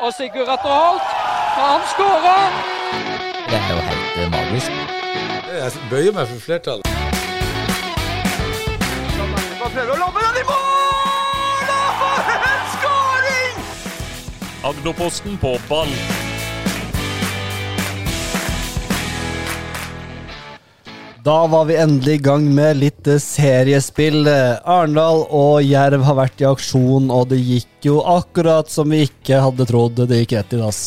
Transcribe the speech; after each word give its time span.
Og 0.00 0.14
Sigurd 0.14 0.48
Atter 0.48 0.72
Holt, 0.80 1.02
han 1.56 1.80
skårer! 1.92 2.50
Det 3.50 3.58
er 3.58 3.70
jo 3.72 3.80
helt 3.88 4.18
eh, 4.20 4.30
magisk. 4.30 4.70
Jeg 5.60 5.72
bøyer 5.90 6.12
meg 6.12 6.28
for 6.28 6.40
flertallet. 6.46 6.86
Agderposten 14.64 15.38
på 15.38 15.56
ball. 15.68 15.92
Da 21.26 21.46
var 21.46 21.64
vi 21.64 21.76
endelig 21.76 22.14
i 22.14 22.22
gang 22.22 22.44
med 22.54 22.76
litt 22.78 23.08
eh, 23.10 23.18
seriespill. 23.18 24.28
Arendal 24.30 25.24
og 25.34 25.58
Jerv 25.66 26.04
har 26.06 26.14
vært 26.20 26.44
i 26.44 26.46
aksjon, 26.46 27.08
og 27.10 27.32
det 27.32 27.40
gikk 27.42 27.88
jo 27.88 27.96
akkurat 28.06 28.70
som 28.70 28.94
vi 28.94 29.08
ikke 29.08 29.40
hadde 29.42 29.66
trodd. 29.66 30.04
Det 30.06 30.20
gikk 30.20 30.36
rett 30.36 30.54
i 30.54 30.60
dass. 30.60 30.84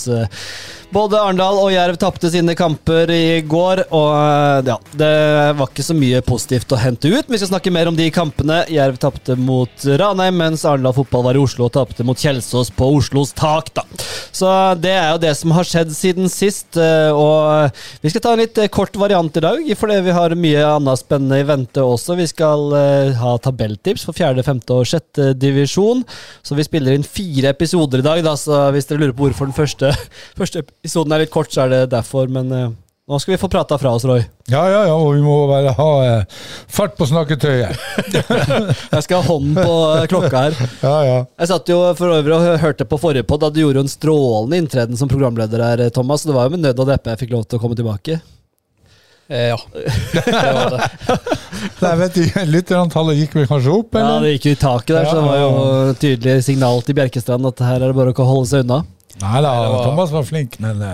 Både 0.89 1.20
Arendal 1.21 1.59
og 1.61 1.70
Jerv 1.70 1.99
tapte 2.02 2.31
sine 2.34 2.55
kamper 2.57 3.11
i 3.13 3.41
går, 3.45 3.84
og 3.93 4.07
eh, 4.09 4.70
ja, 4.71 4.77
det 4.97 5.09
var 5.59 5.70
ikke 5.70 5.84
så 5.85 5.93
mye 5.93 6.21
positivt 6.25 6.73
å 6.73 6.80
hente 6.81 7.11
ut. 7.13 7.27
Vi 7.30 7.38
skal 7.38 7.52
snakke 7.52 7.70
mer 7.73 7.91
om 7.91 7.97
de 7.97 8.07
kampene. 8.09 8.63
Jerv 8.73 8.97
tapte 8.97 9.35
mot 9.38 9.85
Ranheim, 9.85 10.39
mens 10.41 10.66
Arendal 10.66 10.95
fotball 10.97 11.27
var 11.27 11.38
i 11.38 11.44
Oslo 11.44 11.67
og 11.67 11.75
tapte 11.75 12.05
mot 12.07 12.17
Kjelsås 12.17 12.71
på 12.73 12.88
Oslos 12.97 13.35
tak, 13.38 13.70
da. 13.77 13.83
Så 14.33 14.49
det 14.81 14.95
er 14.95 15.11
jo 15.11 15.21
det 15.21 15.35
som 15.38 15.53
har 15.53 15.70
skjedd 15.70 15.94
siden 15.94 16.31
sist, 16.33 16.73
eh, 16.81 17.13
og 17.13 17.77
vi 18.02 18.09
skal 18.09 18.25
ta 18.25 18.33
en 18.33 18.41
litt 18.41 18.58
kort 18.73 18.97
variant 18.97 19.38
i 19.38 19.45
dag, 19.45 19.71
fordi 19.77 19.99
vi 20.09 20.17
har 20.17 20.38
mye 20.41 20.66
annet 20.71 21.03
spennende 21.03 21.38
i 21.38 21.45
vente 21.45 21.85
også. 21.85 22.17
Vi 22.17 22.27
skal 22.33 22.66
ha 23.21 23.35
tabelltips 23.45 24.08
for 24.09 24.17
fjerde, 24.17 24.41
femte 24.47 24.81
og 24.81 24.89
sjette 24.89 25.35
divisjon. 25.38 26.02
Så 26.41 26.58
vi 26.58 26.66
spiller 26.66 26.97
inn 26.97 27.05
fire 27.05 27.53
episoder 27.53 28.02
i 28.02 28.09
dag, 28.09 28.25
da, 28.25 28.33
så 28.33 28.66
hvis 28.73 28.89
dere 28.89 29.05
lurer 29.05 29.13
på 29.13 29.27
hvorfor 29.27 29.52
den 29.52 29.58
første, 29.58 29.94
første 30.39 30.66
episoden 30.79 31.15
er 31.15 31.25
litt 31.25 31.33
kort, 31.33 31.51
så 31.53 31.65
er 31.65 31.73
det 31.73 31.81
derfor. 31.91 32.30
Men 32.31 32.52
uh, 32.53 32.69
nå 33.09 33.19
skal 33.19 33.33
vi 33.33 33.39
få 33.41 33.49
prata 33.52 33.77
fra 33.81 33.91
oss, 33.97 34.05
Roy. 34.08 34.22
Ja, 34.49 34.63
ja, 34.69 34.81
ja, 34.88 34.95
og 34.95 35.13
vi 35.17 35.21
må 35.25 35.36
bare 35.49 35.73
ha 35.75 35.89
uh, 36.05 36.39
fart 36.71 36.97
på 36.97 37.08
snakketøyet. 37.09 37.75
Jeg 38.95 39.05
skal 39.05 39.19
ha 39.19 39.27
hånden 39.27 39.59
på 39.59 39.77
klokka 40.11 40.44
her. 40.47 40.58
Ja, 40.86 40.97
ja. 41.05 41.19
Jeg 41.41 41.52
satt 41.52 41.71
jo 41.71 41.80
for 41.99 42.16
øvrig 42.16 42.36
og 42.38 42.59
hørte 42.63 42.88
på 42.88 42.99
forrige 43.02 43.27
pod, 43.27 43.44
da 43.44 43.52
du 43.53 43.63
gjorde 43.63 43.86
en 43.86 43.91
strålende 43.91 44.63
inntreden 44.63 44.99
som 44.99 45.11
programleder 45.11 45.66
her, 45.66 45.88
Thomas. 45.95 46.27
Det 46.27 46.36
var 46.36 46.47
jo 46.47 46.55
med 46.55 46.67
nød 46.67 46.83
og 46.86 46.93
neppe 46.93 47.16
jeg 47.16 47.25
fikk 47.25 47.33
lov 47.38 47.47
til 47.47 47.59
å 47.59 47.64
komme 47.66 47.80
tilbake. 47.80 48.21
Eh, 49.30 49.52
ja. 49.52 49.59
Det 50.14 50.53
var 50.53 50.71
det. 50.73 51.17
Nei, 51.80 51.91
vet 51.99 52.16
du, 52.16 52.23
Lytterantallet 52.49 53.19
gikk 53.19 53.36
vel 53.38 53.49
kanskje 53.49 53.73
opp, 53.73 53.93
Eller? 53.93 54.16
Ja, 54.16 54.21
det 54.23 54.31
gikk 54.36 54.47
jo 54.47 54.53
i 54.55 54.61
taket 54.64 54.95
der, 54.95 55.05
så 55.05 55.17
det 55.19 55.25
var 55.27 55.41
jo 55.41 55.52
tydelig 56.02 56.45
signal 56.47 56.81
til 56.86 56.97
Bjerkestrand 56.97 57.45
at 57.49 57.61
her 57.61 57.77
er 57.77 57.91
det 57.91 57.97
bare 57.99 58.14
å 58.14 58.30
holde 58.30 58.49
seg 58.49 58.66
unna. 58.66 58.80
Nei 59.20 59.42
da, 59.44 59.50
var- 59.70 59.84
Thomas 59.89 60.12
var 60.14 60.23
flink, 60.28 60.53
men 60.64 60.80
uh, 60.81 60.94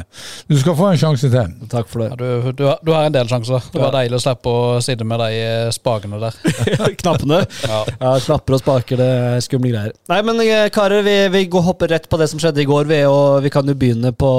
du 0.49 0.55
skal 0.57 0.73
få 0.77 0.87
en 0.91 0.97
sjanse 1.01 1.29
til. 1.29 1.51
Takk 1.71 1.89
for 1.91 2.05
Ja, 2.07 2.15
det. 2.17 2.29
du, 2.45 2.51
du, 2.57 2.63
har- 2.69 2.79
du 2.81 2.91
har 2.95 3.05
en 3.09 3.13
del 3.15 3.27
sjanser. 3.29 3.61
Det 3.73 3.81
var 3.81 3.93
deilig 3.93 4.17
å 4.17 4.21
slippe 4.23 4.49
å 4.49 4.79
sitte 4.81 5.05
med 5.07 5.21
de 5.21 5.27
eh, 5.43 5.69
spakene 5.75 6.17
der. 6.23 6.39
Knappene. 7.01 7.43
Ja. 7.67 7.81
Ja, 8.01 8.13
knapper 8.25 8.57
og 8.57 8.61
spaker, 8.63 8.97
det 9.01 9.09
er 9.35 9.43
skumle 9.45 9.71
greier. 9.75 9.93
Nei, 10.09 10.19
men 10.25 10.41
eh, 10.45 10.65
karer, 10.73 11.05
vi, 11.05 11.15
vi 11.35 11.43
går 11.53 11.65
hopper 11.69 11.93
rett 11.93 12.09
på 12.09 12.17
det 12.21 12.29
som 12.31 12.41
skjedde 12.41 12.63
i 12.63 12.67
går. 12.69 12.89
Vi, 12.89 12.99
og 13.09 13.39
vi 13.45 13.51
kan 13.53 13.69
jo 13.69 13.77
begynne 13.77 14.11
på, 14.17 14.31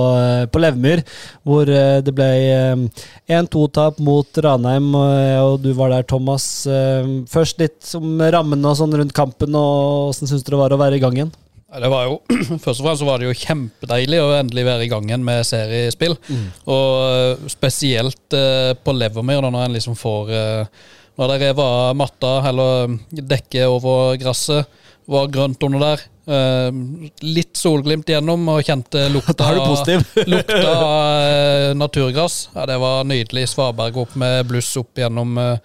på 0.52 0.62
Levmyr, 0.64 1.04
hvor 1.46 1.70
det 1.70 2.14
ble 2.16 2.28
eh, 2.50 3.06
1-2-tap 3.38 4.02
mot 4.02 4.42
Ranheim, 4.44 4.90
og, 4.98 5.16
og 5.46 5.56
du 5.64 5.70
var 5.78 5.94
der, 5.94 6.06
Thomas. 6.10 6.46
Først 7.30 7.62
litt 7.62 7.94
om 7.98 8.18
rammene 8.20 8.70
og 8.70 8.78
sånn 8.82 8.94
rundt 8.98 9.14
kampen, 9.16 9.54
og 9.58 10.10
åssen 10.12 10.28
syns 10.30 10.42
du 10.46 10.52
det 10.54 10.60
var 10.60 10.74
å 10.74 10.78
være 10.80 10.98
i 10.98 11.02
gang 11.02 11.16
igjen? 11.18 11.34
Det 11.66 11.88
var 11.90 12.04
jo, 12.06 12.18
Først 12.62 12.78
og 12.80 12.84
fremst 12.86 13.00
så 13.02 13.08
var 13.08 13.18
det 13.20 13.26
jo 13.26 13.34
kjempedeilig 13.40 14.20
å 14.22 14.28
endelig 14.38 14.64
være 14.68 14.84
i 14.86 14.90
gang 14.92 15.08
igjen 15.08 15.24
med 15.26 15.42
seriespill. 15.48 16.14
Og 16.70 16.92
eh, 17.10 17.48
spesielt 17.52 18.36
eh, 18.38 18.70
på 18.78 18.94
Levermyr, 18.94 19.42
da, 19.42 19.50
når 19.50 19.66
en 19.66 19.74
liksom 19.78 19.96
får 19.98 20.30
eh, 20.30 20.84
Når 21.18 21.32
det 21.32 21.38
rev 21.42 21.60
av 21.64 21.96
matta, 21.96 22.30
eller 22.50 22.94
dekket 23.10 23.66
over 23.72 24.14
gresset, 24.20 24.68
var 25.10 25.28
grønt 25.30 25.62
under 25.66 25.82
der. 25.84 26.00
eh, 26.26 26.70
litt 27.26 27.58
solglimt 27.58 28.08
igjennom, 28.10 28.46
og 28.54 28.62
kjente 28.66 29.04
lukta, 29.14 29.50
lukta 30.32 30.72
av 30.72 31.26
eh, 31.26 31.74
naturgass. 31.78 32.40
Ja, 32.54 32.66
det 32.70 32.78
var 32.82 33.04
nydelig. 33.10 33.48
Svaberg 33.52 33.98
opp 34.06 34.14
med 34.18 34.46
bluss 34.50 34.70
opp 34.80 34.98
gjennom 35.02 35.34
eh, 35.42 35.58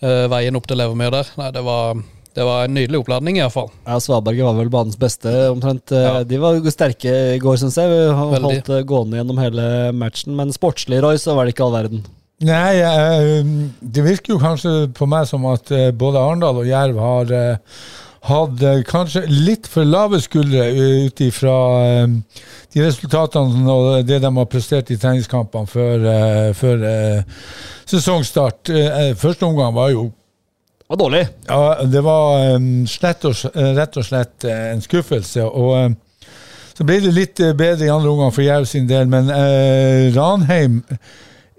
eh, 0.00 0.24
veien 0.32 0.56
opp 0.60 0.68
til 0.70 0.80
Levermyr 0.80 1.12
der. 1.20 1.32
Nei, 1.40 1.50
det 1.56 1.64
var, 1.66 1.96
det 2.36 2.44
var 2.44 2.66
en 2.66 2.74
nydelig 2.76 2.98
oppladning, 3.00 3.38
iallfall. 3.40 3.70
Ja, 3.86 3.96
Svaberget 4.02 4.44
var 4.44 4.58
vel 4.58 4.68
banens 4.72 4.98
beste, 5.00 5.32
omtrent. 5.50 5.90
Eh, 5.96 6.04
Ja. 6.04 6.22
De 6.28 6.38
var 6.42 6.58
sterke 6.70 7.14
i 7.34 7.38
går, 7.40 7.56
syns 7.62 7.78
jeg. 7.80 7.88
Han 8.12 8.30
Veldig. 8.34 8.44
holdt 8.50 8.66
det 8.74 8.80
gående 8.90 9.16
gjennom 9.22 9.40
hele 9.40 9.66
matchen. 9.96 10.36
Men 10.36 10.52
sportslig, 10.52 11.00
Roy, 11.02 11.16
så 11.18 11.34
var 11.34 11.46
det 11.48 11.54
ikke 11.56 11.64
all 11.64 11.72
verden. 11.78 12.04
Nei, 12.44 12.76
eh, 12.84 13.44
det 13.80 14.02
virker 14.04 14.34
jo 14.34 14.38
kanskje 14.42 14.74
på 14.92 15.08
meg 15.08 15.24
som 15.26 15.46
at 15.48 15.70
eh, 15.72 15.90
både 15.96 16.20
Arendal 16.20 16.58
og 16.60 16.66
Jerv 16.68 16.98
har 17.00 17.32
eh, 17.32 17.78
hatt 18.28 18.60
eh, 18.62 18.82
kanskje 18.84 19.22
litt 19.30 19.64
for 19.72 19.88
lave 19.88 20.20
skuldre 20.20 20.66
eh, 20.68 21.06
ut 21.08 21.22
ifra 21.24 21.54
eh, 21.86 22.12
de 22.76 22.84
resultatene 22.84 23.64
og 23.72 24.04
det 24.04 24.20
de 24.20 24.34
har 24.36 24.50
prestert 24.52 24.92
i 24.92 24.98
treningskampene 25.00 25.64
før, 25.72 26.04
eh, 26.12 26.52
før 26.60 26.84
eh, 26.84 27.22
sesongstart. 27.88 28.68
Eh, 28.68 29.14
Første 29.16 29.46
omgang 29.48 29.72
var 29.72 29.94
jo 29.94 30.10
Var 30.86 30.96
dårlig. 30.96 31.26
Ja, 31.48 31.82
det 31.82 32.00
var 32.06 32.54
um, 32.54 32.86
slett 32.86 33.24
og, 33.26 33.34
eh, 33.54 33.72
rett 33.74 33.96
og 33.98 34.06
slett 34.06 34.44
eh, 34.46 34.72
en 34.72 34.82
skuffelse. 34.84 35.42
Og 35.42 35.72
eh, 35.80 36.28
så 36.76 36.86
ble 36.86 37.00
det 37.02 37.14
litt 37.16 37.42
eh, 37.42 37.56
bedre 37.58 37.88
i 37.88 37.90
andre 37.90 38.12
omgang 38.12 38.34
for 38.34 38.46
Jerv 38.46 38.68
sin 38.70 38.86
del, 38.86 39.08
men 39.10 39.32
eh, 39.32 40.12
Ranheim 40.14 40.84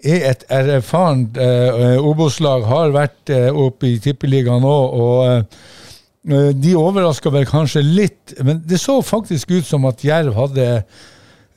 er 0.07 0.29
et 0.29 0.43
erfarent 0.53 1.35
uh, 1.41 1.97
Obos-lag, 2.05 2.63
har 2.69 2.93
vært 2.93 3.31
uh, 3.33 3.49
oppe 3.65 3.89
i 3.89 3.99
Tippeligaen 3.99 4.61
nå, 4.61 4.75
og 5.01 5.23
eh, 5.25 6.51
de 6.53 6.75
overraska 6.77 7.31
vel 7.33 7.47
kanskje 7.49 7.81
litt, 7.81 8.35
men 8.44 8.61
det 8.67 8.79
så 8.81 8.99
faktisk 9.01 9.51
ut 9.55 9.67
som 9.67 9.88
at 9.89 10.03
Jerv 10.05 10.35
hadde 10.38 10.67
eh, 10.77 11.05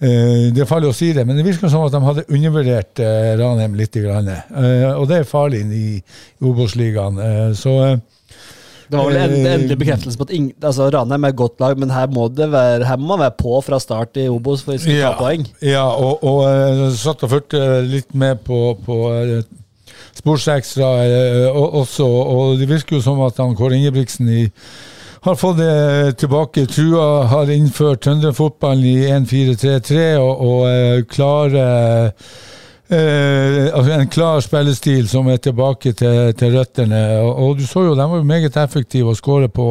det 0.01 0.63
er 0.65 0.69
farlig 0.69 0.89
å 0.89 0.97
si 0.97 1.11
det, 1.13 1.27
men 1.29 1.37
det 1.37 1.45
virker 1.45 1.69
som 1.69 1.85
at 1.85 1.93
de 1.93 2.01
hadde 2.01 2.25
undervurdert 2.33 3.03
uh, 3.05 3.35
Ranheim 3.37 3.75
litt. 3.77 3.91
Grann. 4.01 4.29
Eh, 4.31 4.87
og 4.95 5.09
det 5.11 5.21
er 5.21 5.29
farlig 5.29 5.65
i, 5.75 6.01
Obos-ligaen. 6.47 7.19
Eh, 7.21 7.53
så 7.59 7.75
eh, 7.85 7.99
Det 8.91 8.99
var 8.99 9.07
vel 9.07 9.19
en, 9.21 9.35
Eh, 9.41 9.55
endelig 9.55 9.79
bekreftelse 9.79 10.19
på 10.19 10.27
at 10.27 10.67
altså, 10.71 10.89
Ranheim 10.91 11.25
er 11.25 11.35
et 11.35 11.39
godt 11.39 11.61
lag, 11.63 11.79
men 11.79 11.91
her 11.95 12.11
må, 12.11 12.29
det 12.29 12.51
være, 12.53 12.85
her 12.87 12.99
må 12.99 13.13
man 13.13 13.25
være 13.27 13.37
på 13.39 13.61
fra 13.67 13.79
start 13.83 14.19
i 14.19 14.29
Obos 14.31 14.65
for 14.67 14.75
å 14.75 14.83
skulle 14.83 15.03
ta 15.05 15.15
poeng. 15.19 15.47
Ja, 15.63 15.87
og, 15.95 16.25
og 16.27 16.45
eh, 16.49 16.85
satt 16.99 17.25
og 17.27 17.35
fulgte 17.35 17.83
litt 17.87 18.15
med 18.15 18.43
på, 18.47 18.61
på 18.87 19.01
eh, 19.15 19.43
Sportsekstra 20.21 20.89
eh, 21.07 21.47
også, 21.55 22.07
og 22.07 22.59
det 22.61 22.69
virker 22.71 22.99
jo 22.99 23.05
som 23.05 23.21
at 23.27 23.39
han 23.41 23.55
Kåre 23.59 23.79
Ingebrigtsen 23.79 24.29
i, 24.29 24.47
har 25.27 25.37
fått 25.37 25.59
det 25.59 26.17
tilbake. 26.23 26.67
Trua 26.71 27.27
har 27.29 27.51
innført 27.53 28.05
trønderfotballen 28.07 28.87
i 28.87 29.11
1-4-3-3 29.19 30.07
og, 30.21 30.47
og 30.49 31.13
klare 31.13 31.67
Eh, 32.91 33.69
altså 33.71 33.93
en 33.95 34.09
klar 34.11 34.41
spillestil 34.43 35.05
som 35.07 35.29
er 35.31 35.39
tilbake 35.39 35.93
til, 35.95 36.33
til 36.35 36.57
røttene. 36.57 36.99
Og, 37.23 37.31
og 37.31 37.61
du 37.61 37.63
så 37.69 37.85
jo, 37.87 37.95
de 37.95 38.03
var 38.03 38.19
jo 38.19 38.27
meget 38.27 38.57
effektive 38.59 39.13
og 39.13 39.19
skårer 39.19 39.51
på 39.55 39.67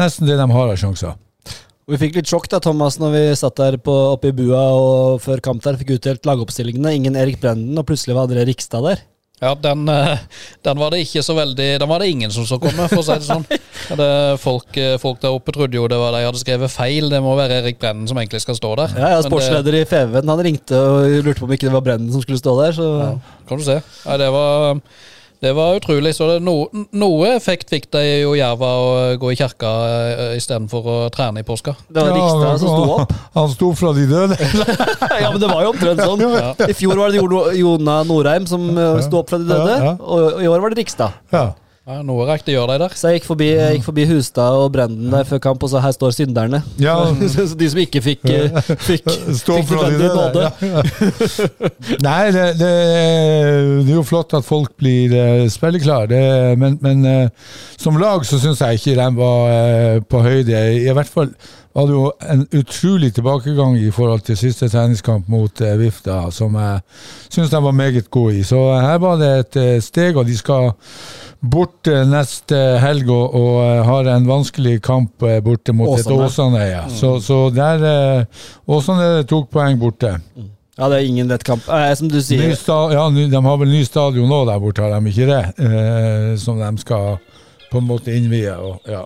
nesten 0.00 0.26
det 0.26 0.40
de 0.40 0.46
har 0.50 0.72
av 0.72 0.80
sjanser. 0.80 1.14
Vi 1.88 2.00
fikk 2.02 2.18
litt 2.18 2.28
sjokk 2.28 2.50
da, 2.50 2.58
Thomas, 2.60 2.98
når 3.00 3.14
vi 3.14 3.22
satt 3.38 3.56
der 3.62 3.78
på, 3.80 3.94
oppe 4.16 4.32
i 4.32 4.34
bua 4.36 4.64
og 4.74 5.22
før 5.24 5.40
kamp 5.44 5.62
der 5.64 5.78
fikk 5.78 5.94
utdelt 5.96 6.26
lagoppstillingene. 6.28 6.96
Ingen 6.98 7.16
Erik 7.16 7.38
Brenden, 7.40 7.78
og 7.78 7.86
plutselig 7.88 8.18
var 8.18 8.26
André 8.26 8.44
Rikstad 8.50 8.84
der. 8.84 9.06
Ja, 9.40 9.52
den, 9.54 9.84
eh, 9.88 10.18
den 10.66 10.78
var 10.80 10.90
det 10.90 11.04
ikke 11.04 11.22
så 11.22 11.34
veldig 11.36 11.66
Den 11.78 11.88
var 11.88 12.02
det 12.02 12.08
ingen 12.10 12.32
som 12.34 12.42
så 12.48 12.56
komme, 12.58 12.88
for 12.90 13.02
å 13.02 13.06
si 13.06 13.14
det 13.20 13.28
sånn. 13.28 13.44
Det, 14.00 14.08
folk, 14.42 14.74
eh, 14.76 14.96
folk 15.00 15.20
der 15.22 15.30
oppe 15.36 15.52
trodde 15.54 15.78
jo 15.78 15.86
det 15.88 15.96
var 16.00 16.12
de 16.16 16.24
hadde 16.26 16.40
skrevet 16.42 16.72
feil. 16.74 17.06
Det 17.12 17.20
må 17.24 17.36
være 17.38 17.60
Erik 17.62 17.78
Brennen 17.80 18.08
som 18.10 18.18
egentlig 18.18 18.42
skal 18.42 18.58
stå 18.58 18.72
der. 18.80 18.96
Ja, 18.98 19.12
ja, 19.14 19.20
Sportsleder 19.24 19.72
det- 19.72 19.84
i 19.86 19.88
Feven 19.88 20.28
han 20.28 20.42
ringte 20.44 20.74
og 20.76 21.06
lurte 21.24 21.38
på 21.40 21.46
om 21.46 21.54
ikke 21.54 21.68
det 21.70 21.76
var 21.76 21.86
Brennen 21.86 22.10
som 22.12 22.20
skulle 22.24 22.40
stå 22.42 22.56
der. 22.64 22.74
Så 22.76 22.88
Ja, 22.98 23.12
kan 23.48 23.62
du 23.62 23.64
se. 23.64 23.78
Nei, 24.04 24.16
det 24.20 24.28
var 24.34 24.80
det 25.40 25.52
var 25.54 25.76
utrolig. 25.78 26.14
Så 26.16 26.26
det, 26.32 26.38
no, 26.42 26.66
noe 26.98 27.30
effekt 27.36 27.70
fikk 27.70 27.86
de 27.94 28.02
jo 28.24 28.32
Jerv 28.38 28.62
av 28.66 28.86
å 28.86 28.94
gå 29.22 29.32
i 29.32 29.38
kirka 29.38 29.70
uh, 29.70 30.32
istedenfor 30.38 30.88
å 30.90 30.96
trene 31.14 31.44
i 31.44 31.46
påska. 31.46 31.76
det 31.88 32.02
var 32.02 32.16
Rikstad 32.16 32.62
som 32.64 32.72
sto 32.74 32.96
opp. 32.96 33.14
Han 33.38 33.52
sto 33.54 33.70
fra 33.78 33.92
de 33.96 34.08
døde. 34.10 34.38
Ja, 35.22 35.30
men 35.30 35.40
det 35.42 35.48
var 35.50 35.64
jo 35.64 35.70
omtrent 35.72 36.02
sånn. 36.02 36.22
Ja. 36.34 36.50
I 36.68 36.74
fjor 36.76 36.98
var 36.98 37.14
det 37.14 37.22
Jona 37.58 38.00
Norheim 38.06 38.46
som 38.50 38.68
eh, 38.74 38.98
sto 39.06 39.22
opp 39.22 39.30
fra 39.32 39.40
de 39.40 39.48
døde, 39.48 39.78
Ja, 39.78 39.92
ja. 39.92 39.96
og 39.98 40.42
i 40.42 40.50
år 40.50 40.62
var 40.62 40.74
det 40.74 40.82
Rikstad. 40.82 41.16
Ja. 41.34 41.48
Ja, 41.88 42.02
noe 42.04 42.26
rekte 42.28 42.52
gjør 42.52 42.68
de 42.68 42.74
der. 42.82 42.92
Så 43.00 43.08
jeg 43.08 43.22
gikk 43.22 43.26
forbi, 43.30 43.46
jeg 43.48 43.78
gikk 43.78 43.84
forbi 43.86 44.04
Hustad 44.10 44.56
og 44.60 44.66
Brenden 44.74 45.08
der 45.08 45.24
før 45.24 45.38
kamp, 45.46 45.62
og 45.64 45.70
så 45.72 45.80
her 45.80 45.94
står 45.96 46.12
synderne. 46.18 46.60
Ja. 46.76 46.98
Så 47.32 47.46
de 47.56 47.68
som 47.72 47.80
ikke 47.80 48.02
fikk, 48.04 48.26
eh, 48.28 48.58
fikk, 48.84 49.08
Stå 49.40 49.56
fikk 49.62 49.72
nødvendig 49.72 50.10
nåde. 50.12 50.42
Ja, 50.44 50.82
ja. 50.82 51.70
Nei, 52.08 52.26
det, 52.34 52.44
det, 52.60 52.68
det 53.86 53.94
er 53.94 53.94
jo 53.94 54.04
flott 54.04 54.36
at 54.36 54.44
folk 54.44 54.74
blir 54.76 55.16
uh, 55.16 55.46
spilleklare, 55.48 56.20
men, 56.60 56.76
men 56.84 57.08
eh, 57.08 57.54
som 57.80 57.96
lag 57.96 58.26
så 58.28 58.36
syns 58.42 58.60
jeg 58.60 58.82
ikke 58.82 58.98
de 59.00 59.08
var 59.22 59.54
eh, 59.54 60.02
på 60.04 60.20
høyde. 60.28 60.60
I 60.84 60.92
hvert 60.92 61.08
fall 61.08 61.32
var 61.78 61.86
det 61.86 61.94
jo 61.94 62.06
en 62.32 62.40
utrolig 62.58 63.12
tilbakegang 63.14 63.76
i 63.78 63.90
forhold 63.94 64.24
til 64.26 64.38
siste 64.38 64.66
treningskamp 64.72 65.28
mot 65.30 65.60
eh, 65.62 65.76
Vifta, 65.78 66.24
som 66.34 66.56
jeg 66.58 66.80
syns 67.30 67.52
de 67.52 67.60
var 67.62 67.76
meget 67.76 68.08
gode 68.10 68.40
i. 68.40 68.44
Så 68.46 68.58
her 68.82 68.98
var 69.02 69.18
det 69.20 69.28
et 69.38 69.58
eh, 69.62 69.74
steg, 69.84 70.18
og 70.18 70.26
de 70.26 70.34
skal 70.38 70.72
bort 71.38 71.86
eh, 71.86 72.02
neste 72.08 72.58
helg 72.82 73.12
og, 73.14 73.36
og 73.38 73.58
eh, 73.62 73.82
har 73.86 74.10
en 74.10 74.26
vanskelig 74.26 74.80
kamp 74.82 75.22
eh, 75.22 75.38
borte 75.44 75.74
mot 75.76 75.94
et 75.94 76.10
Åsane. 76.10 76.64
Ja. 76.66 76.86
Mm. 76.88 76.96
Så, 76.98 77.12
så 77.22 77.38
der 77.54 77.84
eh, 77.92 78.46
Åsane 78.66 79.22
tok 79.30 79.52
poeng 79.54 79.78
borte. 79.78 80.16
Ja, 80.78 80.88
det 80.90 80.98
er 80.98 81.06
ingen 81.06 81.30
lett 81.30 81.46
kamp. 81.46 81.68
Eh, 81.70 81.92
som 81.98 82.10
du 82.10 82.18
sier, 82.22 82.56
ja, 82.58 83.04
de 83.14 83.44
har 83.44 83.62
vel 83.62 83.70
ny 83.70 83.84
stadion 83.86 84.30
nå 84.30 84.40
der 84.50 84.58
borte, 84.62 84.82
har 84.82 84.98
de 84.98 85.14
ikke 85.14 85.30
det? 85.30 85.44
Eh, 85.62 86.34
som 86.42 86.58
de 86.58 86.72
skal 86.82 87.20
på 87.70 87.78
en 87.78 87.86
måte 87.86 88.18
innvie. 88.18 88.56
Og, 88.58 88.82
ja. 88.90 89.04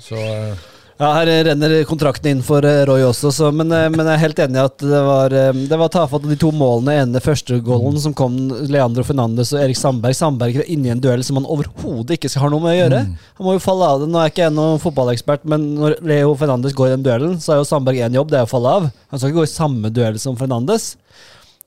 Så 0.00 0.16
eh, 0.16 0.66
Ja, 0.96 1.10
her 1.12 1.28
renner 1.44 1.72
kontrakten 1.84 2.30
inn 2.30 2.38
for 2.44 2.64
eh, 2.64 2.78
Roy 2.88 3.02
også, 3.04 3.28
så, 3.34 3.50
men, 3.52 3.68
eh, 3.68 3.90
men 3.92 4.00
jeg 4.00 4.14
er 4.14 4.22
helt 4.22 4.38
enig 4.46 4.56
i 4.56 4.62
at 4.62 4.80
det 4.80 5.00
var, 5.04 5.34
eh, 5.36 5.58
det 5.68 5.76
var 5.76 5.90
tafatt 5.92 6.24
av 6.24 6.30
de 6.32 6.38
to 6.40 6.48
målene. 6.56 6.94
ene 7.02 7.20
første 7.20 7.58
goalen 7.64 7.98
som 8.00 8.14
kom 8.16 8.38
Leandro 8.72 9.04
Fernandes 9.04 9.52
og 9.52 9.60
Erik 9.60 9.76
Sandberg. 9.76 10.16
Sandberg 10.16 10.56
er 10.62 10.70
inne 10.72 10.88
i 10.88 10.94
en 10.94 11.02
duell 11.04 11.24
som 11.26 11.36
han 11.36 11.48
overhodet 11.52 12.16
ikke 12.16 12.30
skal 12.32 12.46
ha 12.46 12.50
noe 12.54 12.64
med 12.64 12.72
å 12.72 12.78
gjøre. 12.78 13.02
Han 13.36 13.44
må 13.44 13.58
jo 13.58 13.64
falle 13.66 13.90
av 13.92 14.00
det. 14.00 14.08
Nå 14.08 14.22
er 14.22 14.30
jeg 14.30 14.34
ikke 14.36 14.46
jeg 14.46 14.56
noen 14.56 14.80
fotballekspert, 14.86 15.44
men 15.52 15.66
når 15.76 15.98
Leo 16.00 16.32
Fernandes 16.40 16.78
går 16.78 16.88
i 16.88 16.94
den 16.94 17.04
duellen, 17.04 17.36
så 17.44 17.52
er 17.52 17.60
jo 17.60 17.68
Sandberg 17.68 18.00
én 18.08 18.16
jobb, 18.16 18.32
det 18.32 18.40
er 18.40 18.48
å 18.48 18.52
falle 18.54 18.76
av. 18.80 18.88
Han 19.12 19.20
skal 19.20 19.34
ikke 19.34 19.42
gå 19.42 19.48
i 19.50 19.52
samme 19.52 19.92
duell 19.92 20.16
som 20.22 20.40
Fernandes. 20.40 20.94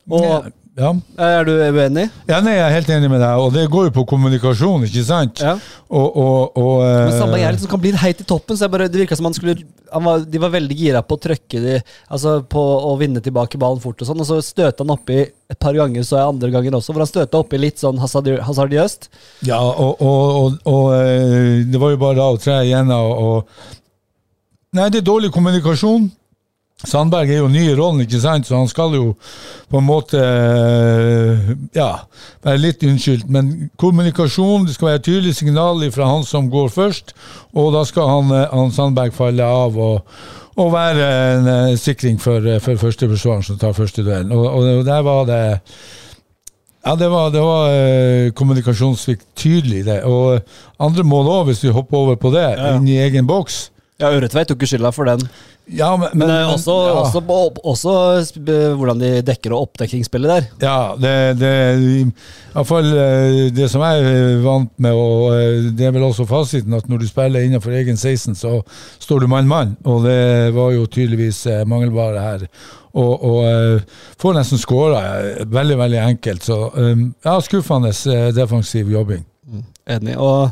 Og 0.09 0.49
ja. 0.79 0.89
Er 1.25 1.43
du 1.45 1.51
uenig? 1.59 2.05
ja, 2.29 2.39
nei, 2.45 2.53
jeg 2.55 2.63
er 2.65 2.75
helt 2.77 2.89
enig 2.95 3.09
med 3.11 3.19
deg, 3.21 3.41
og 3.43 3.51
det 3.53 3.65
går 3.71 3.89
jo 3.89 3.93
på 3.99 4.05
kommunikasjon, 4.13 4.85
ikke 4.87 5.03
sant? 5.05 5.41
Ja. 5.43 5.57
Og, 5.89 6.05
og, 6.21 6.57
og 6.61 6.73
Men 6.85 7.09
eh, 7.11 7.17
Sandberg 7.17 7.43
er 7.43 7.55
liksom, 7.57 7.69
kan 7.71 7.81
bli 7.83 7.91
heit 7.99 8.21
i 8.23 8.27
toppen, 8.29 8.55
så 8.57 8.65
jeg 8.67 8.73
bare, 8.75 8.87
det 8.89 9.01
virka 9.01 9.17
som 9.19 9.27
han 9.27 9.35
skulle 9.37 9.57
han 9.89 10.05
var, 10.05 10.19
De 10.29 10.37
var 10.37 10.51
veldig 10.53 10.75
gira 10.77 10.99
på 11.01 11.17
å 11.17 11.21
trøkke 11.23 11.61
de, 11.63 11.79
altså 12.13 12.35
på 12.45 12.61
å 12.61 12.91
vinne 12.99 13.23
tilbake 13.25 13.57
ballen 13.61 13.81
fort, 13.83 13.99
og 14.03 14.09
sånn, 14.11 14.21
og 14.21 14.27
så 14.29 14.37
støta 14.45 14.85
han 14.85 14.93
oppi 14.93 15.17
et 15.25 15.57
par 15.59 15.73
ganger, 15.73 16.05
så 16.05 16.19
jeg 16.19 16.29
andre 16.35 16.51
ganger 16.53 16.77
også, 16.77 16.93
hvor 16.93 17.03
han 17.03 17.09
støta 17.09 17.41
oppi 17.41 17.57
litt 17.57 17.81
sånn 17.81 17.97
hasardi- 17.99 18.37
hasardiøst. 18.45 19.09
Ja, 19.49 19.57
og, 19.65 19.97
og, 19.97 20.39
og, 20.43 20.61
og 20.69 20.93
eh, 20.99 21.65
det 21.65 21.81
var 21.81 21.95
jo 21.95 22.01
bare 22.05 22.19
da 22.21 22.29
å 22.29 22.39
tre 22.39 22.61
igjen 22.69 22.93
og, 22.93 23.11
og 23.17 23.75
Nei, 24.77 24.85
det 24.93 24.99
er 24.99 25.05
dårlig 25.07 25.31
kommunikasjon. 25.33 26.03
Sandberg 26.87 27.27
er 27.27 27.41
jo 27.41 27.49
ny 27.51 27.65
i 27.67 27.75
rollen, 27.75 28.05
ikke 28.05 28.21
sant, 28.23 28.47
så 28.47 28.55
han 28.55 28.69
skal 28.71 28.93
jo 28.95 29.09
på 29.67 29.81
en 29.81 29.87
måte 29.87 30.19
eh, 30.21 31.49
Ja, 31.75 31.89
være 32.45 32.61
litt 32.61 32.83
unnskyldt. 32.87 33.27
Men 33.27 33.69
kommunikasjon, 33.81 34.63
det 34.67 34.77
skal 34.77 34.93
være 34.93 35.03
tydelig 35.09 35.35
signal 35.41 35.83
fra 35.91 36.07
han 36.07 36.23
som 36.23 36.47
går 36.51 36.69
først, 36.71 37.11
og 37.51 37.73
da 37.75 37.83
skal 37.87 38.07
han, 38.13 38.31
eh, 38.31 38.47
han 38.55 38.71
Sandberg 38.71 39.11
falle 39.17 39.43
av 39.43 39.75
og, 39.75 40.19
og 40.59 40.71
være 40.71 41.09
en 41.35 41.49
eh, 41.55 41.77
sikring 41.79 42.19
for, 42.21 42.47
for 42.63 42.79
førsteforsvareren 42.85 43.43
som 43.49 43.59
tar 43.59 43.75
første 43.75 44.05
duellen. 44.05 44.31
Og, 44.31 44.47
og 44.47 44.85
der 44.87 45.03
var 45.03 45.27
det 45.27 45.41
ja, 46.79 46.93
det 46.95 47.09
var, 47.11 47.27
det 47.35 47.41
var 47.43 47.73
eh, 47.75 48.29
kommunikasjonssvikt 48.39 49.25
tydelig, 49.35 49.83
det. 49.85 49.99
Og 50.07 50.39
andre 50.79 51.03
mål 51.03 51.27
òg, 51.27 51.43
hvis 51.51 51.65
vi 51.67 51.75
hopper 51.75 51.97
over 52.05 52.15
på 52.15 52.31
det, 52.31 52.45
Ja, 52.55 52.69
ja. 52.71 52.77
inn 52.79 52.87
i 52.87 52.95
egen 53.03 53.27
boks. 53.27 53.65
Ja, 53.99 54.13
Øretveit 54.15 54.47
tok 54.47 54.61
ikke 54.61 54.69
skylda 54.71 54.93
for 54.95 55.09
den. 55.11 55.25
Ja, 55.69 55.89
men, 55.98 56.10
Men, 56.13 56.27
det 56.27 56.36
er 56.36 56.48
også, 56.50 56.75
ja. 56.88 56.94
også, 56.98 57.21
også, 57.63 57.92
også 57.94 58.42
hvordan 58.80 59.01
de 59.01 59.10
dekker 59.25 59.54
og 59.54 59.68
oppdekningsspillet 59.68 60.31
der. 60.31 60.48
Ja, 60.63 60.77
det, 60.98 61.13
det 61.38 62.66
fall 62.66 62.89
eh, 62.89 63.38
det 63.54 63.69
som 63.69 63.83
jeg 63.86 64.07
er 64.10 64.42
vant 64.44 64.71
med, 64.81 64.98
og 64.98 65.36
eh, 65.36 65.69
det 65.77 65.86
er 65.86 65.94
vel 65.94 66.07
også 66.07 66.25
fasiten, 66.30 66.74
at 66.74 66.89
når 66.89 67.04
du 67.04 67.07
spiller 67.10 67.45
innenfor 67.45 67.75
egen 67.77 67.98
16, 67.98 68.36
så 68.39 68.56
står 68.98 69.24
du 69.24 69.30
mann-mann, 69.31 69.75
og 69.86 70.07
det 70.07 70.56
var 70.57 70.74
jo 70.74 70.89
tydeligvis 70.89 71.45
eh, 71.51 71.66
mangelvare 71.69 72.24
her. 72.24 72.48
Og, 72.98 73.13
og 73.13 73.39
eh, 73.45 73.98
får 74.21 74.39
nesten 74.39 74.62
skåra 74.62 75.04
veldig, 75.45 75.77
veldig 75.83 76.00
enkelt. 76.07 76.45
Så 76.50 76.60
eh, 76.74 77.06
ja, 77.25 77.36
skuffende 77.45 77.94
eh, 77.94 78.30
defensiv 78.33 78.89
jobbing. 78.89 79.21
Enig. 79.89 80.18
Og, 80.18 80.50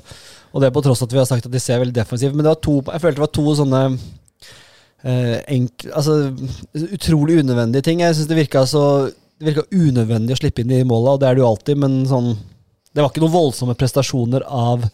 og 0.53 0.61
det 0.61 0.73
på 0.73 0.85
tross 0.85 1.01
at 1.05 1.13
vi 1.13 1.21
har 1.21 1.27
sagt 1.29 1.49
at 1.49 1.53
de 1.53 1.61
ser 1.61 1.81
veldig 1.81 1.97
defensive. 1.97 2.35
Men 2.35 2.45
det 2.45 2.53
var 2.53 2.61
to, 2.61 2.79
jeg 2.85 3.03
følte 3.03 3.17
det 3.17 3.25
var 3.25 3.35
to 3.39 3.57
sånne 3.57 3.83
eh, 5.07 5.37
enk, 5.55 5.87
altså, 5.93 6.17
utrolig 6.75 7.39
unødvendige 7.41 7.87
ting. 7.87 8.03
Jeg 8.03 8.17
synes 8.17 8.29
det 8.29 8.41
virka 8.43 8.65
så 8.67 8.83
Det 9.37 9.51
virka 9.51 9.67
unødvendig 9.69 10.33
å 10.33 10.39
slippe 10.39 10.63
inn 10.63 10.71
i 10.73 10.85
måla, 10.87 11.11
og 11.13 11.19
det 11.21 11.27
er 11.29 11.35
det 11.37 11.43
jo 11.43 11.49
alltid, 11.51 11.77
men 11.77 11.99
sånn 12.09 12.31
det 12.97 13.03
var 13.03 13.11
ikke 13.11 13.21
noen 13.21 13.33
voldsomme 13.35 13.75
prestasjoner 13.77 14.41
av 14.49 14.87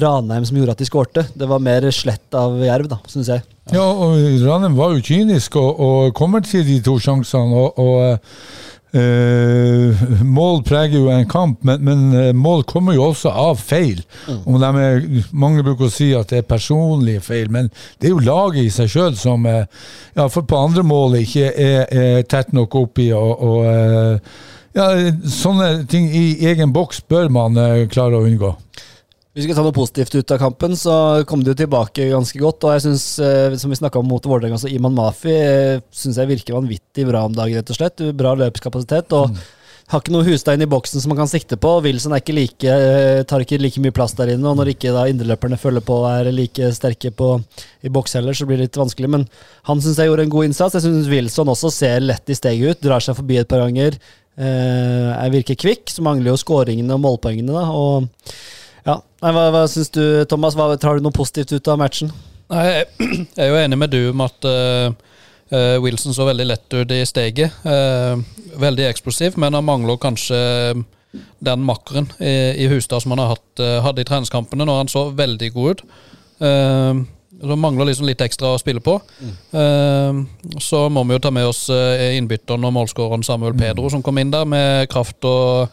Ranheim 0.00 0.46
som 0.48 0.56
gjorde 0.56 0.72
at 0.72 0.80
de 0.80 0.86
skårte. 0.88 1.24
Det 1.36 1.44
var 1.50 1.60
mer 1.60 1.84
slett 1.92 2.32
av 2.38 2.54
Jerv, 2.64 2.88
da, 2.88 2.96
syns 3.12 3.28
jeg. 3.28 3.44
Ja, 3.74 3.84
og 3.84 4.16
Ranheim 4.46 4.78
var 4.78 4.94
jo 4.94 5.02
kynisk 5.04 5.58
og, 5.60 5.82
og 5.84 6.14
kommer 6.16 6.40
til 6.46 6.64
de 6.64 6.78
to 6.80 6.96
sjansene. 6.96 7.52
og, 7.52 7.76
og 7.76 8.71
eh, 8.92 10.02
Mål 10.24 10.62
preger 10.66 10.98
jo 10.98 11.10
en 11.12 11.28
kamp, 11.28 11.62
men, 11.64 11.82
men 11.84 12.02
eh, 12.18 12.30
mål 12.36 12.64
kommer 12.68 12.96
jo 12.96 13.08
også 13.10 13.32
av 13.32 13.60
feil. 13.60 14.02
Om 14.44 14.62
er, 14.68 15.02
mange 15.32 15.64
bruker 15.64 15.88
å 15.88 15.92
si 15.92 16.12
at 16.16 16.32
det 16.32 16.42
er 16.42 16.48
personlige 16.48 17.24
feil, 17.24 17.50
men 17.52 17.70
det 17.98 18.08
er 18.08 18.14
jo 18.14 18.24
laget 18.24 18.66
i 18.66 18.72
seg 18.74 18.90
sjøl 18.92 19.18
som 19.18 19.46
uh, 19.48 19.64
ja, 20.14 20.28
for 20.28 20.46
på 20.48 20.58
andre 20.58 20.84
mål 20.86 21.18
ikke 21.22 21.50
er, 21.50 21.84
er 21.88 22.26
tett 22.28 22.52
nok 22.52 22.74
oppi. 22.82 23.10
og, 23.16 23.32
og 23.42 23.66
uh, 23.66 24.40
ja, 24.76 24.88
Sånne 25.28 25.86
ting 25.90 26.08
i 26.08 26.26
egen 26.48 26.72
boks 26.72 27.02
bør 27.08 27.32
man 27.32 27.58
klare 27.92 28.18
å 28.18 28.26
unngå. 28.28 28.54
Hvis 29.32 29.46
vi 29.46 29.48
skal 29.48 29.62
ta 29.62 29.64
noe 29.64 29.72
positivt 29.72 30.12
ut 30.12 30.32
av 30.34 30.42
kampen, 30.42 30.74
så 30.76 30.94
kom 31.24 31.40
det 31.40 31.54
jo 31.54 31.60
tilbake 31.62 32.10
ganske 32.10 32.36
godt. 32.36 32.66
Og 32.68 32.74
jeg 32.76 32.84
synes, 32.84 33.06
eh, 33.24 33.56
som 33.56 33.72
vi 33.72 33.78
snakka 33.80 34.02
om 34.02 34.10
mot 34.12 34.26
Vålerenga, 34.28 34.58
så 34.60 34.68
Iman 34.68 34.92
Mafi 34.92 35.32
synes 35.32 36.02
syns 36.02 36.20
jeg 36.20 36.28
virker 36.34 36.58
vanvittig 36.58 37.06
bra 37.08 37.24
om 37.24 37.32
dagen, 37.32 37.56
rett 37.56 37.72
og 37.72 37.78
slett. 37.78 38.02
Bra 38.12 38.34
løpskapasitet. 38.36 39.12
og 39.16 39.32
har 39.92 40.00
ikke 40.00 40.12
noe 40.14 40.24
husstein 40.24 40.62
i 40.64 40.68
boksen 40.70 41.02
som 41.02 41.12
man 41.12 41.20
kan 41.20 41.30
sikte 41.30 41.58
på. 41.60 41.72
Wilson 41.84 42.14
er 42.14 42.22
ikke 42.22 42.36
like, 42.36 42.68
eh, 42.68 43.22
tar 43.28 43.44
ikke 43.44 43.60
like 43.60 43.80
mye 43.82 43.92
plass 43.92 44.14
der 44.16 44.32
inne, 44.32 44.48
og 44.48 44.56
når 44.56 44.72
ikke 44.72 44.92
da 44.94 45.04
indreløperne 45.10 45.58
følger 45.60 45.84
på 45.84 45.98
og 46.00 46.08
er 46.10 46.32
like 46.32 46.70
sterke 46.72 47.10
på, 47.10 47.34
i 47.84 47.92
boks 47.92 48.16
heller, 48.16 48.32
så 48.32 48.46
blir 48.46 48.60
det 48.60 48.70
litt 48.70 48.80
vanskelig. 48.80 49.10
Men 49.10 49.26
han 49.68 49.80
syns 49.80 50.00
jeg 50.00 50.08
gjorde 50.08 50.28
en 50.28 50.32
god 50.32 50.48
innsats. 50.48 50.78
Jeg 50.78 50.86
syns 50.86 51.10
Wilson 51.12 51.52
også 51.52 51.72
ser 51.72 52.00
lett 52.00 52.28
i 52.28 52.38
steget 52.38 52.76
ut, 52.76 52.84
drar 52.84 53.04
seg 53.04 53.18
forbi 53.18 53.40
et 53.40 53.48
par 53.48 53.64
ganger. 53.64 53.98
Eh, 54.38 55.08
jeg 55.12 55.36
virker 55.36 55.60
kvikk, 55.60 55.92
så 55.92 56.04
mangler 56.04 56.32
jo 56.32 56.40
skåringene 56.40 56.96
og 56.96 57.04
målpoengene, 57.04 57.52
da. 57.52 57.68
og 57.72 58.08
Nei, 59.22 59.30
Hva, 59.30 59.46
hva 59.54 59.66
syns 59.70 59.92
du, 59.94 60.02
Thomas? 60.26 60.56
Hva, 60.58 60.72
tar 60.82 60.98
du 60.98 61.04
noe 61.04 61.14
positivt 61.14 61.54
ut 61.54 61.68
av 61.70 61.78
matchen? 61.78 62.10
Nei, 62.50 62.64
jeg 62.72 63.26
er 63.40 63.52
jo 63.52 63.60
enig 63.60 63.78
med 63.78 63.92
du 63.94 64.00
om 64.10 64.24
at 64.24 64.48
eh, 64.50 65.76
Wilson 65.82 66.16
så 66.16 66.26
veldig 66.26 66.48
lett 66.48 66.74
ut 66.74 66.94
i 66.96 67.04
steget. 67.06 67.54
Uh, 67.62 68.18
veldig 68.60 68.88
eksplosiv, 68.88 69.38
men 69.40 69.54
han 69.54 69.66
mangler 69.68 70.00
kanskje 70.00 70.38
den 71.44 71.64
makkeren 71.68 72.08
i, 72.18 72.64
i 72.64 72.68
Hustad 72.72 73.04
som 73.04 73.14
han 73.14 73.22
har 73.22 73.34
hatt, 73.34 73.48
uh, 73.60 73.78
hadde 73.84 74.02
i 74.02 74.08
treningskampene, 74.08 74.66
når 74.66 74.80
han 74.80 74.92
så 74.92 75.06
veldig 75.14 75.52
god 75.54 75.74
ut. 75.74 75.84
Uh, 76.42 77.04
så 77.42 77.58
mangler 77.58 77.90
liksom 77.90 78.06
litt 78.06 78.22
ekstra 78.22 78.52
å 78.54 78.58
spille 78.60 78.78
på. 78.84 78.92
Eh, 79.50 80.18
så 80.62 80.82
må 80.94 81.02
vi 81.08 81.16
jo 81.16 81.22
ta 81.24 81.32
med 81.34 81.48
oss 81.48 81.64
innbytteren 81.74 82.62
og 82.68 82.74
målskåreren 82.76 83.24
Samuel 83.26 83.56
Pedro, 83.58 83.88
som 83.90 84.04
kom 84.04 84.20
inn 84.22 84.30
der 84.30 84.46
med 84.46 84.86
kraft 84.92 85.26
og, 85.26 85.72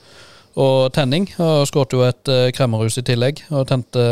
og 0.60 0.89
tenning. 0.96 1.30
Og 1.39 1.66
skåret 1.70 1.96
jo 1.96 2.06
et 2.08 2.32
uh, 2.32 2.48
kremmerhus 2.56 3.00
i 3.00 3.06
tillegg, 3.08 3.44
og 3.51 3.68
tente, 3.70 4.04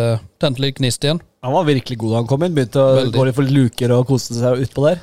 tente 0.41 0.63
litt 0.63 0.79
gnist 0.79 1.03
igjen. 1.03 1.19
Han 1.45 1.53
var 1.53 1.67
virkelig 1.67 1.95
god 2.01 2.11
da 2.11 2.17
han 2.17 2.27
kom 2.27 2.43
inn. 2.43 2.55
Begynte 2.55 2.81
å 2.81 2.93
Veldig. 2.97 3.11
gå 3.13 3.25
litt 3.27 3.35
for 3.37 3.51
luker 3.55 3.91
og 3.93 4.07
koste 4.09 4.35
seg 4.35 4.63
utpå 4.65 4.83
der. 4.87 4.97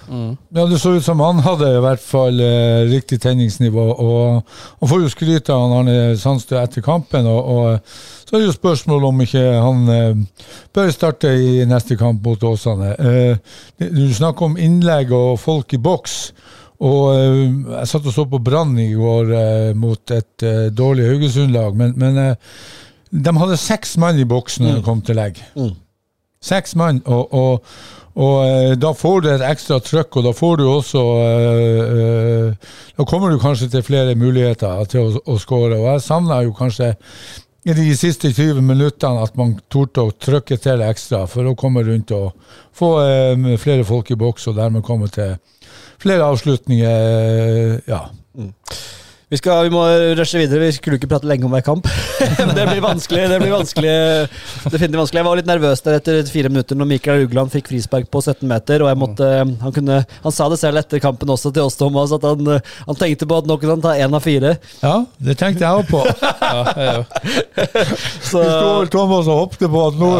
Ja, 0.53 0.65
Det 0.69 0.81
så 0.83 0.91
ut 0.97 1.05
som 1.07 1.23
han 1.23 1.39
hadde 1.45 1.69
i 1.77 1.83
hvert 1.85 2.03
fall 2.03 2.43
eh, 2.43 2.83
riktig 2.91 3.21
tenningsnivå. 3.23 3.85
og 3.95 4.43
Han 4.83 4.91
får 4.91 5.05
jo 5.05 5.13
skryt 5.15 5.49
av 5.55 5.63
han 5.63 5.77
Arne 5.79 6.17
Sandstø 6.21 6.59
etter 6.61 6.85
kampen. 6.85 7.29
og, 7.31 7.49
og 7.55 8.27
Så 8.27 8.35
er 8.35 8.43
det 8.43 8.51
jo 8.51 8.57
spørsmål 8.59 9.07
om 9.09 9.23
ikke 9.25 9.45
han 9.63 9.89
eh, 9.95 10.51
bør 10.75 10.93
starte 10.93 11.33
i 11.39 11.65
neste 11.71 11.97
kamp 11.97 12.21
mot 12.27 12.45
Åsane. 12.51 12.93
Eh, 12.99 13.55
du 13.87 14.05
snakker 14.13 14.51
om 14.51 14.59
innlegg 14.59 15.15
og 15.15 15.39
folk 15.41 15.73
i 15.79 15.81
boks. 15.81 16.19
Og 16.83 17.03
eh, 17.15 17.41
Jeg 17.81 17.91
satt 17.91 18.09
og 18.11 18.15
så 18.17 18.25
på 18.29 18.41
Brann 18.43 18.75
i 18.83 18.91
går 18.97 19.31
eh, 19.39 19.73
mot 19.79 20.15
et 20.15 20.43
eh, 20.47 20.67
dårlig 20.75 21.07
Haugesund-lag, 21.13 21.77
men, 21.79 21.95
men 22.01 22.37
de 23.15 23.35
hadde 23.39 23.61
seks 23.61 23.97
mann 24.03 24.19
i 24.19 24.27
boks 24.27 24.59
når 24.61 24.81
de 24.81 24.87
kom 24.87 25.03
til 25.07 25.21
legg. 25.21 25.39
Seks 26.45 26.75
mann, 26.77 26.99
og, 27.07 27.31
og, 27.33 27.77
og 28.21 28.75
da 28.77 28.91
får 28.95 29.23
du 29.23 29.29
et 29.33 29.45
ekstra 29.47 29.79
trøkk, 29.83 30.19
og 30.19 30.27
da 30.27 30.33
får 30.37 30.59
du 30.61 30.65
også 30.69 31.05
eh, 31.23 31.95
eh, 31.95 32.75
Da 32.99 33.07
kommer 33.09 33.31
du 33.31 33.39
kanskje 33.43 33.71
til 33.73 33.87
flere 33.87 34.19
muligheter 34.19 34.85
til 34.91 35.07
å, 35.07 35.23
å 35.31 35.39
skåre. 35.41 35.79
Og 35.79 35.89
jeg 35.93 36.05
savna 36.05 36.43
jo 36.45 36.53
kanskje 36.59 36.93
i 37.65 37.73
de 37.73 37.87
siste 37.97 38.29
20 38.29 38.61
minuttene 38.61 39.23
at 39.25 39.39
man 39.41 39.55
torde 39.73 40.05
å 40.05 40.13
trykke 40.13 40.59
til 40.61 40.83
ekstra 40.85 41.23
for 41.31 41.49
å 41.49 41.57
komme 41.57 41.81
rundt 41.87 42.13
og 42.13 42.35
få 42.77 42.91
eh, 43.07 43.55
flere 43.63 43.87
folk 43.89 44.11
i 44.13 44.19
boks, 44.21 44.51
og 44.51 44.59
dermed 44.59 44.85
komme 44.85 45.09
til 45.09 45.39
flere 45.99 46.25
avslutninger. 46.25 47.81
Ja. 47.87 48.01
ja. 48.35 48.45
Vi, 49.33 49.39
skal, 49.41 49.65
vi 49.67 49.73
må 49.73 49.83
rushe 50.19 50.39
videre. 50.39 50.61
Vi 50.67 50.73
skulle 50.77 50.99
ikke 51.01 51.09
prate 51.11 51.27
lenge 51.29 51.47
om 51.49 51.55
hver 51.55 51.65
kamp. 51.65 51.87
det 52.59 52.67
blir 52.69 52.83
vanskelig. 52.85 53.25
Det 53.33 53.39
blir 53.43 53.55
vanskelig 53.55 53.95
definitivt 54.65 55.01
vanskelig. 55.01 55.21
Jeg 55.23 55.27
var 55.29 55.39
litt 55.41 55.49
nervøs 55.49 55.83
der 55.85 55.97
etter 55.99 56.21
fire 56.31 56.51
minutter 56.53 56.79
når 56.79 56.91
Mikael 56.91 57.25
Ugland 57.27 57.53
fikk 57.55 57.71
frispark 57.73 58.11
på 58.13 58.23
17 58.23 58.45
meter. 58.51 58.85
og 58.85 58.91
jeg 58.93 59.01
måtte, 59.01 59.31
Han, 59.65 59.73
kunne, 59.75 60.01
han 60.25 60.35
sa 60.37 60.49
det 60.53 60.61
selv 60.61 60.81
etter 60.83 61.03
kampen 61.03 61.33
også 61.35 61.53
til 61.55 61.65
oss, 61.67 61.79
Thomas, 61.81 62.13
at 62.15 62.25
han, 62.29 62.53
han 62.61 63.01
tenkte 63.01 63.29
på 63.31 63.41
at 63.41 63.49
nå 63.49 63.57
kunne 63.63 63.79
han 63.79 63.85
ta 63.85 63.95
én 63.99 64.15
av 64.15 64.25
fire. 64.25 64.55
Ja, 64.85 64.95
det 65.19 65.39
tenkte 65.41 65.65
jeg 65.67 65.83
òg 65.83 65.91
på. 65.91 66.05
Ja, 66.45 66.99
òg. 67.01 67.05
Så, 68.23 68.41
Thomas 68.93 69.27
og 69.31 69.39
hoppet 69.45 69.65
på 69.73 69.81
at 69.89 69.97
nå, 69.99 70.11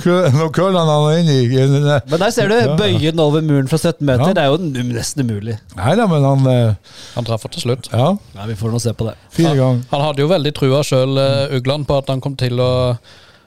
kø- 0.00 0.30
nå 0.34 0.48
køller 0.54 0.80
han 0.80 0.90
han 0.90 1.20
inn 1.20 1.30
i 1.30 1.44
men 1.54 2.18
der 2.20 2.30
ser 2.34 2.48
du, 2.50 2.54
Ja. 2.56 2.74
bøyen 2.78 3.20
over 3.20 3.42
muren 3.44 3.68
fra 3.68 3.78
17 3.78 4.04
meter. 4.06 4.30
Ja. 4.32 4.34
Det 4.34 4.42
er 4.42 4.50
jo 4.52 4.84
nesten 4.88 5.24
umulig. 5.26 5.58
Nei 5.76 5.94
da, 5.98 6.06
men 6.10 6.24
han 6.24 6.46
eh, 6.50 6.94
Han 7.14 7.26
traff 7.28 7.44
til 7.50 7.60
slutt. 7.66 7.90
Ja, 7.92 8.13
Ja, 8.34 8.46
Vi 8.50 8.56
får 8.60 8.72
nå 8.74 8.80
se 8.82 8.92
på 8.94 9.06
det. 9.10 9.14
fire 9.30 9.56
ganger. 9.56 9.84
Han 9.90 10.00
hadde 10.08 10.24
jo 10.24 10.28
veldig 10.32 10.54
trua 10.56 10.82
sjøl, 10.86 11.18
Ugland, 11.56 11.86
på 11.86 11.98
at 11.98 12.08
han 12.12 12.20
kom 12.24 12.36
til 12.40 12.58
å 12.60 12.72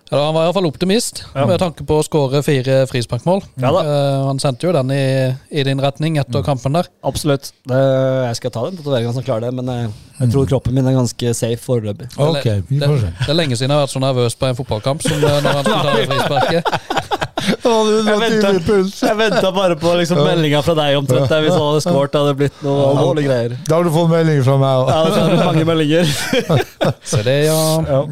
eller 0.10 0.24
Han 0.24 0.36
var 0.38 0.46
iallfall 0.46 0.66
optimist 0.70 1.26
med 1.36 1.60
tanke 1.60 1.84
på 1.84 1.98
å 2.00 2.04
skåre 2.06 2.40
fire 2.40 2.86
frisparkmål. 2.88 3.42
Ja 3.60 3.74
da. 3.76 3.82
Eh, 3.84 4.22
han 4.30 4.40
sendte 4.40 4.64
jo 4.70 4.72
den 4.72 4.94
i, 4.96 5.36
i 5.52 5.66
din 5.68 5.82
retning 5.84 6.16
etter 6.22 6.46
kampen 6.48 6.78
der. 6.80 6.88
Absolutt. 7.04 7.50
Det, 7.68 7.76
jeg 8.30 8.38
skal 8.40 8.54
ta 8.56 8.64
den 8.70 8.80
tatoveringen 8.80 9.12
som 9.18 9.26
klarer 9.28 9.50
det, 9.50 9.58
men 9.60 9.68
jeg, 9.68 9.90
jeg 10.22 10.32
tror 10.32 10.48
kroppen 10.48 10.78
min 10.80 10.88
er 10.88 10.96
ganske 10.96 11.34
safe 11.36 11.60
foreløpig. 11.60 12.08
Ok, 12.24 12.48
vi 12.70 12.80
Det, 12.80 12.88
se. 13.04 13.12
det 13.20 13.34
er 13.34 13.40
lenge 13.42 13.60
siden 13.60 13.74
jeg 13.76 13.82
har 13.82 13.84
vært 13.84 13.96
så 13.98 14.04
nervøs 14.06 14.40
på 14.40 14.48
en 14.48 14.56
fotballkamp 14.62 15.04
som 15.04 15.20
eh, 15.20 15.42
når 15.44 15.60
han 15.60 15.68
skulle 15.68 15.84
ta 15.84 15.98
det 16.00 16.08
frisparket. 16.14 17.24
Jeg 17.38 19.16
venta 19.18 19.52
bare 19.54 19.76
på 19.80 19.92
liksom, 20.00 20.20
meldinga 20.26 20.62
fra 20.66 20.74
deg 20.78 20.98
omtrent. 20.98 21.28
Der 21.30 21.44
hvis 21.46 21.54
han 21.54 21.62
hadde 21.68 21.84
skåret, 21.86 22.16
hadde 22.18 22.32
det 22.32 22.38
blitt 22.40 22.64
noe 22.66 22.88
alvorlige 22.92 23.28
greier. 23.30 23.54
Da 23.68 23.78
har 23.78 23.86
du 23.86 23.92
fått 23.94 24.10
melding 24.12 24.42
fra 24.46 24.56
meg 24.62 24.90
Ja, 24.90 24.98
òg. 25.04 25.12
det 25.14 25.22
er 25.38 25.44
mange 25.46 25.66
meldinger. 25.70 26.12
Så 27.12 27.22
det, 27.26 27.36
ja. 27.46 27.60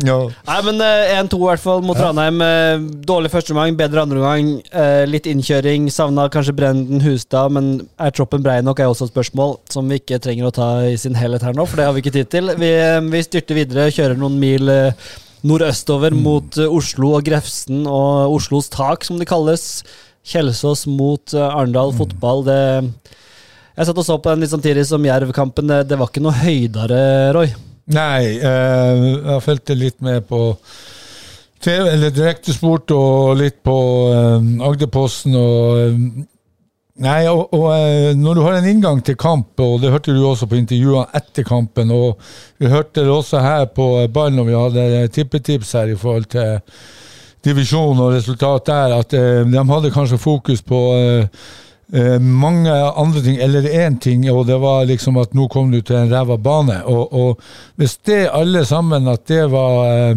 Ja. 0.06 0.18
Nei, 0.52 0.60
men 0.68 0.84
eh, 0.86 1.16
1-2 1.18 1.40
i 1.42 1.48
hvert 1.50 1.64
fall 1.64 1.82
mot 1.86 2.00
Ranheim. 2.00 2.42
Eh, 2.46 2.86
Dårlig 3.10 3.34
første 3.34 3.56
omgang, 3.56 3.76
bedre 3.80 4.06
andre 4.06 4.22
omgang. 4.22 4.54
Eh, 4.70 5.04
Litt 5.10 5.28
innkjøring. 5.32 5.90
Savna 5.94 6.28
kanskje 6.34 6.56
Brenden 6.58 7.02
Hustad, 7.06 7.54
men 7.56 7.74
er 8.02 8.14
troppen 8.16 8.46
brei 8.46 8.60
nok, 8.66 8.80
er 8.84 8.92
også 8.94 9.10
et 9.10 9.16
spørsmål 9.16 9.58
som 9.74 9.90
vi 9.90 10.00
ikke 10.02 10.22
trenger 10.24 10.50
å 10.52 10.54
ta 10.56 10.70
i 10.92 10.96
sin 11.02 11.18
helhet 11.18 11.46
her 11.46 11.56
nå, 11.58 11.66
for 11.70 11.82
det 11.82 11.90
har 11.90 11.96
vi 11.98 12.06
ikke 12.06 12.16
tid 12.20 12.30
til. 12.34 12.54
Vi, 12.62 12.72
eh, 12.78 13.02
vi 13.10 13.26
styrter 13.26 13.58
videre, 13.64 13.90
kjører 13.96 14.20
noen 14.22 14.38
mil 14.42 14.70
eh, 14.72 14.92
nordøstover 15.46 16.16
mot 16.18 16.58
eh, 16.60 16.72
Oslo 16.72 17.14
og 17.18 17.28
Grefsen 17.28 17.86
og 17.90 18.36
Oslos 18.36 18.72
tak, 18.74 19.06
som 19.08 19.22
det 19.22 19.30
kalles. 19.30 19.84
Kjelsås 20.26 20.86
mot 20.90 21.36
eh, 21.36 21.46
Arendal 21.46 21.94
fotball. 21.96 22.46
Det 22.48 22.60
jeg 23.76 23.90
satt 23.90 23.98
og 24.00 24.06
så 24.08 24.16
på 24.24 24.32
den 24.32 24.46
litt 24.46 24.54
samtidig 24.54 24.86
som 24.88 25.04
Jerv-kampen. 25.04 25.68
Det, 25.68 25.82
det 25.90 25.98
var 26.00 26.08
ikke 26.08 26.24
noe 26.24 26.36
høydere, 26.40 27.00
Roy. 27.36 27.50
Nei, 27.92 28.38
eh, 28.40 29.02
jeg 29.20 29.44
fulgte 29.46 29.76
litt 29.78 30.00
med 30.06 30.24
på 30.30 30.40
TV, 31.62 31.90
eller 31.92 32.14
direktesport, 32.14 32.94
og 32.96 33.36
litt 33.42 33.60
på 33.66 33.76
eh, 34.14 34.48
Agderposten 34.66 35.36
og 35.38 35.82
eh, 35.84 36.00
Nei, 37.04 37.26
og, 37.28 37.50
og 37.52 37.66
eh, 37.76 38.14
når 38.16 38.38
du 38.38 38.42
har 38.46 38.56
en 38.56 38.68
inngang 38.72 39.02
til 39.04 39.18
kamp, 39.20 39.50
og 39.60 39.82
det 39.84 39.92
hørte 39.92 40.14
du 40.16 40.22
også 40.24 40.48
på 40.48 40.56
intervjuene 40.56 41.10
etter 41.18 41.44
kampen, 41.44 41.90
og 41.92 42.22
vi 42.62 42.70
hørte 42.72 43.04
det 43.04 43.12
også 43.12 43.42
her 43.44 43.66
på 43.76 43.90
ball 44.16 44.32
når 44.32 44.48
vi 44.48 44.56
hadde 44.56 44.86
tippetips 45.12 45.74
her 45.76 45.92
i 45.92 45.98
forhold 46.00 46.30
til 46.32 46.62
divisjon 47.44 48.00
og 48.00 48.16
resultat 48.16 48.72
der, 48.72 48.96
at 49.02 49.16
eh, 49.20 49.44
de 49.44 49.66
hadde 49.74 49.92
kanskje 49.92 50.22
fokus 50.24 50.64
på 50.64 50.80
eh, 50.96 52.16
mange 52.24 52.72
andre 52.72 53.26
ting, 53.28 53.42
eller 53.44 53.68
én 53.68 54.00
ting, 54.00 54.24
og 54.32 54.48
det 54.48 54.62
var 54.64 54.88
liksom 54.88 55.20
at 55.20 55.36
nå 55.36 55.50
kom 55.52 55.76
du 55.76 55.82
til 55.82 56.00
en 56.00 56.16
ræva 56.16 56.40
bane. 56.40 56.80
Og, 56.88 57.12
og 57.12 57.76
hvis 57.76 58.00
det 58.08 58.30
alle 58.32 58.64
sammen, 58.66 59.12
at 59.12 59.28
det 59.28 59.44
var 59.52 60.16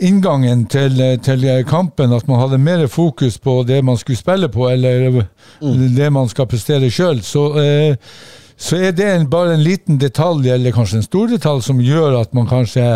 inngangen 0.00 0.66
til, 0.70 0.98
til 1.24 1.46
kampen, 1.68 2.12
at 2.12 2.28
man 2.28 2.40
hadde 2.42 2.58
mer 2.62 2.86
fokus 2.86 3.38
på 3.38 3.62
det 3.68 3.82
man 3.84 3.96
skulle 3.96 4.18
spille 4.18 4.48
på, 4.48 4.68
eller 4.70 5.22
det 5.96 6.10
man 6.12 6.28
skal 6.28 6.48
prestere 6.50 6.90
sjøl, 6.90 7.22
så, 7.22 7.46
eh, 7.62 7.96
så 8.58 8.76
er 8.88 8.94
det 8.96 9.08
en, 9.08 9.28
bare 9.30 9.54
en 9.54 9.62
liten 9.62 9.98
detalj, 9.98 10.48
eller 10.50 10.74
kanskje 10.74 11.00
en 11.00 11.06
stor 11.06 11.28
detalj, 11.30 11.62
som 11.66 11.82
gjør 11.82 12.20
at 12.20 12.34
man 12.34 12.48
kanskje, 12.50 12.86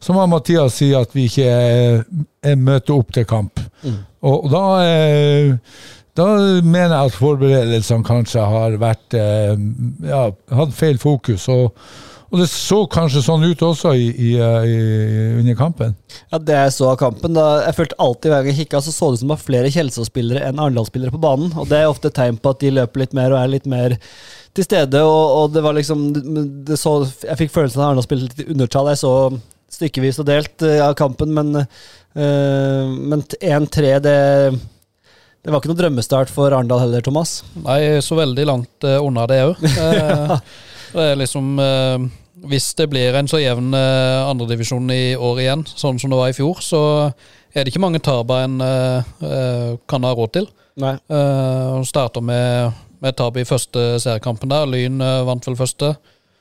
som 0.00 0.20
Mathias 0.30 0.80
sier, 0.80 1.04
at 1.06 1.14
vi 1.16 1.28
ikke 1.30 1.46
er, 1.50 2.02
er 2.44 2.56
møter 2.56 2.96
opp 2.96 3.14
til 3.16 3.28
kamp. 3.28 3.60
Og, 4.26 4.44
og 4.44 4.50
da 4.52 4.64
eh, 4.84 5.54
da 6.16 6.26
mener 6.64 6.94
jeg 6.94 7.10
at 7.10 7.16
forberedelsene 7.16 8.06
kanskje 8.06 8.44
har 8.48 8.76
vært 8.80 9.16
eh, 9.18 9.52
ja, 10.08 10.22
hatt 10.56 10.76
feil 10.76 11.00
fokus. 11.00 11.44
Og, 11.52 11.74
og 12.26 12.40
det 12.40 12.46
så 12.50 12.80
kanskje 12.90 13.22
sånn 13.22 13.44
ut 13.46 13.60
også 13.62 13.92
i, 13.94 14.06
i, 14.10 14.30
eh, 14.42 14.64
i, 14.66 14.78
under 15.40 15.58
kampen. 15.58 15.94
Ja, 16.32 16.40
Det 16.42 16.56
jeg 16.56 16.72
så 16.74 16.88
av 16.90 16.98
kampen, 17.00 17.36
da, 17.38 17.62
jeg 17.68 17.76
følte 17.78 17.98
alltid 18.02 18.32
hver 18.32 18.42
gang 18.42 18.52
jeg 18.52 18.66
kikka, 18.66 18.80
så 18.82 18.94
så 18.94 19.10
det 19.10 19.18
ut 19.18 19.22
som 19.22 19.30
det 19.30 19.36
var 19.36 19.44
flere 19.44 19.72
Kjelsås-spillere 19.74 20.42
enn 20.48 20.58
Arendal-spillere 20.62 21.14
på 21.14 21.22
banen. 21.22 21.52
Og 21.54 21.70
Det 21.70 21.78
er 21.78 21.90
ofte 21.90 22.10
et 22.10 22.18
tegn 22.18 22.40
på 22.42 22.54
at 22.54 22.64
de 22.64 22.74
løper 22.74 23.04
litt 23.04 23.14
mer 23.14 23.34
og 23.34 23.40
er 23.40 23.52
litt 23.54 23.68
mer 23.70 23.98
til 24.56 24.66
stede. 24.66 25.02
Og, 25.06 25.24
og 25.38 25.54
det 25.54 25.62
var 25.62 25.76
liksom 25.78 26.06
det 26.66 26.80
så, 26.80 26.98
Jeg 27.22 27.44
fikk 27.44 27.54
følelsen 27.54 27.80
av 27.80 27.84
at 27.84 27.90
Arendal 27.92 28.08
spilte 28.08 28.26
litt 28.26 28.42
i 28.42 28.50
undertall. 28.56 28.90
Jeg 28.90 29.02
så 29.04 29.14
stykkevis 29.76 30.18
og 30.22 30.26
delt 30.26 30.66
eh, 30.66 30.82
av 30.82 30.96
kampen, 30.98 31.34
men, 31.36 31.62
øh, 31.62 32.96
men 33.12 33.22
1-3, 33.38 33.98
det 34.02 34.16
det 35.46 35.52
var 35.54 35.60
ikke 35.62 35.70
noe 35.70 35.78
drømmestart 35.78 36.30
for 36.34 36.50
Arendal 36.50 36.80
heller, 36.82 37.04
Thomas. 37.06 37.44
Nei, 37.62 38.00
så 38.02 38.16
veldig 38.18 38.46
langt 38.48 38.82
uh, 38.82 38.96
unna 38.98 39.28
det 39.30 39.36
òg. 39.44 39.60
det 40.96 41.10
er 41.12 41.18
liksom 41.20 41.58
eh, 41.60 42.06
Hvis 42.50 42.70
det 42.78 42.88
blir 42.92 43.16
en 43.16 43.28
så 43.28 43.40
jevn 43.40 43.74
uh, 43.74 44.28
andredivisjon 44.30 44.90
i 44.92 45.16
år 45.16 45.40
igjen, 45.42 45.64
sånn 45.66 45.98
som 46.00 46.12
det 46.12 46.18
var 46.18 46.30
i 46.30 46.36
fjor, 46.36 46.60
så 46.62 46.80
er 47.56 47.64
det 47.64 47.72
ikke 47.72 47.82
mange 47.82 48.02
tap 48.04 48.30
en 48.36 48.60
eh, 48.60 49.78
kan 49.88 50.04
ha 50.04 50.10
råd 50.12 50.34
til. 50.34 50.48
Nei. 50.76 50.92
Starter 51.88 52.20
med, 52.20 52.76
med 53.00 53.16
tap 53.16 53.38
i 53.40 53.46
første 53.48 53.96
seriekampen 54.04 54.52
der. 54.52 54.68
Lyn 54.68 55.00
vant 55.00 55.48
vel 55.48 55.56
første. 55.56 55.94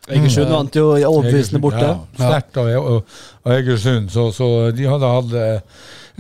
Egersund 0.08 0.52
vant 0.54 0.76
jo 0.78 0.92
overbevisende 0.94 1.62
borte. 1.64 1.82
Ja, 1.86 2.00
sterkt 2.20 2.58
av, 2.62 2.68
av, 2.78 3.20
av 3.46 3.54
Egersund. 3.56 4.12
Så, 4.14 4.28
så 4.36 4.50
de 4.76 4.86
hadde 4.86 5.10
hatt 5.16 5.34
eh, 5.34 5.62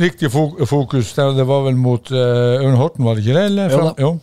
riktig 0.01 0.31
fokus. 0.31 1.11
der. 1.13 1.35
Det 1.37 1.45
var 1.47 1.65
vel 1.67 1.77
mot 1.77 2.09
eh, 2.11 2.63
Ørn 2.65 2.79
Horten, 2.79 3.05
var 3.05 3.15
det 3.19 3.25
ikke 3.27 3.37
det? 3.37 3.45
Eller? 3.51 3.69
Fra- 3.75 3.93
jo. 4.01 4.15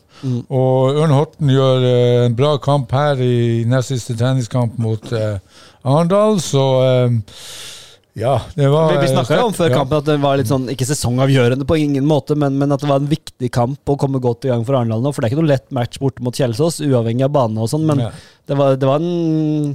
Og 0.50 0.98
Ørn 1.02 1.14
Horten 1.14 1.50
gjør 1.50 1.86
eh, 1.86 2.24
en 2.26 2.34
bra 2.38 2.56
kamp 2.62 2.90
her 2.94 3.22
i 3.22 3.62
nest 3.70 3.94
siste 3.94 4.18
treningskamp 4.18 4.78
mot 4.82 5.12
eh, 5.14 5.38
Arendal, 5.82 6.38
så 6.42 6.66
ja, 8.18 8.34
det 8.54 8.66
var 8.68 8.90
Vi, 8.92 8.98
vi 9.06 9.08
snakka 9.08 9.38
jo 9.38 9.46
om 9.48 9.54
før 9.56 9.70
ja. 9.70 9.76
kampen 9.78 9.96
at 10.02 10.04
det 10.10 10.16
var 10.20 10.36
litt 10.36 10.50
sånn, 10.50 10.66
ikke 10.68 10.84
sesongavgjørende 10.84 11.64
på 11.68 11.78
ingen 11.80 12.04
måte, 12.04 12.36
men, 12.36 12.58
men 12.60 12.74
at 12.76 12.82
det 12.84 12.90
var 12.90 13.00
en 13.00 13.08
viktig 13.08 13.48
kamp 13.54 13.88
å 13.88 13.96
komme 13.96 14.20
godt 14.20 14.44
i 14.44 14.50
gang 14.52 14.64
for 14.68 14.76
Arendal 14.76 15.00
nå. 15.00 15.12
For 15.14 15.22
det 15.24 15.30
er 15.30 15.32
ikke 15.34 15.40
noe 15.42 15.52
lett 15.54 15.68
match 15.72 15.96
borte 16.02 16.20
mot 16.26 16.36
Kjelsås, 16.36 16.82
uavhengig 16.84 17.24
av 17.24 17.32
bane 17.32 17.56
og 17.64 17.70
sånn, 17.72 17.86
men 17.88 18.04
Ja. 18.04 18.10
det, 18.50 18.58
var, 18.60 18.76
det, 18.76 18.88
var 18.90 19.00
en, 19.00 19.74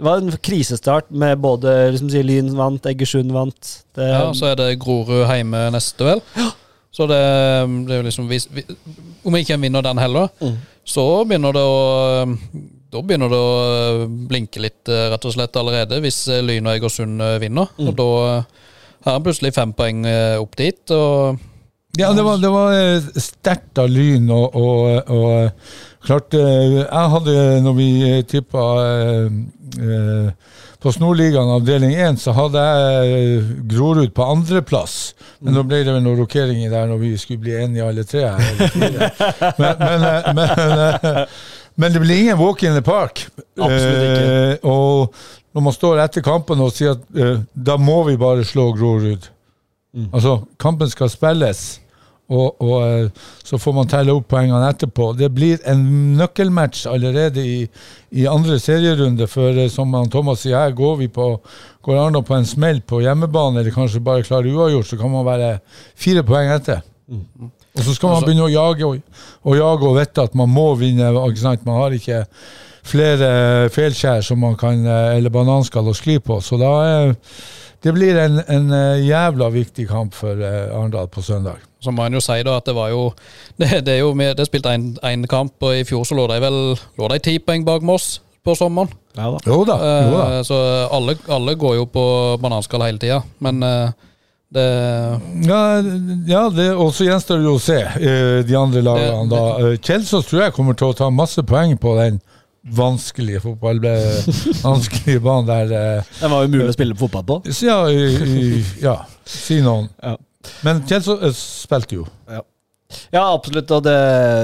det 0.00 0.06
var 0.08 0.22
en 0.24 0.32
krisestart 0.48 1.10
med 1.12 1.38
både 1.44 1.74
liksom, 1.92 2.08
Lyn 2.24 2.52
vant, 2.56 2.88
Egersund 2.88 3.32
vant. 3.36 3.74
Det, 3.94 4.08
Ja, 4.08 4.30
så 4.32 4.52
er 4.54 4.56
det 4.62 4.70
Grorud 4.80 5.26
hjemme 5.28 5.66
neste, 5.76 6.08
vel. 6.08 6.24
Så 6.94 7.08
det, 7.10 7.20
det 7.88 7.96
er 7.96 8.00
jo 8.00 8.06
liksom 8.06 8.28
vi, 8.30 8.38
Om 9.26 9.34
ikke 9.40 9.56
en 9.56 9.64
vinner 9.66 9.82
den 9.82 9.98
heller, 9.98 10.28
Mm. 10.40 10.56
så 10.86 11.04
begynner 11.26 11.52
det 11.56 11.62
å 11.66 12.24
Da 12.94 13.00
begynner 13.02 13.32
det 13.32 13.38
å 13.42 14.04
blinke 14.30 14.60
litt, 14.62 14.84
eh, 14.86 15.08
rett 15.10 15.24
og 15.26 15.34
slett, 15.34 15.56
allerede, 15.58 15.98
hvis 16.04 16.20
eh, 16.30 16.44
Lyn 16.46 16.68
og 16.68 16.76
Egersund 16.76 17.24
eh, 17.24 17.40
vinner. 17.42 17.72
Mm. 17.74 17.88
Og 17.90 17.96
da 17.98 18.06
eh, 18.28 18.68
har 19.08 19.18
han 19.18 19.24
plutselig 19.26 19.50
fem 19.56 19.74
poeng 19.74 20.04
eh, 20.06 20.36
opp 20.38 20.54
dit. 20.60 20.94
Og 20.94 21.42
Ja, 21.98 22.12
det 22.14 22.22
var, 22.26 22.38
det 22.42 22.52
var 22.54 22.70
eh, 22.78 23.10
sterkt 23.18 23.82
av 23.82 23.90
Lyn, 23.90 24.30
og, 24.30 24.54
og, 24.54 25.10
og 25.10 25.28
eh, 25.40 25.76
klart 26.06 26.38
eh, 26.38 26.78
Jeg 26.84 27.12
hadde, 27.16 27.36
når 27.66 27.78
vi 27.82 27.90
tippa 28.30 28.64
på 30.84 30.92
Snorligaen 30.92 31.48
avdeling 31.48 31.94
1, 31.96 32.18
så 32.20 32.34
hadde 32.36 32.60
jeg 32.60 33.12
eh, 33.16 33.52
Grorud 33.72 34.10
på 34.12 34.26
andreplass. 34.28 35.14
Men 35.40 35.56
da 35.56 35.62
ble 35.64 35.78
det 35.80 35.94
vel 35.94 36.02
noen 36.04 36.18
rokeringer 36.20 36.72
der 36.72 36.90
når 36.90 37.00
vi 37.00 37.12
skulle 37.20 37.40
bli 37.40 37.54
enige 37.56 37.86
alle 37.88 38.04
tre. 38.04 38.26
her, 38.28 38.50
eller 38.52 38.68
fire. 38.76 39.08
Men, 39.62 39.80
men, 39.80 40.04
eh, 40.10 40.28
men, 40.36 40.52
eh, 41.08 41.38
men 41.74 41.92
det 41.92 42.02
blir 42.02 42.20
ingen 42.22 42.38
walk 42.38 42.62
in 42.62 42.74
the 42.76 42.82
park. 42.82 43.26
Absolutt 43.58 44.04
ikke. 44.08 44.26
Eh, 44.26 44.66
og 44.70 45.14
når 45.54 45.64
man 45.68 45.74
står 45.76 46.02
etter 46.04 46.24
kampen 46.26 46.62
og 46.62 46.74
sier 46.74 46.96
at 46.96 47.06
eh, 47.18 47.40
da 47.54 47.78
må 47.78 48.02
vi 48.08 48.18
bare 48.20 48.44
slå 48.46 48.72
Grorud. 48.76 49.30
Altså, 50.10 50.40
kampen 50.58 50.90
skal 50.90 51.10
spilles, 51.12 51.58
og, 52.26 52.56
og 52.64 52.76
eh, 52.82 53.26
så 53.46 53.58
får 53.60 53.74
man 53.76 53.90
telle 53.90 54.14
opp 54.16 54.26
poengene 54.32 54.70
etterpå. 54.72 55.12
Det 55.18 55.28
blir 55.34 55.60
en 55.70 55.84
nøkkelmatch 56.18 56.86
allerede 56.90 57.44
i, 57.46 57.60
i 58.16 58.24
andre 58.26 58.58
serierunde, 58.62 59.28
for 59.30 59.54
eh, 59.54 59.70
som 59.70 59.94
Thomas 60.10 60.42
sier, 60.42 60.56
her 60.58 60.74
går 60.74 60.96
vi 61.04 61.10
på 61.14 61.28
Går 61.84 62.00
Arendal 62.00 62.24
på 62.24 62.34
en 62.34 62.48
smell 62.48 62.80
på 62.80 63.02
hjemmebane, 63.04 63.60
eller 63.60 63.74
kanskje 63.74 64.02
bare 64.02 64.24
klarer 64.26 64.50
uavgjort, 64.50 64.88
så 64.88 64.98
kan 64.98 65.12
man 65.12 65.26
være 65.28 65.50
fire 66.00 66.24
poeng 66.26 66.50
etter. 66.54 66.80
Og 67.74 67.82
så 67.82 67.94
skal 67.96 68.08
man 68.08 68.16
Altså- 68.16 68.26
begynne 68.28 68.46
å 68.46 68.52
jage 68.52 68.86
og, 68.86 69.02
og 69.44 69.56
jage 69.58 69.88
og 69.88 69.96
vite 69.98 70.22
at 70.22 70.34
man 70.38 70.48
må 70.48 70.68
vinne. 70.78 71.10
Ikke 71.28 71.42
sant? 71.42 71.64
Man 71.66 71.80
har 71.80 71.90
ikke 71.96 72.24
flere 72.84 73.68
feilskjær 73.72 74.22
som 74.24 74.38
man 74.44 74.56
kan, 74.60 74.84
eh, 74.86 75.16
eller 75.16 75.30
bananskall 75.30 75.88
å 75.88 75.94
skli 75.96 76.18
på. 76.22 76.40
Så 76.44 76.58
da 76.60 76.72
er 76.84 77.14
det 77.84 77.92
blir 77.92 78.16
en, 78.16 78.38
en 78.48 78.70
eh, 78.72 79.02
jævla 79.08 79.50
viktig 79.52 79.88
kamp 79.88 80.14
for 80.16 80.38
eh, 80.40 80.70
Arendal 80.72 81.08
på 81.12 81.22
søndag. 81.24 81.58
Så 81.84 81.92
må 81.92 82.06
en 82.06 82.14
jo 82.16 82.20
si 82.24 82.38
da 82.46 82.56
at 82.56 82.64
det 82.64 82.74
var 82.76 82.88
jo 82.94 83.10
Det, 83.60 83.82
det 83.84 83.96
er 83.96 84.00
jo 84.00 84.14
med, 84.16 84.36
det 84.38 84.46
spilte 84.48 84.72
én 84.72 85.26
kamp, 85.28 85.52
og 85.60 85.74
i 85.76 85.84
fjor 85.84 86.04
så 86.08 86.16
lå 86.16 86.24
de 86.30 86.38
vel 86.40 86.60
lå 86.98 87.10
de 87.12 87.18
ti 87.24 87.38
poeng 87.44 87.64
bak 87.66 87.82
Moss 87.84 88.20
på 88.44 88.54
sommeren. 88.56 88.90
Ja 89.16 89.30
da. 89.32 89.38
Jo 89.48 89.58
da. 89.64 89.76
Jo 89.80 90.16
da. 90.16 90.24
Eh, 90.38 90.42
så 90.44 90.56
alle, 90.92 91.14
alle 91.32 91.54
går 91.60 91.76
jo 91.80 91.84
på 91.88 92.04
bananskall 92.42 92.84
hele 92.86 93.00
tida. 93.00 93.22
Men 93.44 93.62
eh, 93.64 93.92
det 94.54 94.66
Ja, 95.48 95.60
ja 96.30 96.42
det, 96.54 96.68
og 96.78 96.92
så 96.94 97.06
gjenstår 97.08 97.42
det 97.42 97.50
å 97.52 97.60
se 97.62 97.78
eh, 97.82 98.38
de 98.46 98.56
andre 98.58 98.82
lagene. 98.86 99.24
Det- 99.28 99.34
da. 99.34 99.72
Eh, 99.72 99.76
Kjelsås 99.82 100.28
tror 100.30 100.44
jeg 100.46 100.54
kommer 100.56 100.78
til 100.78 100.92
å 100.92 100.96
ta 100.96 101.10
masse 101.10 101.42
poeng 101.42 101.76
på 101.80 101.96
den 101.98 102.20
vanskelige 102.64 103.42
fotball, 103.44 103.82
vanskelige 104.64 105.20
banen 105.20 105.50
der. 105.50 105.74
eh. 105.98 106.12
Det 106.20 106.30
var 106.32 106.46
jo 106.46 106.52
mulig 106.54 106.68
å 106.70 106.76
spille 106.76 106.96
fotball 106.96 107.26
på. 107.28 107.40
Så 107.52 107.66
ja, 107.68 107.80
i, 107.92 108.06
i, 108.24 108.64
ja, 108.80 108.94
si 109.28 109.58
noen. 109.64 109.90
Ja. 110.02 110.14
Men 110.64 110.82
Kjelsås 110.88 111.38
spilte 111.64 111.98
jo. 111.98 112.06
Ja, 112.28 112.40
absolutt. 113.24 113.70
Og 113.74 113.82
det, 113.86 113.96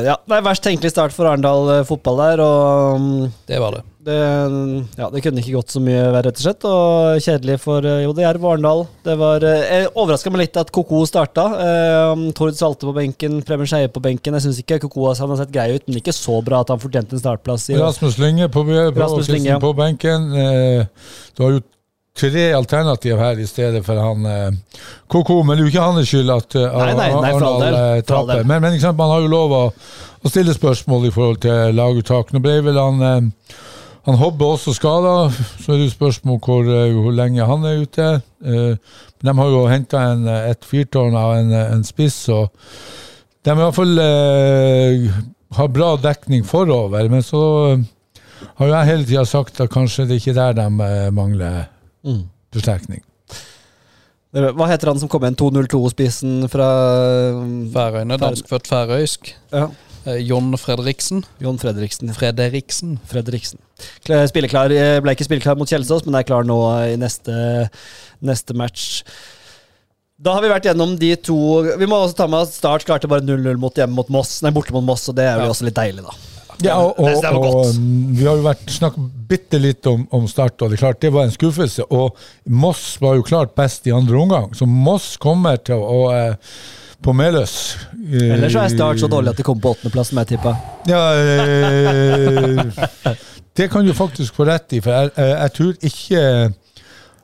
ja, 0.06 0.16
det 0.26 0.36
er 0.36 0.44
verst 0.46 0.64
tenkelig 0.66 0.92
start 0.92 1.14
for 1.16 1.28
Arendal 1.30 1.70
eh, 1.78 1.86
fotball 1.88 2.20
der. 2.24 2.42
Og 2.44 3.00
mm, 3.00 3.32
Det 3.48 3.60
var 3.62 3.76
det. 3.76 3.82
det, 4.08 4.18
ja, 4.98 5.08
det 5.12 5.22
kunne 5.24 5.42
ikke 5.42 5.56
gått 5.58 5.74
så 5.74 5.82
mye 5.84 6.02
verre, 6.08 6.28
rett 6.30 6.40
og 6.40 6.44
slett. 6.46 6.66
Og 6.68 7.24
kjedelig 7.24 7.58
for 7.62 7.86
eh, 7.86 8.02
jo, 8.06 8.12
det 8.16 8.26
er 8.28 8.38
Arendal. 8.40 8.86
Det 9.06 9.16
var 9.20 9.46
eh, 9.48 9.88
overraska 9.94 10.32
meg 10.34 10.44
litt 10.46 10.60
at 10.60 10.72
Koko 10.74 11.02
starta. 11.08 11.46
Eh, 11.64 12.26
Tord 12.38 12.58
Salte 12.58 12.88
på 12.88 12.94
benken, 12.96 13.40
Preben 13.46 13.68
Skeie 13.70 13.90
på 13.92 14.02
benken. 14.04 14.38
Jeg 14.38 14.48
syns 14.48 14.62
ikke 14.62 14.80
Koko 14.86 15.10
han 15.10 15.34
har 15.34 15.42
sett 15.42 15.52
grei 15.54 15.70
ut, 15.76 15.86
men 15.88 16.00
ikke 16.00 16.16
så 16.16 16.40
bra 16.44 16.62
at 16.64 16.72
han 16.72 16.80
fortjente 16.82 17.16
en 17.16 17.22
startplass. 17.22 17.68
i 17.72 17.80
Rasmus 17.80 18.18
Lynge 18.20 18.48
på, 18.52 18.64
på, 18.66 19.66
på 19.66 19.76
benken. 19.78 20.32
Eh, 20.36 21.12
du 21.36 21.46
har 21.46 21.58
jo 21.58 21.62
tre 22.16 22.52
alternativ 22.52 23.18
her 23.18 23.38
i 23.40 23.46
stedet 23.48 23.82
for 23.86 24.00
han 24.00 24.26
eh, 24.26 24.84
Koko, 25.10 25.40
men 25.42 25.56
det 25.56 25.62
er 25.62 25.66
jo 25.68 25.72
ikke 25.72 25.86
hans 25.86 26.10
skyld 26.10 26.32
at 26.34 26.56
eh, 26.58 26.76
Nei, 26.76 26.92
nei, 26.98 27.08
nei, 27.14 27.32
Arendal 27.32 27.66
eh, 27.70 28.04
taper. 28.06 28.44
Men, 28.44 28.62
men 28.64 28.78
sant, 28.82 28.98
man 28.98 29.12
har 29.14 29.24
jo 29.24 29.30
lov 29.30 29.54
å, 29.56 29.64
å 30.20 30.32
stille 30.32 30.54
spørsmål 30.56 31.08
i 31.08 31.12
forhold 31.14 31.42
til 31.44 31.76
laguttak. 31.78 32.32
Nå 32.34 32.42
ble 32.44 32.58
vel 32.66 32.80
han 32.80 33.04
eh, 33.06 33.58
han 34.08 34.16
Hobbe 34.16 34.46
også 34.48 34.72
skada, 34.72 35.28
så 35.60 35.74
er 35.74 35.76
det 35.76 35.90
jo 35.90 35.92
spørsmål 35.92 36.38
hvor, 36.42 36.64
eh, 36.64 36.94
hvor 36.96 37.14
lenge 37.14 37.46
han 37.46 37.66
er 37.68 37.82
ute. 37.84 38.08
De 38.40 39.34
har 39.36 39.50
jo 39.52 39.66
henta 39.68 40.06
et 40.48 40.64
fyrtårn 40.64 41.16
av 41.20 41.34
en, 41.36 41.52
en 41.76 41.82
spiss, 41.84 42.22
og 42.32 42.48
de 43.44 43.52
i 43.52 43.60
hvert 43.60 43.76
fall 43.76 44.00
eh, 44.00 45.10
har 45.56 45.72
bra 45.72 45.90
dekning 46.00 46.46
forover. 46.48 47.10
Men 47.12 47.24
så 47.24 47.42
har 47.76 48.64
jo 48.64 48.72
jeg 48.72 48.88
hele 48.88 49.06
tida 49.08 49.26
sagt 49.28 49.60
at 49.60 49.72
kanskje 49.72 50.08
det 50.08 50.16
er 50.16 50.24
ikke 50.24 50.38
der 50.40 50.56
de 50.56 51.12
mangler 51.12 51.68
Mm. 52.04 52.24
forsterkning. 52.52 53.02
Hva 54.32 54.66
heter 54.70 54.86
han 54.92 54.98
som 55.02 55.08
kom 55.10 55.24
inn 55.26 55.34
202-spissen 55.34 56.44
fra 56.52 56.66
Færøyene, 57.74 58.18
danskfødt 58.22 58.68
færøysk. 58.70 59.32
Ja. 59.52 59.64
Eh, 60.06 60.20
John 60.24 60.54
Fredriksen. 60.56 61.24
Jon 61.42 61.58
Fredriksen. 61.60 62.12
Fredriksen. 62.16 62.94
Fredriksen. 63.10 63.58
Kla- 64.06 64.22
Spilleklar, 64.30 64.70
eh, 64.72 65.00
ble 65.04 65.12
ikke 65.16 65.26
spilleklar 65.26 65.58
mot 65.58 65.68
Kjelsås, 65.68 66.06
men 66.06 66.14
er 66.14 66.22
klar 66.24 66.46
nå 66.46 66.56
i 66.86 66.96
neste, 66.96 67.68
neste 68.22 68.54
match. 68.56 69.02
Da 70.20 70.34
har 70.36 70.42
vi 70.42 70.48
vært 70.52 70.64
gjennom 70.68 70.98
de 71.00 71.14
to 71.16 71.36
Vi 71.80 71.86
må 71.88 71.96
også 71.96 72.16
ta 72.16 72.26
med 72.28 72.42
at 72.46 72.52
Start 72.52 72.84
klarte 72.84 73.08
bare 73.08 73.22
0-0 73.24 73.56
mot 73.58 73.74
hjemme 73.74 73.94
mot 73.96 74.08
Moss, 74.12 74.42
nei, 74.42 74.50
borte 74.52 74.70
mot 74.72 74.84
Moss, 74.84 75.08
og 75.08 75.16
det 75.16 75.24
er 75.24 75.38
jo 75.40 75.46
Ja. 75.46 75.50
også 75.50 75.64
litt 75.64 75.74
deilig, 75.74 76.04
da. 76.04 76.12
Ja, 76.64 76.76
og, 76.80 76.98
og, 76.98 77.08
det 77.08 77.22
var 77.22 77.38
og 77.38 77.46
godt. 77.46 77.78
vi 78.18 78.26
har 78.26 78.36
jo 78.40 78.44
vært 78.44 78.72
snakket 78.72 79.08
bitte 79.30 79.60
litt 79.62 79.86
om, 79.90 80.04
om 80.16 80.26
Start, 80.30 80.58
og 80.60 80.70
det 80.70 80.78
er 80.78 80.84
klart 80.84 81.00
det 81.02 81.12
var 81.14 81.28
en 81.28 81.34
skuffelse. 81.34 81.86
Og 81.94 82.18
Moss 82.50 82.84
var 83.02 83.16
jo 83.18 83.26
klart 83.26 83.54
best 83.58 83.88
i 83.88 83.94
andre 83.94 84.18
omgang, 84.20 84.50
så 84.56 84.68
Moss 84.68 85.14
kommer 85.20 85.60
til 85.64 85.80
å 85.80 86.02
eh, 86.14 86.54
på 87.00 87.14
Meløs 87.16 87.54
eh, 87.96 88.34
Ellers 88.34 88.52
så 88.52 88.64
er 88.64 88.72
Start 88.74 89.00
så 89.00 89.08
dårlig 89.10 89.32
at 89.32 89.40
de 89.40 89.46
kommer 89.46 89.64
på 89.64 89.74
åttendeplass, 89.74 90.10
som 90.12 90.20
jeg 90.20 90.34
tippa. 90.34 90.56
Ja, 90.90 91.04
eh, 91.16 93.14
det 93.56 93.70
kan 93.72 93.86
du 93.86 93.94
faktisk 93.96 94.36
få 94.36 94.48
rett 94.50 94.76
i, 94.76 94.82
for 94.84 94.92
jeg, 94.96 95.14
jeg, 95.16 95.36
jeg 95.36 95.54
tror 95.56 95.86
ikke 95.90 96.24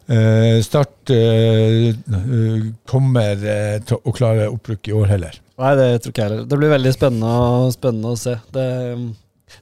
eh, 0.06 0.62
Start 0.64 1.12
eh, 1.14 1.90
eh, 1.90 2.70
kommer 2.88 3.44
eh, 3.56 3.76
til 3.86 4.00
å 4.00 4.16
klare 4.16 4.48
opprykk 4.52 4.92
i 4.92 4.96
år 4.96 5.12
heller. 5.16 5.42
Nei, 5.56 5.76
det 5.78 5.86
tror 6.04 6.12
ikke 6.12 6.22
jeg 6.24 6.30
heller. 6.30 6.48
Det 6.48 6.58
blir 6.60 6.72
veldig 6.72 6.92
spennende, 6.92 7.70
spennende 7.72 8.12
å 8.12 8.18
se. 8.20 8.34
Det, 8.52 8.66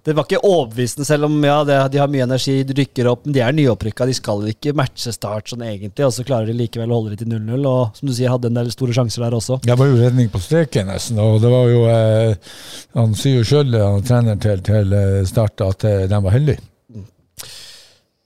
det 0.04 0.14
var 0.16 0.24
ikke 0.24 0.40
overbevisende, 0.44 1.04
selv 1.04 1.26
om 1.28 1.36
ja, 1.44 1.58
det, 1.64 1.76
de 1.92 2.00
har 2.00 2.10
mye 2.12 2.24
energi, 2.24 2.56
de 2.64 2.76
rykker 2.76 3.08
opp. 3.10 3.24
Men 3.26 3.36
de 3.36 3.42
er 3.44 3.56
nyopprykka, 3.56 4.06
de 4.08 4.16
skal 4.16 4.44
ikke 4.50 4.74
matche 4.76 5.12
Start 5.14 5.52
sånn 5.52 5.64
egentlig, 5.66 6.06
og 6.06 6.12
så 6.16 6.24
klarer 6.26 6.48
de 6.50 6.56
likevel 6.56 6.92
å 6.92 6.98
holde 6.98 7.14
det 7.14 7.22
til 7.22 7.32
0-0. 7.34 7.66
Og 7.68 7.98
som 7.98 8.08
du 8.08 8.14
sier, 8.16 8.32
hadde 8.32 8.50
en 8.50 8.60
del 8.60 8.70
store 8.72 8.96
sjanser 8.96 9.26
der 9.26 9.36
også. 9.36 9.60
Det 9.64 9.76
var 9.78 9.90
jo 9.90 9.98
redning 10.00 10.30
på 10.32 10.40
streken, 10.42 10.88
nesten. 10.92 11.20
Og 11.20 11.40
det 11.44 11.52
var 11.52 11.68
jo 11.72 11.82
eh, 11.92 12.54
Han 12.96 13.16
sier 13.18 13.42
jo 13.42 13.48
sjøl, 13.48 13.76
treneren 14.06 14.40
til, 14.42 14.62
til 14.64 14.96
eh, 14.96 15.18
Start, 15.28 15.60
at 15.64 15.88
eh, 15.88 16.06
de 16.10 16.22
var 16.28 16.36
heldige. 16.36 16.64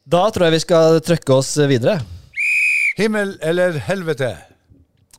Da 0.08 0.22
tror 0.32 0.48
jeg 0.48 0.56
vi 0.56 0.64
skal 0.64 1.02
trøkke 1.04 1.34
oss 1.36 1.50
videre. 1.68 1.98
Himmel 2.98 3.34
eller 3.44 3.76
helvete? 3.90 4.32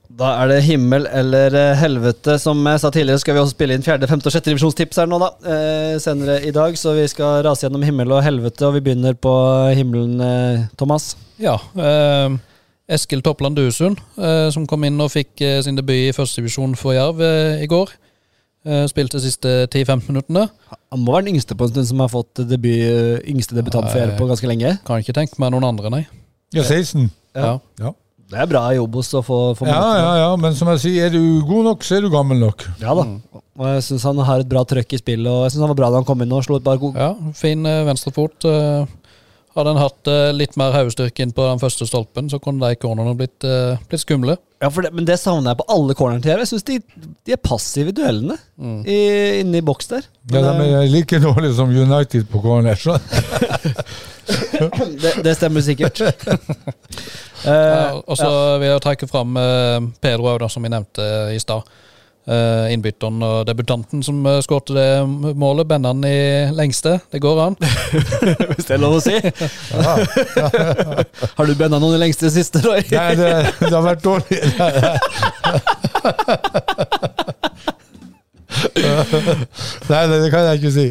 Da 0.09 0.31
er 0.41 0.49
det 0.49 0.63
himmel 0.65 1.05
eller 1.05 1.53
eh, 1.53 1.75
helvete. 1.77 2.39
Som 2.41 2.63
jeg 2.65 2.81
sa 2.81 2.89
tidligere, 2.91 3.21
skal 3.21 3.35
vi 3.37 3.41
også 3.43 3.53
spille 3.53 3.75
inn 3.77 3.85
fjerde, 3.85 4.07
femte 4.09 4.25
og 4.27 4.33
sjette 4.33 4.49
divisjonstips 4.49 4.97
her 4.99 5.07
nå, 5.09 5.19
da. 5.21 5.29
Eh, 5.45 5.95
senere 6.01 6.39
i 6.49 6.53
dag. 6.55 6.73
Så 6.81 6.95
vi 6.97 7.05
skal 7.11 7.43
rase 7.45 7.67
gjennom 7.67 7.85
himmel 7.85 8.11
og 8.17 8.23
helvete, 8.25 8.65
og 8.67 8.73
vi 8.79 8.81
begynner 8.87 9.13
på 9.21 9.33
himmelen, 9.77 10.17
eh, 10.25 10.65
Thomas. 10.81 11.11
Ja. 11.39 11.55
Eh, 11.77 12.35
Eskil 12.89 13.21
Toppland 13.21 13.55
Duesund, 13.59 14.01
eh, 14.17 14.49
som 14.49 14.65
kom 14.67 14.83
inn 14.89 14.97
og 14.99 15.11
fikk 15.13 15.43
eh, 15.45 15.59
sin 15.61 15.77
debut 15.77 16.09
i 16.09 16.13
førstedivisjon 16.17 16.73
for 16.79 16.97
Jerv 16.97 17.21
eh, 17.21 17.61
i 17.61 17.69
går. 17.69 17.93
Eh, 18.65 18.83
spilte 18.89 19.21
de 19.21 19.27
siste 19.29 19.53
10-15 19.69 20.09
minuttene. 20.09 20.47
Han 20.89 21.05
må 21.05 21.13
være 21.13 21.27
den 21.29 21.35
yngste 21.37 21.55
på 21.55 21.67
en 21.69 21.75
stund 21.75 21.87
som 21.93 22.01
har 22.01 22.09
fått 22.11 22.41
debut, 22.49 23.21
yngste 23.29 23.55
debutant 23.55 23.87
for 23.91 24.01
Jerv 24.01 24.17
på 24.17 24.27
ganske 24.33 24.49
lenge. 24.49 24.73
Kan 24.89 25.05
ikke 25.05 25.15
tenke 25.15 25.37
meg 25.39 25.53
noen 25.53 25.69
andre, 25.69 25.93
nei. 25.93 26.03
Ja, 26.51 26.65
16. 26.65 27.11
Ja. 27.37 27.59
Ja. 27.79 27.93
Det 28.29 28.37
er 28.37 28.49
bra 28.49 28.61
jobb 28.77 28.97
hos 28.99 29.07
å 29.17 29.23
få, 29.25 29.37
få 29.57 29.65
Ja, 29.65 29.77
ja, 29.97 30.09
ja, 30.21 30.29
men 30.37 30.53
som 30.57 30.69
jeg 30.75 30.81
sier, 30.83 31.07
er 31.07 31.15
du 31.15 31.41
god 31.49 31.65
nok, 31.71 31.85
så 31.85 31.97
er 31.97 32.05
du 32.05 32.11
gammel 32.13 32.37
nok. 32.43 32.65
Ja 32.81 32.93
da. 32.97 33.07
Og 33.59 33.65
jeg 33.73 33.85
syns 33.87 34.05
han 34.05 34.21
har 34.27 34.43
et 34.43 34.51
bra 34.51 34.61
trøkk 34.69 34.93
i 34.93 34.99
spillet, 35.01 35.29
og 35.31 35.47
jeg 35.47 35.55
syns 35.55 35.65
han 35.65 35.71
var 35.73 35.79
bra 35.81 35.89
da 35.89 36.01
han 36.03 36.07
kom 36.07 36.21
inn 36.23 36.35
og 36.37 36.45
slo 36.45 36.59
et 36.59 36.67
par 36.67 36.77
gode 36.81 37.01
Ja, 37.01 37.09
fin 37.35 37.65
eh, 37.65 37.81
venstrefot. 37.89 38.45
Eh, 38.45 38.85
hadde 39.55 39.73
han 39.73 39.81
hatt 39.81 40.09
eh, 40.12 40.29
litt 40.35 40.55
mer 40.59 40.75
hodestyrke 40.75 41.23
inn 41.25 41.33
på 41.35 41.45
den 41.47 41.62
første 41.62 41.88
stolpen, 41.89 42.29
så 42.31 42.39
kunne 42.43 42.69
de 42.69 42.77
cornerne 42.79 43.15
blitt, 43.17 43.43
eh, 43.47 43.79
blitt 43.89 44.03
skumle. 44.03 44.38
Ja, 44.59 44.69
for 44.69 44.83
det, 44.83 44.91
Men 44.93 45.07
det 45.07 45.15
savner 45.21 45.53
jeg 45.53 45.62
på 45.62 45.67
alle 45.71 45.95
cornerne 45.95 46.23
til 46.23 46.33
Jerv. 46.33 46.43
Jeg 46.43 46.51
syns 46.51 46.67
de, 46.67 46.77
de 47.25 47.35
er 47.35 47.41
passive 47.41 47.93
i 47.93 47.95
duellene 47.95 48.35
i, 48.83 48.97
inne 49.39 49.62
i 49.62 49.65
boks 49.65 49.88
der. 49.93 50.07
Ja, 50.33 50.43
De 50.43 50.67
er 50.67 50.91
like 50.91 51.21
dårlige 51.23 51.55
som 51.55 51.71
United 51.71 52.27
på 52.29 52.41
corner. 52.43 52.75
Så. 52.75 52.97
det, 55.03 55.13
det 55.23 55.38
stemmer 55.39 55.65
sikkert. 55.65 56.03
Ja, 57.39 57.41
Eh, 57.47 57.93
og 58.03 58.17
så 58.19 58.27
vil 58.59 58.67
jeg 58.67 58.81
trekke 58.83 59.07
fram 59.07 59.38
eh, 59.39 59.77
Pedro 60.03 60.27
òg, 60.33 60.43
som 60.51 60.65
vi 60.65 60.73
nevnte 60.73 61.05
i 61.31 61.38
stad. 61.39 61.63
Eh, 62.29 62.69
innbytteren 62.75 63.23
og 63.25 63.47
debutanten 63.47 64.03
som 64.05 64.19
uh, 64.27 64.41
skårte 64.45 64.73
det 64.75 65.07
målet. 65.33 65.65
Bender 65.65 65.89
han 65.95 66.03
i 66.05 66.51
lengste. 66.53 66.99
Det 67.09 67.17
går 67.23 67.39
an. 67.41 67.55
hvis 68.53 68.65
det 68.67 68.75
er 68.75 68.81
lov 68.83 68.97
å 68.99 69.01
si. 69.01 69.17
har 71.39 71.45
du 71.49 71.53
benna 71.57 71.79
noen 71.81 71.97
i 71.97 72.01
lengste 72.03 72.29
siste, 72.29 72.61
Roy? 72.61 72.85
Nei, 72.93 73.17
det, 73.17 73.49
det 73.63 73.73
har 73.73 73.81
vært 73.81 74.05
dårlig. 74.05 74.37
Nei, 79.89 80.03
det, 80.11 80.17
det 80.21 80.29
kan 80.29 80.45
jeg 80.45 80.53
ikke 80.59 80.73
si. 80.77 80.85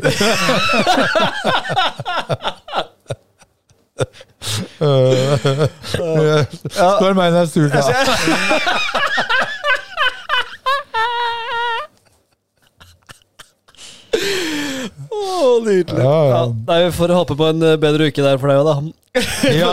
Spør 6.74 7.14
meg 7.14 7.30
neste 7.38 7.62
uke. 7.68 7.78
Å, 15.18 15.58
nydelig. 15.64 16.02
Ja, 16.02 16.16
ja. 16.28 16.34
Ja, 16.34 16.42
nei, 16.68 16.78
vi 16.86 16.90
får 16.98 17.14
håpe 17.16 17.36
på 17.38 17.48
en 17.50 17.64
eh, 17.66 17.78
bedre 17.80 18.08
uke 18.10 18.24
der 18.24 18.38
for 18.40 18.52
deg 18.52 18.60
òg, 18.62 18.68
da. 18.68 18.76
Ja, 19.60 19.72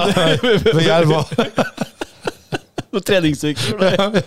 for 0.71 0.81
Jerva. 0.81 1.21
Noen 2.95 3.05
treningsuker 3.05 3.65
for 3.67 3.77
deg. 3.84 4.23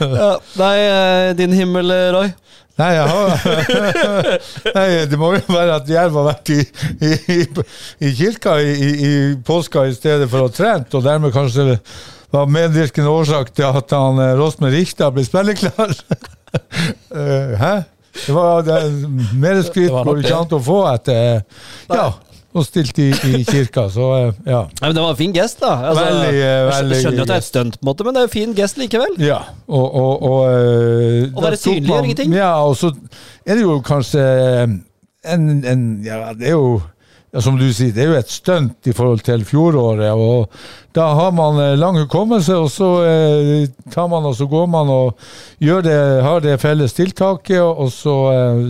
ja, 0.20 0.30
nei, 0.60 0.76
eh, 0.84 1.32
din 1.38 1.56
himmel, 1.56 1.90
eh, 1.94 2.08
Roy. 2.14 2.30
Nei, 2.80 2.92
jeg 2.96 3.08
har, 3.12 3.28
nei, 4.72 4.84
det 5.10 5.18
må 5.20 5.34
jo 5.34 5.40
være 5.52 5.74
at 5.82 5.90
Jerv 5.90 6.14
har 6.16 6.30
vært 6.30 6.52
i, 6.54 6.62
i, 7.04 7.40
i 8.06 8.12
kirka 8.16 8.54
i, 8.64 8.70
i, 8.72 8.90
i 9.04 9.10
påska 9.44 9.82
i 9.90 9.92
stedet 9.92 10.30
for 10.32 10.46
å 10.46 10.52
trent, 10.54 10.94
og 10.96 11.04
dermed 11.04 11.34
kanskje 11.34 11.74
var 12.32 12.48
medvirkende 12.48 13.12
årsak 13.12 13.52
til 13.52 13.66
at 13.68 13.92
han 13.92 14.22
Rosmer 14.38 14.72
Richter 14.72 15.12
ble 15.12 15.26
spilleklar. 15.26 15.92
Eh, 16.50 17.52
Hæ? 17.60 17.74
Det 18.26 18.34
var 18.36 18.66
det, 18.66 18.80
mer 19.40 19.62
skryt 19.66 19.90
går 19.92 20.10
det 20.18 20.26
ikke 20.26 20.40
an 20.42 20.58
å 20.58 20.60
få 20.64 20.80
etter 20.90 21.40
Ja, 21.90 22.08
og 22.50 22.64
stilt 22.66 22.98
i, 22.98 23.08
i 23.30 23.44
kirka, 23.46 23.84
så 23.94 24.06
ja. 24.10 24.30
ja. 24.42 24.60
Nei, 24.80 24.88
men 24.88 24.96
det 24.96 25.02
var 25.04 25.12
en 25.14 25.18
fin 25.20 25.34
gest, 25.34 25.60
da. 25.62 25.70
Altså, 25.92 26.04
Veldig, 26.08 26.30
veldig 26.70 26.96
jeg 26.96 27.04
skjønner 27.04 27.20
jo 27.20 27.22
at 27.22 27.30
det 27.30 27.36
er 27.36 27.44
et 27.44 27.46
stunt, 27.46 27.76
på 27.78 27.84
en 27.84 27.90
måte, 27.92 28.06
men 28.06 28.16
det 28.16 28.22
er 28.22 28.26
jo 28.26 28.32
fin 28.32 28.54
gest 28.58 28.80
likevel. 28.80 29.14
Ja, 29.22 29.38
og, 29.68 29.84
og, 29.86 30.24
og 30.26 30.40
og 30.40 31.38
Å 31.38 31.44
være 31.46 31.60
synlig 31.62 31.92
gjør 31.92 32.08
ingenting. 32.08 32.34
Ja, 32.34 32.52
og 32.66 32.74
så 32.80 32.90
er 33.46 33.54
det 33.54 33.62
jo 33.62 33.76
kanskje 33.86 34.24
en, 34.66 35.46
en 35.62 35.84
Ja, 36.02 36.32
det 36.34 36.50
er 36.50 36.56
jo 36.58 36.80
ja, 37.30 37.40
som 37.40 37.58
du 37.58 37.68
sier, 37.70 37.92
det 37.94 38.02
er 38.02 38.08
jo 38.10 38.18
et 38.18 38.32
stunt 38.32 38.88
i 38.90 38.94
forhold 38.96 39.22
til 39.26 39.44
fjoråret. 39.46 40.10
og 40.10 40.50
Da 40.96 41.12
har 41.14 41.30
man 41.34 41.60
eh, 41.62 41.76
lang 41.78 41.98
hukommelse, 42.02 42.56
og 42.58 42.70
så 42.74 42.88
eh, 43.06 43.68
tar 43.94 44.08
man 44.10 44.26
og 44.26 44.34
så 44.34 44.48
går 44.50 44.66
man 44.70 44.90
og 44.90 45.28
gjør 45.62 45.84
det, 45.86 45.98
har 46.26 46.42
det 46.42 46.58
felles 46.62 46.96
tiltaket, 46.96 47.62
og 47.62 47.92
så, 47.94 48.16
eh, 48.34 48.64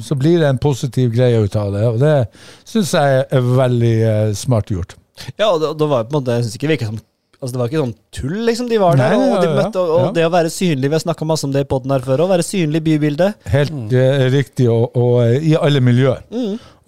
så 0.00 0.16
blir 0.16 0.40
det 0.40 0.48
en 0.48 0.62
positiv 0.62 1.12
greie 1.12 1.42
ut 1.44 1.56
av 1.60 1.74
det. 1.76 1.84
og 1.90 2.00
Det 2.00 2.16
syns 2.64 2.94
jeg 2.96 3.26
er 3.28 3.52
veldig 3.60 3.94
eh, 4.14 4.32
smart 4.32 4.72
gjort. 4.72 4.96
Ja, 5.36 5.50
og 5.50 5.60
det, 5.60 5.74
det 5.76 5.92
var 5.92 6.08
på 6.08 6.14
en 6.14 6.20
måte, 6.22 6.38
jeg 6.38 6.48
synes 6.48 6.58
ikke 6.60 6.72
det 6.72 6.80
som 6.86 7.04
Altså 7.38 7.54
Det 7.54 7.58
var 7.60 7.68
ikke 7.70 7.82
sånn 7.84 7.92
tull, 8.10 8.38
liksom. 8.48 8.66
De 8.66 8.78
var 8.82 8.96
der, 8.98 9.12
Nei, 9.14 9.26
og, 9.30 9.36
de 9.44 9.50
møtte, 9.54 9.78
og, 9.78 9.90
og 9.94 10.00
ja. 10.08 10.14
det 10.16 10.24
å 10.26 10.30
være 10.34 10.50
synlig 10.50 10.88
Vi 10.90 10.96
har 10.96 11.04
snakka 11.04 11.28
masse 11.28 11.46
om 11.46 11.52
det 11.54 11.62
i 11.62 11.68
poden 11.70 11.92
her 11.94 12.02
før. 12.02 12.24
Å 12.24 12.32
være 12.32 12.46
synlig 12.46 12.80
i 12.82 12.86
bybildet. 12.88 13.38
Helt 13.52 13.76
mm. 13.76 13.92
riktig, 14.34 14.66
og, 14.72 14.96
og 14.98 15.20
eh, 15.22 15.36
i 15.52 15.54
alle 15.54 15.82
miljøer. 15.84 16.24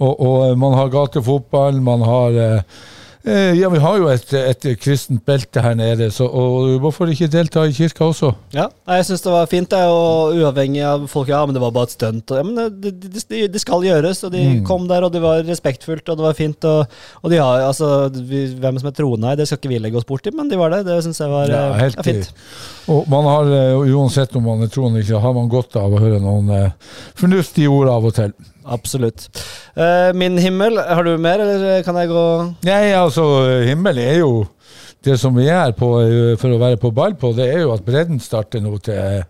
Og, 0.00 0.16
og 0.20 0.56
man 0.58 0.72
har 0.78 0.88
gatefotball, 0.92 1.80
man 1.84 2.00
har 2.08 2.36
eh, 2.40 2.62
eh, 3.28 3.52
Ja, 3.60 3.68
vi 3.68 3.78
har 3.84 3.98
jo 4.00 4.06
et, 4.08 4.30
et 4.32 4.64
kristent 4.80 5.20
belte 5.28 5.60
her 5.60 5.74
nede, 5.76 6.06
så, 6.10 6.24
og 6.24 6.78
hvorfor 6.80 7.10
ikke 7.12 7.28
delta 7.28 7.66
i 7.68 7.74
kirka 7.76 8.06
også? 8.08 8.30
Ja, 8.56 8.64
Jeg 8.88 9.04
syns 9.10 9.20
det 9.26 9.34
var 9.34 9.50
fint, 9.50 9.68
det, 9.70 9.82
og 9.92 10.32
uavhengig 10.40 10.80
av 10.88 11.04
folk 11.12 11.28
Ja, 11.28 11.42
men 11.44 11.52
det 11.54 11.60
var 11.60 11.74
bare 11.76 11.90
et 11.90 11.92
stunt. 11.98 12.32
Ja, 12.32 12.40
men 12.46 12.56
det, 12.80 12.94
det, 13.02 13.12
det, 13.28 13.42
det 13.52 13.60
skal 13.60 13.84
gjøres, 13.84 14.22
og 14.24 14.32
de 14.32 14.40
Mm. 14.50 14.62
kom 14.66 14.88
der, 14.88 15.04
og 15.04 15.12
det 15.12 15.20
var 15.22 15.44
respektfullt, 15.44 16.08
og 16.08 16.16
det 16.16 16.24
var 16.24 16.38
fint. 16.38 16.64
Og, 16.64 16.86
og 17.22 17.30
de 17.30 17.36
har 17.42 17.66
altså 17.68 18.08
vi, 18.16 18.46
Hvem 18.56 18.78
som 18.80 18.88
er 18.88 18.96
troende 18.96 19.28
her, 19.28 19.36
det 19.36 19.46
skal 19.50 19.60
ikke 19.60 19.74
vi 19.74 19.78
legge 19.84 20.00
oss 20.00 20.08
borti, 20.08 20.32
men 20.34 20.48
de 20.48 20.56
var 20.58 20.72
der. 20.72 20.82
Det 20.88 20.96
syns 21.04 21.20
jeg 21.20 21.28
var 21.30 21.52
Ja, 21.52 21.66
eh, 21.74 21.82
helt 21.84 22.00
ja, 22.00 22.06
fint. 22.08 22.32
Og 22.88 23.04
man 23.12 23.28
har, 23.28 23.52
eh, 23.52 23.92
uansett 24.00 24.32
om 24.40 24.48
man 24.48 24.64
er 24.64 24.72
troende 24.72 24.96
eller 24.96 25.04
ikke, 25.06 25.20
har 25.28 25.36
man 25.36 25.52
godt 25.52 25.76
av 25.76 25.92
å 25.92 26.00
høre 26.00 26.22
noen 26.24 26.48
eh, 26.56 26.72
fornuftige 27.20 27.68
ord 27.68 27.92
av 27.92 28.08
og 28.08 28.16
til. 28.16 28.32
Absolutt. 28.70 29.28
Eh, 29.74 30.10
min 30.14 30.38
himmel, 30.38 30.78
har 30.78 31.04
du 31.06 31.16
mer, 31.18 31.42
eller 31.42 31.82
kan 31.86 31.96
jeg 31.98 32.10
gå 32.12 32.24
Nei, 32.68 32.92
altså, 32.94 33.24
himmel 33.66 33.98
er 34.02 34.20
jo 34.22 34.32
det 35.04 35.16
som 35.20 35.36
vi 35.36 35.46
er 35.48 35.72
på 35.76 35.88
eh, 36.02 36.34
for 36.40 36.52
å 36.52 36.60
være 36.60 36.78
på 36.80 36.90
ball 36.94 37.14
på, 37.18 37.32
det 37.36 37.48
er 37.54 37.62
jo 37.64 37.72
at 37.74 37.84
bredden 37.86 38.20
starter 38.20 38.60
nå 38.62 38.76
til, 38.84 39.22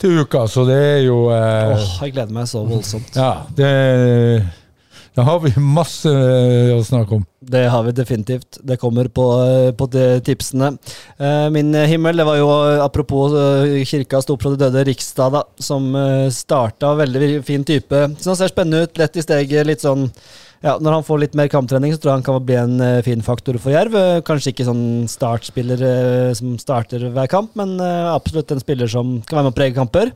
til 0.00 0.22
uka, 0.22 0.46
så 0.48 0.64
det 0.68 0.78
er 0.94 1.02
jo 1.04 1.26
eh, 1.34 1.74
Åh, 1.76 1.90
jeg 2.06 2.14
gleder 2.16 2.32
meg 2.34 2.48
så 2.50 2.64
voldsomt. 2.68 3.12
Ja, 3.18 3.44
det 3.56 3.70
Da 5.16 5.26
har 5.26 5.40
vi 5.42 5.52
masse 5.60 6.08
eh, 6.08 6.72
å 6.76 6.80
snakke 6.86 7.18
om. 7.18 7.26
Det 7.40 7.62
har 7.72 7.82
vi 7.82 7.92
definitivt. 7.96 8.58
Det 8.60 8.76
kommer 8.76 9.08
på, 9.08 9.24
eh, 9.40 9.72
på 9.72 9.86
tipsene. 10.20 10.76
Eh, 11.18 11.48
Min 11.50 11.72
himmel, 11.74 12.16
det 12.16 12.26
var 12.26 12.36
jo 12.36 12.48
eh, 12.50 12.84
apropos 12.84 13.32
kirka 13.88 14.20
sto 14.20 14.34
opp 14.34 14.42
fra 14.42 14.52
de 14.52 14.60
døde 14.60 14.84
Rikstad, 14.84 15.32
da, 15.32 15.42
som 15.58 15.88
starta. 16.28 16.92
Veldig 17.00 17.42
fin 17.44 17.64
type. 17.64 17.96
Så 18.20 18.34
han 18.34 18.36
ser 18.36 18.52
spennende 18.52 18.84
ut, 18.84 18.98
lett 18.98 19.16
i 19.16 19.24
steget. 19.24 19.66
Litt 19.66 19.80
sånn 19.80 20.10
ja, 20.60 20.76
Når 20.76 20.92
han 20.92 21.04
får 21.04 21.20
litt 21.22 21.34
mer 21.34 21.48
kamptrening, 21.48 21.94
så 21.94 22.02
tror 22.02 22.10
jeg 22.10 22.18
han 22.18 22.28
kan 22.28 22.44
bli 22.44 22.56
en 22.60 23.02
fin 23.02 23.22
faktor 23.24 23.56
for 23.56 23.72
Jerv. 23.72 23.96
Kanskje 24.28 24.52
ikke 24.52 24.68
sånn 24.68 25.08
startspiller 25.08 26.34
som 26.36 26.58
starter 26.60 27.08
hver 27.08 27.30
kamp, 27.32 27.56
men 27.56 27.80
absolutt 27.80 28.52
en 28.52 28.60
spiller 28.60 28.86
som 28.86 29.22
kan 29.24 29.40
være 29.40 29.46
med 29.48 29.54
å 29.54 29.56
prege 29.56 29.78
kamper. 29.78 30.12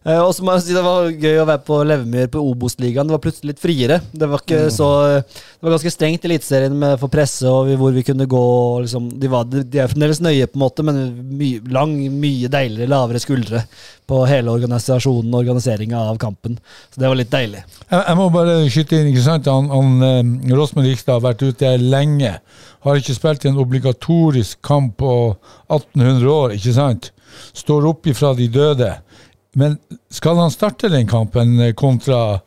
Eh, 0.00 0.16
og 0.16 0.30
så 0.32 0.40
må 0.40 0.54
jeg 0.54 0.62
si 0.64 0.72
Det 0.72 0.80
var 0.80 1.10
gøy 1.12 1.42
å 1.42 1.44
være 1.44 1.60
på 1.66 1.78
Levemyr 1.84 2.30
på 2.32 2.40
Obos-ligaen. 2.40 3.08
Det 3.08 3.12
var 3.12 3.22
plutselig 3.24 3.52
litt 3.52 3.60
friere. 3.60 3.98
Det 4.12 4.28
var 4.30 4.40
ikke 4.40 4.60
så 4.72 4.88
Det 5.20 5.66
var 5.66 5.74
ganske 5.74 5.92
strengt 5.92 6.24
i 6.24 6.30
Eliteserien 6.30 6.86
for 7.02 7.12
presse 7.12 7.44
og 7.48 7.68
hvor 7.80 7.92
vi 7.92 8.04
kunne 8.06 8.28
gå. 8.30 8.44
Liksom, 8.86 9.10
de, 9.20 9.30
var, 9.32 9.44
de 9.50 9.82
er 9.82 9.90
fremdeles 9.92 10.22
nøye, 10.24 10.48
på 10.48 10.56
en 10.56 10.64
måte, 10.64 10.86
men 10.86 11.02
mye, 11.36 11.60
lang, 11.68 11.92
mye 12.16 12.48
deiligere, 12.52 12.88
lavere 12.88 13.20
skuldre 13.20 13.64
på 14.10 14.22
hele 14.26 14.50
organisasjonen 14.54 15.34
og 15.34 15.42
organiseringa 15.42 16.00
av 16.10 16.18
kampen. 16.22 16.56
Så 16.90 17.02
det 17.02 17.10
var 17.10 17.20
litt 17.20 17.32
deilig. 17.34 17.62
Jeg, 17.84 18.00
jeg 18.00 18.18
må 18.18 18.30
bare 18.32 18.56
skyte 18.72 18.98
inn, 18.98 19.12
ikke 19.12 19.26
sant? 19.26 19.52
Han, 19.52 19.68
han, 19.70 20.08
eh, 20.08 20.56
Rosmer 20.56 20.88
Rikstad 20.88 21.18
har 21.18 21.26
vært 21.28 21.44
ute 21.44 21.76
lenge. 21.84 22.38
Har 22.86 22.96
ikke 22.96 23.18
spilt 23.18 23.44
i 23.44 23.52
en 23.52 23.60
obligatorisk 23.60 24.62
kamp 24.64 24.96
på 25.02 25.14
1800 25.68 26.32
år, 26.32 26.56
ikke 26.56 26.76
sant? 26.80 27.12
Står 27.52 27.84
opp 27.92 28.08
ifra 28.10 28.32
de 28.38 28.48
døde. 28.50 28.94
Men 29.58 29.78
skal 30.10 30.38
han 30.38 30.52
starte 30.54 30.88
den 30.92 31.08
kampen 31.10 31.58
kontra 31.74 32.40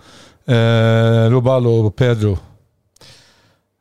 eh, 0.47 1.29
Roballo 1.33 1.81
og 1.83 1.95
Pedro? 1.95 2.37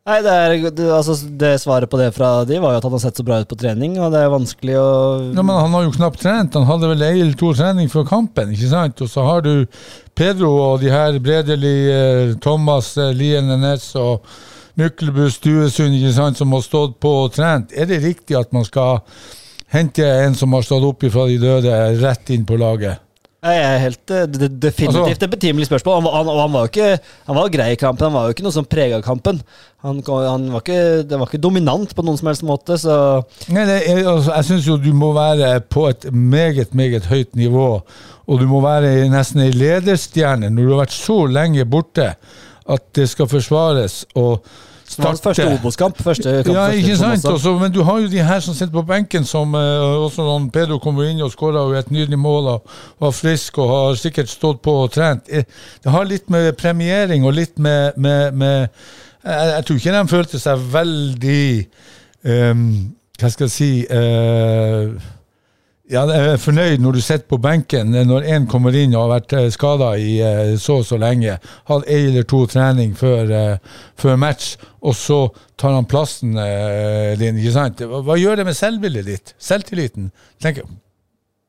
Nei, 0.02 0.16
det, 0.18 0.30
er, 0.34 0.52
det, 0.74 0.86
altså, 0.90 1.14
det 1.38 1.52
Svaret 1.62 1.86
på 1.90 1.98
det 2.00 2.08
fra 2.16 2.40
de 2.42 2.56
var 2.58 2.72
jo 2.74 2.78
at 2.80 2.86
han 2.88 2.94
har 2.96 3.02
sett 3.04 3.20
så 3.20 3.24
bra 3.26 3.36
ut 3.38 3.46
på 3.46 3.58
trening, 3.60 3.92
og 4.02 4.10
det 4.10 4.18
er 4.24 4.32
vanskelig 4.32 4.74
å 4.80 4.86
Ja, 5.28 5.44
men 5.44 5.54
Han 5.54 5.76
har 5.76 5.84
jo 5.84 5.92
knapt 5.94 6.18
trent. 6.24 6.56
Han 6.58 6.66
hadde 6.66 6.90
vel 6.90 7.04
ei 7.06 7.20
eller 7.20 7.36
to 7.38 7.52
trening 7.54 7.90
før 7.92 8.08
kampen. 8.08 8.50
ikke 8.50 8.70
sant? 8.72 9.02
Og 9.04 9.12
så 9.12 9.22
har 9.28 9.44
du 9.46 9.52
Pedro 10.18 10.50
og 10.56 10.82
de 10.82 10.90
her 10.90 11.20
Bredeli, 11.22 11.76
eh, 11.92 12.32
Thomas, 12.42 12.96
eh, 12.98 13.14
Lien 13.14 13.46
Næss 13.62 13.92
og 14.00 14.26
Myklebust, 14.80 15.38
Stuesund, 15.38 15.94
ikke 15.94 16.16
sant, 16.16 16.40
som 16.40 16.50
har 16.56 16.66
stått 16.66 16.98
på 16.98 17.14
og 17.28 17.32
trent. 17.36 17.70
Er 17.70 17.86
det 17.86 18.02
riktig 18.02 18.34
at 18.40 18.50
man 18.56 18.66
skal 18.66 19.04
hente 19.70 20.02
en 20.02 20.34
som 20.34 20.52
har 20.56 20.66
stått 20.66 20.82
opp 20.88 21.06
ifra 21.06 21.28
de 21.30 21.38
døde, 21.38 21.78
rett 22.02 22.34
inn 22.34 22.48
på 22.48 22.58
laget? 22.58 22.98
Jeg 23.42 23.58
er 23.58 23.78
helt 23.82 24.10
eh, 24.14 24.26
de- 24.30 24.38
de- 24.38 24.48
definitivt 24.68 25.02
Altså- 25.08 25.24
et 25.26 25.30
betimelig 25.32 25.66
spørsmål. 25.66 25.94
Han, 25.96 26.04
var- 26.04 26.12
han, 26.16 26.26
han 26.40 26.52
var 26.52 26.60
jo 26.60 26.70
ikke 26.70 26.98
Han 27.26 27.36
var 27.36 27.48
grei 27.50 27.72
i 27.72 27.74
kampen, 27.80 28.04
han 28.06 28.12
var 28.14 28.22
jo 28.28 28.34
ikke 28.36 28.44
noe 28.46 28.52
som 28.54 28.64
prega 28.64 29.00
kampen. 29.02 29.40
Han, 29.82 29.98
han 30.06 30.44
var 30.52 30.60
ikke, 30.62 31.02
det 31.10 31.18
var 31.18 31.26
ikke 31.26 31.40
dominant 31.42 31.94
på 31.96 32.04
noen 32.06 32.16
som 32.20 32.28
helst 32.30 32.44
måte, 32.46 32.76
så 32.78 32.94
Nei, 33.50 33.64
det 33.66 33.80
jeg, 33.88 34.06
altså, 34.06 34.30
jeg 34.36 34.44
syns 34.44 34.66
jo 34.68 34.76
du 34.78 34.92
må 34.94 35.12
være 35.16 35.60
på 35.60 35.88
et 35.90 36.06
meget, 36.12 36.70
meget 36.74 37.06
høyt 37.10 37.34
nivå. 37.34 37.82
Og 38.28 38.38
du 38.38 38.46
må 38.46 38.60
være 38.62 39.08
nesten 39.10 39.40
ei 39.42 39.50
lederstjerne 39.50 40.48
når 40.50 40.62
du 40.62 40.70
har 40.76 40.84
vært 40.84 40.94
så 40.94 41.18
lenge 41.26 41.64
borte 41.66 42.12
at 42.70 42.82
det 42.94 43.08
skal 43.10 43.26
forsvares 43.26 44.04
og 44.14 44.38
første 44.96 45.34
starte. 45.34 45.46
Obos-kamp. 45.54 46.02
Første 46.02 46.32
kamp 46.44 46.56
Ja, 46.56 46.66
ikke 46.76 46.96
sant? 46.96 47.24
også. 47.24 47.54
Men 47.58 47.72
du 47.72 47.82
har 47.82 48.00
jo 48.00 48.08
de 48.12 48.22
her 48.22 48.40
som 48.40 48.54
sitter 48.54 48.72
på 48.72 48.82
benken, 48.86 49.24
som 49.24 49.54
eh, 49.54 50.04
også 50.04 50.22
når 50.26 50.50
Pedro 50.52 50.78
kommer 50.78 51.08
inn 51.08 51.22
og 51.22 51.32
skårer 51.32 51.78
et 51.78 51.90
nydelig 51.90 52.18
mål 52.18 52.46
og 52.56 52.66
var 53.00 53.10
frisk 53.16 53.58
og 53.58 53.68
har 53.72 53.94
sikkert 54.00 54.28
stått 54.28 54.62
på 54.62 54.74
og 54.84 54.90
trent. 54.92 55.22
Eh, 55.30 55.44
Det 55.84 55.90
har 55.90 56.04
litt 56.04 56.30
med 56.30 56.52
premiering 56.56 57.24
og 57.24 57.32
litt 57.34 57.58
med, 57.58 57.92
med, 57.96 58.34
med 58.34 58.68
jeg, 59.24 59.48
jeg 59.56 59.64
tror 59.64 59.76
ikke 59.76 59.92
de 59.96 60.08
følte 60.08 60.38
seg 60.42 60.58
veldig 60.72 61.66
um, 62.24 62.64
Hva 63.20 63.30
skal 63.30 63.46
jeg 63.46 63.52
si 63.54 63.70
eh, 63.86 64.88
ja, 65.92 66.02
jeg 66.08 66.32
er 66.32 66.40
fornøyd 66.40 66.82
når 66.82 66.96
du 66.96 67.02
sitter 67.04 67.28
på 67.28 67.38
benken 67.42 67.94
eh, 67.94 68.06
når 68.08 68.28
én 68.34 68.48
kommer 68.50 68.74
inn 68.76 68.94
og 68.96 69.04
har 69.04 69.12
vært 69.18 69.34
skada 69.54 69.92
i 70.00 70.14
eh, 70.24 70.54
så 70.60 70.80
og 70.80 70.86
så 70.88 70.98
lenge, 71.00 71.38
hatt 71.68 71.88
ei 71.90 72.06
eller 72.08 72.26
to 72.28 72.44
trening 72.50 72.94
før, 72.98 73.32
eh, 73.36 73.82
før 74.00 74.16
match, 74.20 74.54
og 74.82 74.96
så 74.98 75.20
tar 75.60 75.76
han 75.76 75.88
plassen 75.88 76.38
eh, 76.40 77.12
din. 77.20 77.38
ikke 77.38 77.54
sant? 77.54 77.84
Hva 77.84 78.16
gjør 78.18 78.40
det 78.40 78.48
med 78.48 78.58
selvbildet 78.58 79.10
ditt? 79.10 79.34
Selvtilliten? 79.42 80.10
Tenker, 80.42 80.66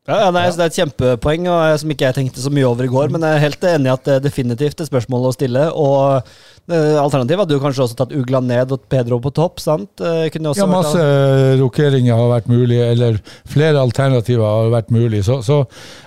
Ja, 0.03 0.17
ja, 0.25 0.31
nei, 0.35 0.49
så 0.51 0.59
Det 0.59 0.63
er 0.65 0.71
et 0.71 0.77
kjempepoeng 0.81 1.45
og, 1.47 1.59
eh, 1.63 1.77
som 1.79 1.91
ikke 1.93 2.09
jeg 2.09 2.15
tenkte 2.17 2.41
så 2.43 2.51
mye 2.51 2.65
over 2.67 2.83
i 2.83 2.91
går, 2.91 3.11
men 3.13 3.23
jeg 3.23 3.37
er 3.37 3.43
helt 3.45 3.61
enig 3.69 3.87
i 3.87 3.93
at 3.93 4.03
det 4.03 4.15
er 4.17 4.25
definitivt 4.25 4.81
et 4.83 4.89
spørsmål 4.89 5.29
å 5.29 5.31
stille. 5.31 5.61
Og 5.79 6.27
eh, 6.67 6.97
Alternativet 6.99 7.45
hadde 7.45 7.55
jo 7.55 7.61
kanskje 7.63 7.85
også 7.85 7.95
tatt 8.01 8.11
Ugla 8.19 8.41
ned 8.43 8.73
og 8.75 8.83
Pedro 8.91 9.21
på 9.23 9.31
topp. 9.31 9.63
sant? 9.63 10.03
Eh, 10.03 10.27
kunne 10.33 10.51
også 10.51 10.65
ja, 10.65 10.67
masse 10.67 10.99
eh, 10.99 11.53
rokeringer 11.61 12.19
har 12.19 12.33
vært 12.33 12.51
mulig, 12.51 12.81
eller 12.83 13.21
flere 13.47 13.79
alternativer 13.79 14.43
har 14.43 14.73
vært 14.75 14.91
mulig. 14.91 15.23
Så, 15.23 15.39
så 15.39 15.61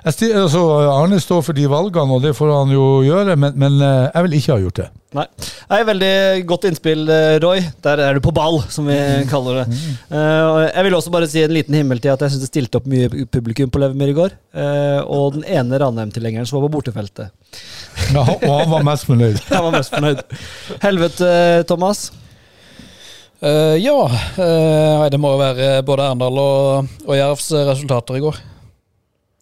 jeg 0.05 0.37
altså, 0.45 0.67
Arne 0.93 1.17
står 1.23 1.41
for 1.49 1.57
de 1.57 1.65
valgene, 1.65 2.21
og 2.21 2.29
det 2.29 2.37
får 2.37 2.53
han 2.53 2.77
jo 2.77 3.01
gjøre, 3.07 3.41
men, 3.41 3.57
men 3.57 3.81
eh, 3.81 4.11
jeg 4.13 4.29
vil 4.29 4.41
ikke 4.43 4.53
ha 4.59 4.65
gjort 4.67 4.85
det. 4.85 4.91
Nei. 5.17 5.25
Nei, 5.71 5.79
Veldig 5.89 6.13
godt 6.49 6.67
innspill, 6.69 7.07
eh, 7.09 7.37
Roy. 7.43 7.63
Der 7.85 8.03
er 8.05 8.17
du 8.17 8.23
på 8.25 8.35
ball, 8.37 8.61
som 8.73 8.89
vi 8.91 8.97
kaller 9.33 9.63
det. 9.63 9.79
Eh, 10.11 10.43
og 10.45 10.59
jeg 10.67 10.87
vil 10.87 10.99
også 10.99 11.13
bare 11.15 11.31
si 11.31 11.43
en 11.43 11.55
liten 11.57 11.77
himmel 11.79 12.03
til 12.03 12.13
at 12.13 12.23
jeg 12.25 12.35
syns 12.35 12.45
det 12.45 12.51
stilte 12.51 12.81
opp 12.81 12.91
mye 12.91 13.09
publikum 13.33 13.73
på 13.73 13.81
Levermyr 13.83 14.13
i 14.13 14.17
går. 14.17 14.37
Uh, 14.57 15.01
og 15.13 15.35
den 15.37 15.45
ene 15.53 15.81
Ranheim-tilhengeren 15.81 16.49
som 16.49 16.59
var 16.59 16.67
på 16.67 16.77
bortefeltet. 16.79 17.33
Ja, 18.15 18.23
og 18.23 18.53
han 18.53 18.71
var 18.73 18.87
mest 18.87 19.09
fornøyd. 19.09 19.41
han 19.53 19.67
var 19.67 19.77
mest 19.77 19.93
fornøyd. 19.93 20.23
Helvete, 20.85 21.31
Thomas. 21.69 22.07
Uh, 23.45 23.77
ja, 23.77 23.97
eh, 24.41 25.07
det 25.13 25.21
må 25.21 25.35
jo 25.35 25.41
være 25.43 25.83
både 25.85 26.07
Arendal 26.07 26.39
og, 26.41 26.95
og 27.05 27.19
Jervs 27.19 27.51
resultater 27.69 28.17
i 28.17 28.25
går. 28.25 28.41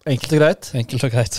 Enkelt 0.04 0.34
og 0.36 0.40
greit. 0.42 0.66
Enkelt 0.76 1.04
og 1.06 1.12
greit. 1.14 1.38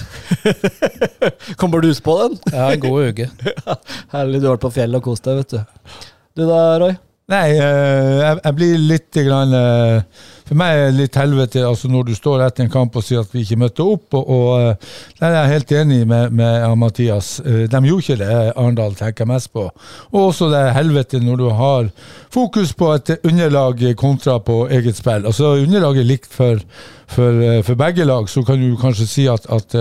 Kommer 1.61 1.83
du 1.85 1.91
på 2.03 2.15
den? 2.23 2.39
Ja, 2.49 2.71
en 2.73 2.79
god 2.81 3.11
uke. 3.11 3.27
Herlig, 4.13 4.39
du 4.41 4.47
har 4.47 4.55
vært 4.55 4.63
på 4.63 4.71
fjellet 4.73 4.97
og 4.97 5.05
kost 5.05 5.27
deg, 5.27 5.37
vet 5.43 5.53
du. 5.53 5.99
Du 6.33 6.41
da, 6.49 6.61
Roy? 6.81 6.95
Nei, 7.25 7.55
eh, 7.57 8.19
jeg, 8.21 8.53
blir 8.53 8.81
litt 8.85 9.17
grann 9.25 9.53
eh, 9.57 10.25
For 10.45 10.57
meg 10.59 10.75
er 10.75 10.83
det 10.91 10.97
litt 10.99 11.15
helvete 11.17 11.63
altså 11.65 11.89
når 11.89 12.03
du 12.05 12.13
står 12.13 12.43
etter 12.45 12.61
en 12.61 12.69
kamp 12.69 12.93
og 12.99 13.01
sier 13.01 13.23
at 13.23 13.31
vi 13.33 13.41
ikke 13.41 13.57
møtte 13.63 13.81
opp. 13.81 14.13
Og, 14.13 14.27
og 14.29 14.49
eh, 14.59 14.91
Der 15.17 15.31
er 15.31 15.37
jeg 15.39 15.53
helt 15.55 15.71
enig 15.79 15.97
med, 16.05 16.35
med 16.37 16.67
Mathias. 16.77 17.39
De 17.41 17.79
gjorde 17.87 18.03
ikke 18.03 18.19
det, 18.19 18.35
Arendal 18.53 18.93
tenker 18.99 19.25
mest 19.25 19.49
på. 19.57 19.63
Og 20.11 20.19
også 20.19 20.51
det 20.51 20.61
helvete 20.75 21.17
når 21.23 21.39
du 21.39 21.47
har 21.57 21.89
fokus 22.35 22.75
på 22.77 22.91
et 22.93 23.15
underlag 23.23 23.81
kontra 23.97 24.35
på 24.37 24.59
eget 24.69 24.99
spill. 24.99 25.25
Altså 25.25 25.55
Underlaget 25.63 26.03
er 26.03 26.09
likt 26.11 26.29
for, 26.29 26.61
for, 27.09 27.39
for 27.65 27.79
begge 27.79 28.05
lag, 28.05 28.29
så 28.29 28.43
kan 28.45 28.61
du 28.61 28.75
kanskje 28.77 29.07
si 29.09 29.25
at, 29.31 29.47
at 29.49 29.73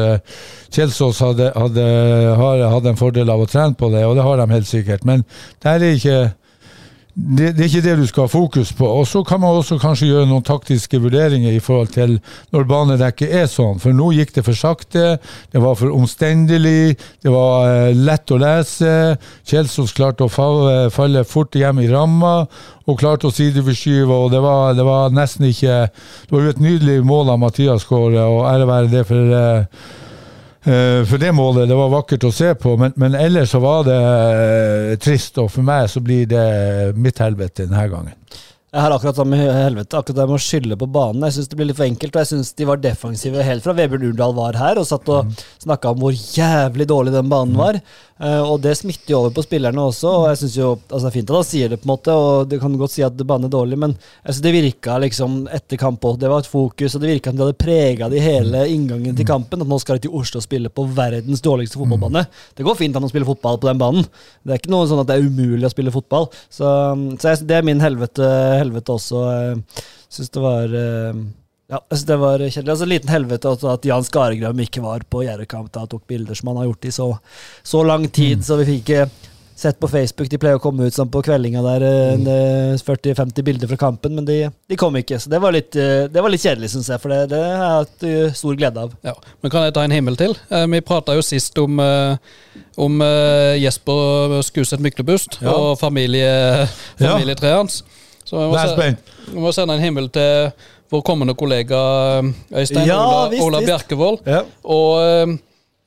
Kjelsås 0.72 1.20
hadde, 1.20 1.50
hadde, 1.52 1.84
hadde 2.72 2.94
en 2.94 3.02
fordel 3.02 3.34
av 3.34 3.44
å 3.44 3.50
trene 3.50 3.76
på 3.76 3.92
det, 3.92 4.06
og 4.08 4.16
det 4.16 4.24
har 4.24 4.40
de 4.40 4.48
helt 4.54 4.70
sikkert. 4.70 5.04
Men 5.04 5.26
der 5.60 5.84
er 5.84 5.98
ikke 5.98 6.22
det, 7.14 7.52
det 7.54 7.62
er 7.62 7.68
ikke 7.68 7.82
det 7.84 7.94
du 8.00 8.06
skal 8.10 8.26
ha 8.26 8.30
fokus 8.30 8.72
på. 8.74 8.86
Og 8.86 9.06
Så 9.06 9.22
kan 9.22 9.40
man 9.40 9.54
også 9.54 9.78
kanskje 9.78 10.08
gjøre 10.08 10.26
noen 10.26 10.42
taktiske 10.42 10.98
vurderinger 10.98 11.54
i 11.54 11.62
forhold 11.62 11.92
til 11.94 12.16
når 12.52 12.66
banedekket 12.70 13.30
er 13.30 13.46
sånn. 13.50 13.78
For 13.82 13.94
nå 13.94 14.10
gikk 14.16 14.34
det 14.34 14.44
for 14.46 14.58
sakte, 14.58 15.04
det 15.52 15.62
var 15.62 15.78
for 15.78 15.94
omstendelig, 15.94 16.96
det 17.22 17.32
var 17.32 17.70
eh, 17.70 17.94
lett 17.94 18.34
å 18.34 18.40
lese. 18.42 18.92
Kjelsås 19.46 19.94
klarte 19.94 20.26
å 20.26 20.32
falle, 20.32 20.90
falle 20.94 21.24
fort 21.28 21.54
hjem 21.54 21.84
i 21.84 21.90
ramma 21.92 22.36
og 22.84 22.98
klarte 23.00 23.30
å 23.30 23.34
sideforskyve. 23.34 24.10
og 24.10 24.32
det 24.34 24.42
var, 24.42 24.74
det 24.74 24.84
var 24.84 25.14
nesten 25.14 25.46
ikke 25.48 25.84
Det 25.94 26.32
var 26.32 26.42
jo 26.42 26.50
et 26.50 26.60
nydelig 26.60 27.04
mål 27.06 27.30
av 27.30 27.38
Mathias 27.38 27.86
Kåre, 27.86 28.26
og 28.26 28.48
ære 28.50 28.66
være 28.68 28.90
det 28.90 29.06
for 29.06 29.36
eh, 29.38 29.62
Eh, 29.64 30.03
For 30.64 31.20
det 31.20 31.34
målet, 31.36 31.68
det 31.68 31.76
var 31.76 31.90
vakkert 31.92 32.24
å 32.24 32.32
se 32.32 32.54
på, 32.56 32.72
men, 32.80 32.94
men 32.96 33.16
ellers 33.18 33.50
så 33.52 33.60
var 33.60 33.82
det 33.84 33.98
eh, 34.00 34.94
trist. 34.96 35.36
Og 35.42 35.50
for 35.52 35.66
meg 35.66 35.90
så 35.92 36.00
blir 36.00 36.24
det 36.30 36.44
mitt 36.96 37.20
helvete 37.20 37.66
denne 37.66 37.84
gangen. 37.92 38.16
Jeg 38.74 38.82
har 38.82 38.90
akkurat 38.90 39.14
samme 39.20 39.36
helvete, 39.38 39.94
akkurat 39.94 40.16
det 40.18 40.24
med 40.26 40.34
å 40.34 40.42
skylde 40.42 40.76
på 40.80 40.88
banen. 40.90 41.22
Jeg 41.28 41.36
syns 41.36 41.50
det 41.52 41.58
blir 41.60 41.68
litt 41.68 41.76
for 41.78 41.86
enkelt, 41.86 42.16
og 42.16 42.24
jeg 42.24 42.30
syns 42.32 42.48
de 42.58 42.64
var 42.66 42.80
defensive 42.82 43.44
helt 43.46 43.62
fra 43.62 43.74
Vebjørn 43.78 44.08
Urdal 44.08 44.34
var 44.34 44.58
her 44.58 44.80
og 44.82 44.88
satt 44.88 45.06
og 45.14 45.28
Mm. 45.28 45.36
snakka 45.62 45.92
om 45.92 46.00
hvor 46.02 46.10
jævlig 46.10 46.86
dårlig 46.90 47.12
den 47.14 47.28
banen 47.30 47.54
var. 47.56 47.78
Eh, 48.20 48.40
og 48.42 48.60
det 48.62 48.76
smitter 48.78 49.10
jo 49.10 49.18
over 49.20 49.30
på 49.34 49.42
spillerne 49.46 49.78
også, 49.78 50.06
og 50.10 50.26
jeg 50.30 50.38
syns 50.42 50.56
jo 50.58 50.72
altså 50.90 51.04
det 51.04 51.10
er 51.10 51.14
fint 51.20 51.30
at 51.30 51.36
han 51.36 51.44
sier 51.44 51.68
det, 51.70 51.78
på 51.82 51.86
en 51.86 51.92
måte, 51.94 52.10
og 52.14 52.48
det 52.50 52.60
kan 52.60 52.76
godt 52.78 52.90
si 52.94 53.02
at 53.06 53.16
banen 53.26 53.46
er 53.46 53.54
dårlig, 53.54 53.78
men 53.78 53.94
altså, 54.26 54.42
det 54.42 54.52
virka 54.54 54.98
liksom 55.02 55.48
etter 55.54 55.76
kamp 55.78 56.00
òg. 56.02 56.18
Det 56.18 56.28
var 56.30 56.42
et 56.42 56.50
fokus, 56.50 56.94
og 56.94 57.00
det 57.02 57.10
virka 57.14 57.30
som 57.30 57.38
de 57.38 57.44
hadde 57.46 57.58
prega 57.62 58.08
det 58.10 58.22
hele 58.22 58.64
inngangen 58.74 59.14
til 59.18 59.26
kampen. 59.26 59.62
At 59.62 59.68
nå 59.70 59.78
skal 59.82 59.98
de 59.98 60.08
til 60.08 60.14
Oslo 60.18 60.38
og 60.42 60.46
spille 60.46 60.68
på 60.70 60.86
verdens 60.94 61.42
dårligste 61.42 61.78
fotballbane. 61.78 62.26
Det 62.58 62.66
går 62.66 62.74
fint 62.82 62.96
an 62.98 63.06
å 63.06 63.10
spille 63.10 63.26
fotball 63.26 63.58
på 63.58 63.70
den 63.70 63.78
banen. 63.78 64.06
Det 64.42 64.50
er 64.54 64.58
ikke 64.62 64.74
noe 64.74 64.86
sånn 64.90 65.02
at 65.02 65.06
det 65.10 65.16
er 65.18 65.26
umulig 65.30 65.66
å 65.66 65.70
spille 65.74 65.94
fotball. 65.94 66.26
Så, 66.50 66.66
så 67.22 67.34
jeg, 67.34 67.46
det 67.46 67.58
er 67.58 67.66
min 67.66 67.82
helvete, 67.82 68.30
helvete 68.64 68.96
også. 68.98 69.24
Jeg 69.30 69.84
syns 70.18 70.34
det 70.34 70.44
var 70.44 70.78
eh, 70.80 71.24
ja, 71.72 71.80
synes 71.90 72.08
det 72.08 72.16
var 72.20 72.42
kjedelig. 72.44 72.70
Altså, 72.70 72.88
liten 72.88 73.12
helvete 73.12 73.52
at, 73.56 73.68
at 73.76 73.86
Jan 73.88 74.04
Skaregram 74.04 74.64
ikke 74.66 74.82
var 74.84 75.04
på 75.10 75.22
Gjerdekamp 75.24 75.70
da 75.74 75.86
tok 75.88 76.04
bilder 76.10 76.36
som 76.36 76.52
han 76.52 76.60
har 76.62 76.72
gjort 76.72 76.90
i 76.90 76.96
så, 76.98 77.12
så 77.64 77.84
lang 77.86 78.08
tid, 78.12 78.44
så 78.44 78.58
vi 78.60 78.68
fikk 78.74 78.82
ikke 78.84 79.06
sett 79.54 79.78
på 79.80 79.88
Facebook. 79.88 80.28
De 80.30 80.38
pleier 80.40 80.58
å 80.58 80.62
komme 80.62 80.88
ut 80.88 80.96
sånn 80.96 81.10
på 81.12 81.22
kveldinga 81.24 81.62
der, 81.64 81.84
mm. 82.18 82.28
40-50 82.82 83.46
bilder 83.46 83.70
fra 83.70 83.78
kampen, 83.84 84.16
men 84.18 84.26
de, 84.26 84.38
de 84.50 84.78
kom 84.78 84.96
ikke. 84.98 85.20
Så 85.22 85.30
det 85.30 85.40
var 85.42 85.54
litt, 85.54 85.76
eh, 85.78 86.06
det 86.10 86.24
var 86.24 86.32
litt 86.32 86.42
kjedelig, 86.42 86.72
syns 86.74 86.90
jeg, 86.90 87.00
for 87.02 87.14
det, 87.14 87.20
det 87.32 87.40
har 87.40 87.54
jeg 87.54 87.76
hatt 87.78 88.06
eh, 88.10 88.36
stor 88.36 88.58
glede 88.58 88.84
av. 88.86 88.96
Ja, 89.06 89.14
men 89.40 89.54
kan 89.54 89.66
jeg 89.68 89.76
ta 89.76 89.86
en 89.86 89.94
himmel 89.94 90.18
til? 90.20 90.34
Eh, 90.50 90.66
vi 90.74 90.82
prata 90.84 91.14
jo 91.16 91.24
sist 91.24 91.58
om, 91.62 91.78
eh, 91.80 92.62
om 92.82 93.04
eh, 93.06 93.54
Jesper 93.62 94.40
Skuseth 94.44 94.82
Myklebust 94.84 95.38
Ja. 95.40 95.54
og 95.54 95.78
familie, 95.80 96.66
familietreet 96.98 97.62
hans. 97.62 97.82
Så 98.24 98.40
jeg 98.40 98.50
må, 98.52 98.60
se, 98.60 98.86
jeg 99.32 99.42
må 99.46 99.52
sende 99.52 99.76
en 99.78 99.84
himmel 99.84 100.08
til 100.14 100.52
vår 100.92 101.02
kommende 101.04 101.34
kollega 101.36 101.80
eh, 102.20 102.30
Øystein 102.62 102.86
Ja, 102.88 103.00
Ola, 103.00 103.26
visst, 103.32 103.44
Ola. 103.48 103.64
Bjerkevold. 103.66 104.22
Ja. 104.28 104.42
Og 104.64 105.02
eh, 105.02 105.34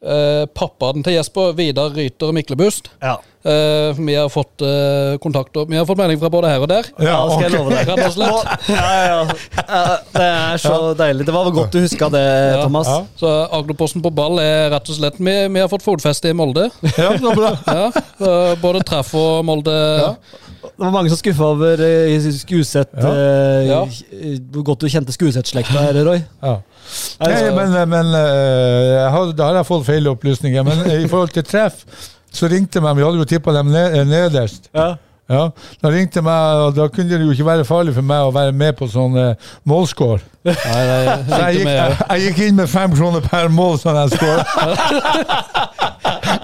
eh, 0.06 0.44
pappaen 0.58 1.06
til 1.06 1.18
Jesper, 1.18 1.56
Vidar 1.58 1.96
Ryter 1.98 2.36
Miklebust. 2.36 2.92
Ja, 3.02 3.18
Eh, 3.48 3.96
vi 3.96 4.16
har 4.16 4.28
fått 4.30 4.60
eh, 4.66 5.14
kontakter 5.24 5.66
Vi 5.70 5.78
har 5.78 5.86
fått 5.88 6.00
melding 6.02 6.18
fra 6.20 6.28
både 6.34 6.50
her 6.52 6.64
og 6.66 6.68
der. 6.68 6.88
ja 7.00 7.16
skal 7.30 7.46
jeg 7.46 7.54
love 7.54 7.72
deg. 7.72 7.88
Rett 7.88 8.02
og 8.04 8.16
slett. 8.18 8.66
Ja, 8.74 8.88
ja, 8.92 9.20
ja. 9.22 9.84
Det 10.18 10.26
er 10.26 10.58
så 10.60 10.80
deilig. 11.00 11.28
Det 11.30 11.36
var 11.36 11.48
godt 11.56 11.72
du 11.72 11.80
huska 11.80 12.10
det, 12.12 12.24
Ja. 12.28 12.58
Thomas. 12.66 12.90
Ja. 12.92 12.98
Så 13.22 13.32
Agderposten 13.56 14.04
på 14.04 14.12
ball 14.12 14.42
er 14.44 14.68
rett 14.74 14.92
og 14.92 14.98
slett 15.00 15.22
Vi, 15.22 15.36
vi 15.54 15.64
har 15.64 15.70
fått 15.72 15.86
fotfeste 15.86 16.34
i 16.34 16.36
Molde. 16.36 16.68
Ja, 16.98 17.14
så 17.22 17.32
bra. 17.38 17.54
Ja, 17.72 17.88
eh, 17.94 18.52
både 18.60 18.84
treff 18.90 19.14
og 19.16 19.46
Molde. 19.48 19.78
Det 20.62 20.84
var 20.86 20.92
mange 20.94 21.10
som 21.12 21.20
skuffa 21.20 21.48
over 21.54 21.82
uh, 21.82 22.28
Skuseth. 22.38 22.94
Ja. 22.98 23.12
eh, 23.14 23.68
Ja. 23.68 23.80
Hvor 24.54 24.64
godt 24.72 24.82
du 24.84 24.90
kjente 24.92 25.14
Skuseth-slekta 25.16 25.84
her, 25.88 26.00
Roy. 26.08 26.20
Ja. 26.44 26.58
Altså. 27.20 27.42
Nei, 27.42 27.56
men, 27.58 27.76
men 27.92 28.14
eh, 28.16 28.84
jeg 28.98 29.10
har, 29.16 29.34
da 29.38 29.50
har 29.50 29.60
jeg 29.62 29.68
fått 29.70 29.86
feil 29.90 30.08
opplysninger. 30.14 30.64
Men 30.68 30.86
i 31.02 31.08
forhold 31.12 31.34
til 31.36 31.44
treff, 31.48 31.84
så 32.34 32.50
ringte 32.52 32.82
meg 32.84 32.98
Vi 33.00 33.06
hadde 33.08 33.22
jo 33.24 33.28
tippa 33.30 33.54
dem 33.56 33.72
nederst. 33.74 34.70
ja. 34.76 34.96
Ja, 35.28 35.50
Da 35.84 35.90
ringte 35.92 36.22
meg, 36.24 36.62
og 36.68 36.76
da 36.78 36.86
kunne 36.88 37.10
det 37.12 37.26
jo 37.26 37.34
ikke 37.36 37.48
være 37.50 37.66
farlig 37.68 37.94
for 37.98 38.06
meg 38.08 38.30
å 38.30 38.32
være 38.36 38.54
med 38.56 38.78
på 38.80 38.88
sånn 38.92 39.18
uh, 39.20 39.50
målscore. 39.68 40.22
Nei, 40.48 40.54
nei, 40.56 41.18
Så 41.28 41.40
jeg 41.42 41.58
gikk, 41.58 41.66
med- 41.68 41.78
jeg, 41.82 41.98
jeg 42.08 42.22
gikk 42.30 42.40
inn 42.48 42.56
med 42.62 42.70
fem 42.72 42.94
kroner 42.96 43.26
per 43.26 43.50
mål 43.52 43.76
som 43.82 43.98
jeg 44.00 44.16
skåret. 44.16 44.48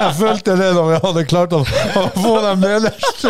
Jeg 0.03 0.15
følte 0.17 0.53
det 0.59 0.67
da 0.75 0.81
vi 0.87 0.95
hadde 0.99 1.21
klart 1.29 1.53
å, 1.55 1.59
å 1.63 2.01
få 2.17 2.31
dem 2.43 2.63
nederst. 2.63 3.23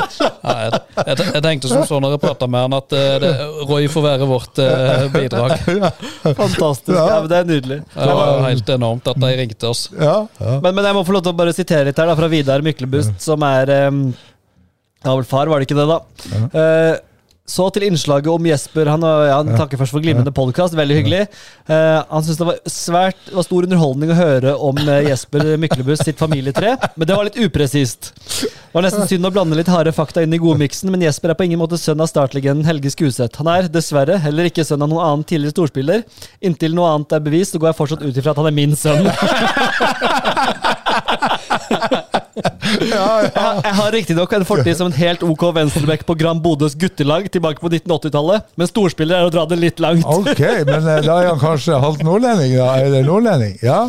Nei, 0.44 0.56
jeg, 0.64 0.80
jeg, 1.06 1.18
jeg 1.36 1.44
tenkte 1.46 1.70
som 1.70 1.84
sånn 1.88 2.02
når 2.06 2.16
jeg 2.16 2.22
prata 2.24 2.48
med 2.50 2.66
han, 2.66 2.76
at 2.78 2.96
eh, 2.98 3.16
det, 3.22 3.32
Roy 3.70 3.86
får 3.92 4.06
være 4.08 4.28
vårt 4.30 4.62
eh, 4.64 5.06
bidrag. 5.14 5.54
Fantastisk. 6.24 6.90
Ja. 6.96 7.06
Ja. 7.12 7.20
men 7.22 7.30
det 7.32 7.40
er 7.44 7.50
nydelig. 7.52 7.80
Det 7.94 8.10
var 8.18 8.42
helt 8.48 8.74
enormt 8.78 9.12
at 9.12 9.22
de 9.22 9.32
ringte 9.44 9.70
oss. 9.70 9.86
Ja, 9.94 10.16
ja. 10.40 10.58
Men, 10.64 10.72
men 10.80 10.88
jeg 10.90 10.98
må 10.98 11.06
få 11.08 11.16
lov 11.18 11.26
til 11.28 11.36
å 11.36 11.40
bare 11.44 11.56
sitere 11.56 11.88
litt 11.92 12.02
her 12.02 12.10
da, 12.10 12.18
fra 12.18 12.32
Vidar 12.32 12.66
Myklebust, 12.66 13.14
som 13.24 13.46
er 13.48 13.74
um, 13.92 14.06
Ja, 15.04 15.16
vel 15.16 15.26
far, 15.28 15.52
var 15.52 15.60
det 15.60 15.68
ikke 15.68 15.80
det, 15.80 15.90
da? 15.90 16.00
Eh, 16.60 17.02
så 17.44 17.66
til 17.76 17.84
innslaget 17.90 18.30
om 18.32 18.46
Jesper. 18.48 18.88
Han, 18.88 19.02
ja, 19.04 19.36
han 19.36 19.50
takker 19.60 19.76
først 19.82 19.92
for 19.92 20.04
glimrende 20.04 20.32
podkast. 20.32 20.78
Veldig 20.80 20.96
hyggelig. 21.02 21.26
Eh, 21.68 21.98
han 22.08 22.24
syntes 22.24 22.40
det 22.40 22.48
var 22.48 22.62
svært 22.72 23.20
det 23.28 23.36
var 23.36 23.44
stor 23.44 23.68
underholdning 23.68 24.14
å 24.14 24.16
høre 24.16 24.54
om 24.56 24.80
eh, 24.80 25.10
Jesper 25.10 25.58
Myklebust 25.60 26.08
sitt 26.08 26.22
familietre, 26.22 26.78
men 26.96 27.10
det 27.10 27.18
var 27.20 27.28
litt 27.28 27.42
upresist. 27.44 28.14
Det 28.16 28.72
var 28.72 28.88
nesten 28.88 29.04
synd 29.12 29.28
å 29.28 29.34
blande 29.36 29.60
litt 29.60 29.68
harde 29.68 29.92
fakta 29.94 30.24
inn 30.24 30.34
i 30.34 30.40
godmiksen, 30.40 30.88
men 30.94 31.04
Jesper 31.04 31.34
er 31.34 31.38
på 31.40 31.50
ingen 31.50 31.60
måte 31.60 31.78
sønn 31.82 32.00
av 32.02 32.08
startlegenden 32.10 32.64
Helge 32.66 32.94
Skuseth. 32.96 33.36
Han 33.44 33.52
er 33.52 33.68
dessverre 33.76 34.16
heller 34.24 34.48
ikke 34.48 34.64
sønn 34.64 34.88
av 34.88 34.94
noen 34.94 35.04
annen 35.04 35.28
tidligere 35.28 35.58
storspiller. 35.58 36.08
Inntil 36.48 36.80
noe 36.80 36.96
annet 36.96 37.20
er 37.20 37.28
bevist, 37.28 37.52
så 37.52 37.60
går 37.60 37.74
jeg 37.74 37.80
fortsatt 37.82 38.08
ut 38.08 38.24
ifra 38.24 38.32
at 38.32 38.40
han 38.40 38.50
er 38.54 38.56
min 38.56 38.80
sønn. 38.80 39.04
Jeg, 42.74 42.98
har- 42.98 43.62
jeg 43.64 43.74
har 43.78 43.92
riktignok 43.94 44.34
en 44.34 44.46
fortid 44.48 44.76
som 44.78 44.88
en 44.90 44.96
helt 44.98 45.24
OK 45.26 45.44
venstreback 45.56 46.06
på 46.08 46.16
Gran 46.18 46.40
Bodøs 46.42 46.76
guttelag 46.80 47.28
tilbake 47.32 47.62
på 47.62 47.70
1980-tallet, 47.70 48.48
men 48.60 48.70
storspiller 48.70 49.20
er 49.22 49.28
å 49.30 49.34
dra 49.34 49.46
det 49.50 49.60
litt 49.62 49.80
langt. 49.84 50.06
Ok, 50.08 50.40
men 50.68 50.88
eh, 50.96 51.02
da 51.06 51.20
er 51.22 51.30
han 51.32 51.42
kanskje 51.42 51.80
halvt 51.84 52.04
nordlending, 52.08 52.56
da? 52.58 52.72
Eller 52.82 53.06
nordlending? 53.08 53.58
Ja? 53.64 53.84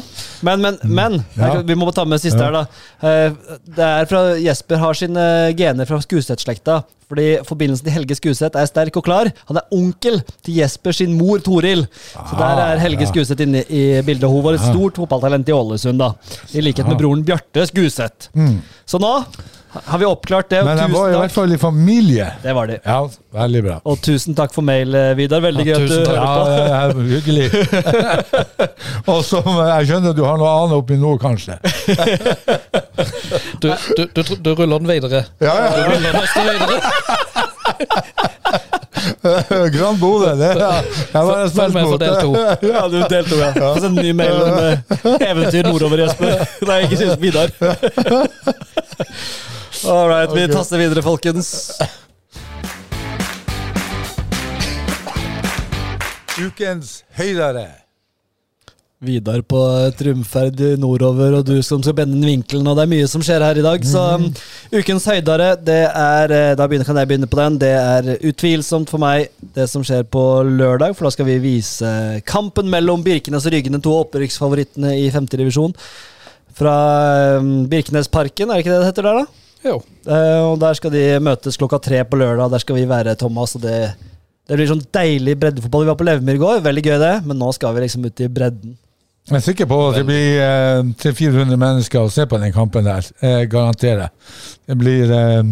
Men, 0.45 0.61
men, 0.65 0.79
men 0.85 1.21
Ja. 1.39 1.55
Vi 1.65 1.75
må 1.79 1.89
ta 1.95 2.05
med 2.05 2.21
siste 2.23 2.41
her, 2.43 2.53
da. 2.53 2.67
Eh, 3.01 3.33
Det 3.65 3.85
er 3.87 4.07
fra 4.11 4.25
Jesper 4.41 4.77
har 4.83 4.95
sine 4.99 5.25
gener 5.57 5.89
fra 5.89 5.99
Skuseth-slekta. 6.05 6.83
Fordi 7.05 7.35
Forbindelsen 7.45 7.85
til 7.85 7.93
Helge 7.93 8.15
Skuseth 8.17 8.57
er 8.57 8.65
sterk 8.67 8.95
og 8.97 9.05
klar. 9.05 9.29
Han 9.51 9.59
er 9.61 9.67
onkel 9.77 10.17
til 10.43 10.55
Jesper 10.57 10.95
sin 10.97 11.13
mor 11.19 11.39
Toril. 11.45 11.83
Så 12.17 12.39
der 12.39 12.63
er 12.63 12.81
Helge 12.81 13.05
Ah, 13.05 13.07
ja. 13.07 13.11
Skuseth 13.13 13.43
inne 13.45 13.61
i 13.69 13.83
bildet. 14.07 14.25
Hun 14.33 14.41
var 14.43 14.57
et 14.57 14.65
stort 14.65 14.97
fotballtalent 14.97 15.49
i 15.49 15.55
Ålesund, 15.55 16.01
da. 16.01 16.09
I 16.57 16.65
likhet 16.65 16.89
med 16.89 16.94
broren 17.01 17.25
Bjarte 17.27 17.67
Skuseth. 17.71 18.31
Så 18.87 19.01
nå 19.03 19.13
har 19.75 19.99
vi 19.99 20.05
oppklart 20.07 20.49
det. 20.51 20.61
Mm. 20.63 20.67
Men 20.67 20.77
de 20.79 20.93
var 20.99 21.09
i 21.11 21.17
hvert 21.19 21.33
fall 21.35 21.53
i 21.53 21.59
familie. 21.59 22.29
Det 22.43 22.53
var 22.55 22.67
de. 22.71 22.79
Ja, 22.85 22.99
veldig 23.35 23.63
bra. 23.65 23.79
Og 23.91 23.99
tusen 24.05 24.37
takk 24.39 24.55
for 24.55 24.63
mail, 24.67 24.95
eh, 24.95 25.15
Vidar. 25.19 25.43
Veldig 25.43 25.67
Ja, 25.67 25.79
gøy 25.79 25.85
at 25.85 25.91
du 25.91 25.95
hører 26.11 26.27
på. 26.31 26.45
Ja, 26.71 26.83
hyggelig. 27.11 27.49
Og 29.13 29.25
som 29.27 29.49
eh, 29.57 29.73
jeg 29.73 29.91
skjønner 29.91 30.15
du 30.15 30.23
har 30.27 30.39
noe 30.39 30.53
annet 30.61 30.79
oppi 30.79 30.99
nå, 31.01 31.17
kanskje. 31.23 31.59
Du, 33.59 33.73
du, 33.99 34.07
du, 34.15 34.23
du 34.23 34.55
ruller 34.55 34.79
den 34.79 34.89
videre. 34.95 35.25
Ja, 35.43 35.55
ja. 35.59 35.71
Du 35.75 35.83
ruller 35.91 36.11
den 36.15 36.23
videre. 36.23 36.79
Gran 39.77 39.99
Bodø, 40.01 40.31
det 40.39 40.51
er 40.51 40.57
jeg 41.15 41.27
var 41.27 41.49
Følg 41.49 41.51
spent 41.51 41.75
det. 41.75 41.83
på. 41.83 41.91
for 41.91 41.99
del 42.03 42.15
to. 42.21 42.31
Ja, 42.75 42.83
du 42.89 42.99
deltok, 43.11 43.39
ja. 43.39 43.51
Få 43.75 43.81
sende 43.81 44.01
en 44.01 44.07
ny 44.07 44.13
mail 44.13 44.43
om 44.43 44.59
eh, 44.59 44.79
eventyr 45.31 45.69
nordover, 45.69 46.03
Jesper. 46.05 46.45
Nei, 46.69 46.81
ikke 46.87 46.97
synes 47.01 47.21
Vidar. 47.23 47.49
All 49.85 50.09
right, 50.09 50.33
vi 50.35 50.47
taster 50.53 50.81
videre, 50.81 51.03
folkens. 51.05 51.55
Ukens 56.41 57.03
høydere. 57.15 57.84
Vidar 59.05 59.43
på 59.47 59.61
triumferd 59.99 60.61
nordover, 60.81 61.39
og 61.39 61.45
du 61.49 61.59
som 61.67 61.83
skal 61.85 61.97
bende 61.99 62.17
den 62.17 62.29
vinkelen, 62.29 62.67
og 62.71 62.79
det 62.79 62.87
er 62.87 62.93
mye 62.95 63.11
som 63.11 63.25
skjer 63.25 63.45
her 63.45 63.61
i 63.61 63.65
dag. 63.65 63.85
Så 63.87 64.03
um, 64.17 64.27
ukens 64.73 65.07
høydare, 65.11 65.53
det 65.61 65.83
er 65.91 66.35
eh, 66.35 66.55
Da 66.59 66.67
begynner, 66.69 66.89
kan 66.89 66.99
jeg 67.01 67.11
begynne 67.11 67.29
på 67.31 67.39
den. 67.41 67.61
Det 67.63 67.71
er 67.77 68.11
utvilsomt 68.31 68.91
for 68.93 69.03
meg 69.03 69.29
det 69.55 69.69
som 69.71 69.85
skjer 69.87 70.07
på 70.09 70.25
lørdag, 70.49 70.97
for 70.97 71.09
da 71.09 71.15
skal 71.15 71.29
vi 71.29 71.39
vise 71.43 71.93
kampen 72.29 72.73
mellom 72.73 73.05
Birkenes 73.07 73.47
og 73.49 73.55
Ryggene, 73.55 73.83
to 73.85 73.95
opprykksfavorittene 74.03 74.97
i 75.03 75.07
femtedivisjon. 75.15 75.77
Fra 76.55 76.77
um, 77.41 77.65
Birkenesparken, 77.71 78.51
er 78.51 78.59
det 78.59 78.67
ikke 78.67 78.75
det 78.75 78.83
det 78.85 78.93
heter 78.93 79.09
der, 79.11 79.25
da? 79.25 79.41
Jo. 79.65 79.79
Eh, 80.07 80.41
og 80.45 80.59
Der 80.61 80.77
skal 80.77 80.93
de 80.93 81.05
møtes 81.25 81.59
klokka 81.61 81.81
tre 81.83 82.03
på 82.05 82.21
lørdag. 82.21 82.53
Der 82.53 82.63
skal 82.63 82.79
vi 82.79 82.89
være, 82.89 83.17
Thomas. 83.17 83.57
og 83.57 83.65
det, 83.65 83.95
det 84.49 84.59
blir 84.59 84.69
sånn 84.69 84.85
deilig 84.93 85.39
breddefotball. 85.41 85.87
Vi 85.87 85.93
var 85.93 86.01
på 86.01 86.09
Levmyr 86.09 86.39
i 86.39 86.43
går, 86.43 86.65
veldig 86.65 86.85
gøy 86.85 86.99
det, 87.01 87.15
men 87.25 87.41
nå 87.41 87.51
skal 87.57 87.75
vi 87.75 87.87
liksom 87.87 88.05
ut 88.05 88.25
i 88.25 88.29
bredden. 88.29 88.77
Jeg 89.25 89.39
er 89.39 89.45
sikker 89.47 89.65
på 89.71 89.77
at 89.89 89.95
det 89.97 90.05
blir 90.05 90.35
eh, 90.45 90.81
300-400 91.01 91.57
mennesker 91.57 92.03
å 92.05 92.11
se 92.13 92.27
på 92.29 92.37
den 92.43 92.53
kampen 92.53 92.85
der. 92.85 93.07
Jeg 93.25 93.49
garanterer. 93.55 94.11
Det 94.69 94.77
blir 94.77 95.09
eh, 95.17 95.43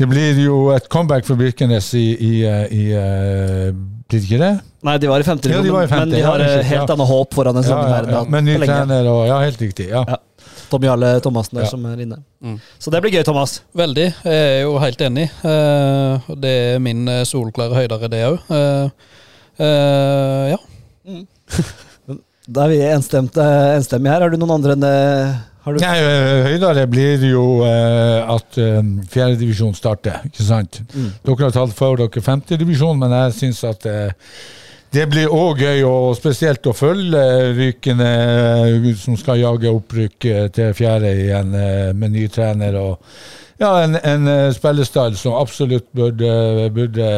Det 0.00 0.08
blir 0.10 0.40
jo 0.42 0.56
et 0.74 0.88
comeback 0.90 1.24
for 1.28 1.38
Birkenes 1.38 1.92
i, 1.94 2.06
i, 2.16 2.32
eh, 2.48 2.64
i 2.74 2.84
eh, 2.98 3.68
Blir 3.72 4.18
det 4.18 4.26
ikke 4.26 4.40
det? 4.42 4.50
Nei, 4.82 4.96
de 4.98 5.06
var 5.12 5.22
i 5.22 5.26
femte, 5.28 5.48
Ja, 5.52 5.60
de 5.62 5.70
var 5.70 5.86
i 5.86 5.90
femte, 5.92 6.08
men 6.10 6.16
de 6.16 6.24
har 6.26 6.42
er 6.42 6.56
eh, 6.58 6.66
helt 6.72 6.88
ja. 6.88 6.96
annet 6.96 7.08
håp 7.12 7.36
foran 7.38 7.54
en 7.60 7.62
Ja, 7.62 7.68
sånn 7.70 7.84
ja, 7.86 7.92
verden. 7.94 8.16
ja. 8.16 8.22
Men 8.34 8.48
ny 8.50 8.56
trener 8.64 9.10
og 9.12 9.22
Ja, 9.30 9.38
helt 9.44 9.62
riktig. 9.62 9.86
Ja. 9.92 10.02
Ja. 10.08 10.18
Tom 10.72 10.82
Jarle 10.88 11.12
Thomassen 11.22 11.60
der 11.60 11.68
Ja. 11.68 11.70
som 11.70 11.86
er 11.86 12.02
inne. 12.02 12.18
Mm. 12.42 12.58
Så 12.82 12.90
det 12.90 12.98
blir 13.04 13.12
gøy, 13.14 13.22
Thomas. 13.28 13.60
Veldig. 13.78 14.08
Jeg 14.24 14.42
er 14.56 14.60
jo 14.64 14.74
helt 14.82 15.06
enig. 15.06 15.28
Eh, 15.46 16.34
det 16.42 16.52
er 16.74 16.82
min 16.82 17.06
eh, 17.12 17.22
solklare 17.28 17.78
høydere, 17.78 18.10
det 18.10 18.24
òg. 18.32 18.52
ja. 20.50 20.58
Da 22.52 22.66
er 22.66 22.72
vi 22.74 22.78
eh, 22.84 22.94
enstemmige 22.94 24.12
her. 24.12 24.26
Har 24.26 24.32
du 24.32 24.38
noen 24.40 24.56
andre 24.58 24.76
enn? 24.76 24.88
Har 25.62 25.76
du? 25.76 25.82
Nei, 25.82 25.98
eh, 25.98 26.48
Høydere 26.50 26.86
blir 26.90 27.22
jo 27.30 27.44
eh, 27.66 28.32
at 28.36 28.58
fjerdedivisjon 29.12 29.76
starter, 29.78 30.24
ikke 30.28 30.46
sant? 30.46 30.82
Mm. 30.92 31.12
Dere 31.24 31.46
har 31.46 31.54
tatt 31.54 31.76
for 31.78 32.00
dere 32.00 32.24
femtedivisjon, 32.24 32.98
men 33.00 33.14
jeg 33.16 33.38
syns 33.38 33.62
at 33.68 33.86
eh, 33.88 34.10
det 34.92 35.06
blir 35.08 35.30
òg 35.32 35.62
gøy, 35.64 35.78
og 35.88 36.10
spesielt 36.18 36.66
å 36.68 36.74
følge 36.76 37.20
Rykene, 37.56 38.08
eh, 38.68 38.90
som 39.00 39.16
skal 39.16 39.40
jage 39.40 39.70
opprykk 39.72 40.26
eh, 40.28 40.48
til 40.52 40.74
fjerde 40.76 41.14
igjen 41.22 41.54
eh, 41.56 41.94
med 41.96 42.12
ny 42.12 42.26
trener. 42.32 42.76
og 42.76 43.00
ja, 43.62 43.70
En, 43.86 43.96
en 43.96 44.28
eh, 44.28 44.50
spillestall 44.52 45.16
som 45.16 45.38
absolutt 45.38 45.88
burde, 45.96 46.68
burde 46.76 47.08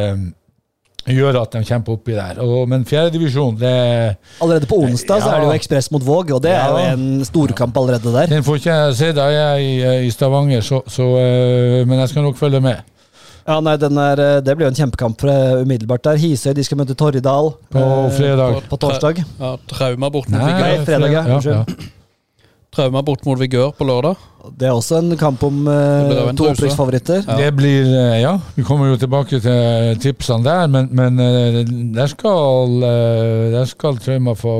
gjøre 1.13 1.41
at 1.45 1.51
de 1.53 1.61
kjemper 1.67 1.93
oppi 1.93 2.15
der. 2.17 2.39
Og, 2.41 2.67
men 2.69 2.85
fjerdedivisjon, 2.85 3.57
det 3.59 3.73
Allerede 4.41 4.65
på 4.65 4.79
onsdag 4.81 5.21
så 5.21 5.29
er 5.35 5.43
det 5.43 5.49
jo 5.51 5.53
Ekspress 5.59 5.91
mot 5.93 6.01
Våg, 6.05 6.31
og 6.33 6.41
det 6.41 6.51
er 6.55 6.65
jo 6.71 6.77
Ja. 6.81 6.91
en 6.95 7.25
storkamp 7.25 7.77
allerede 7.77 8.11
der. 8.13 8.27
Den 8.27 8.43
får 8.43 8.55
ikke 8.61 8.73
jeg 8.73 8.95
se 8.95 9.11
da 9.13 9.27
jeg 9.29 9.45
er 9.45 9.61
i, 10.01 10.07
i 10.07 10.11
Stavanger, 10.11 10.61
så, 10.65 10.81
så, 10.87 11.05
eh, 11.21 11.85
men 11.85 11.99
jeg 11.99 12.09
skal 12.09 12.23
nok 12.23 12.37
følge 12.37 12.61
med. 12.61 12.81
Ja, 13.45 13.59
nei, 13.61 13.75
den 13.77 13.97
er, 14.01 14.17
eh, 14.17 14.39
Det 14.41 14.55
blir 14.57 14.65
jo 14.65 14.71
en 14.73 14.79
kjempekamp 14.79 15.23
eh, 15.29 15.61
umiddelbart 15.61 16.01
der. 16.07 16.17
Hisøy 16.17 16.53
de 16.57 16.63
skal 16.65 16.79
møte 16.79 16.95
Torridal 16.97 17.51
På 17.69 17.83
eh, 18.07 18.11
fredag. 18.17 18.55
På, 18.65 18.73
på 18.73 18.79
torsdag. 18.87 19.21
ja 19.21 19.51
Trauma 19.69 20.09
borte. 20.09 20.31
Nei, 20.33 20.79
fredag, 20.87 21.11
ja. 21.13 21.39
ja. 21.45 21.63
Trauma 22.75 23.01
bort 23.07 23.25
mot 23.25 23.39
Vigør 23.39 23.71
på 23.77 23.87
lørdag. 23.87 24.15
Det 24.59 24.67
er 24.69 24.75
også 24.77 24.99
en 25.01 25.15
kamp 25.17 25.41
om 25.47 25.63
Det 25.65 26.17
en 26.29 26.37
to 26.37 26.49
opprykksfavoritter. 26.51 27.23
Ja. 27.25 27.37
Det 27.39 27.49
blir 27.57 27.87
uh, 27.89 28.15
Ja, 28.21 28.33
vi 28.55 28.63
kommer 28.67 28.91
jo 28.91 28.97
tilbake 29.01 29.39
til 29.41 29.97
tipsene 30.03 30.45
der, 30.45 30.67
men, 30.69 30.89
men 30.93 31.17
uh, 31.17 31.61
der 31.95 32.11
skal 32.11 32.75
Der 33.55 33.65
skal 33.71 33.97
Trauma 34.03 34.35
få 34.37 34.59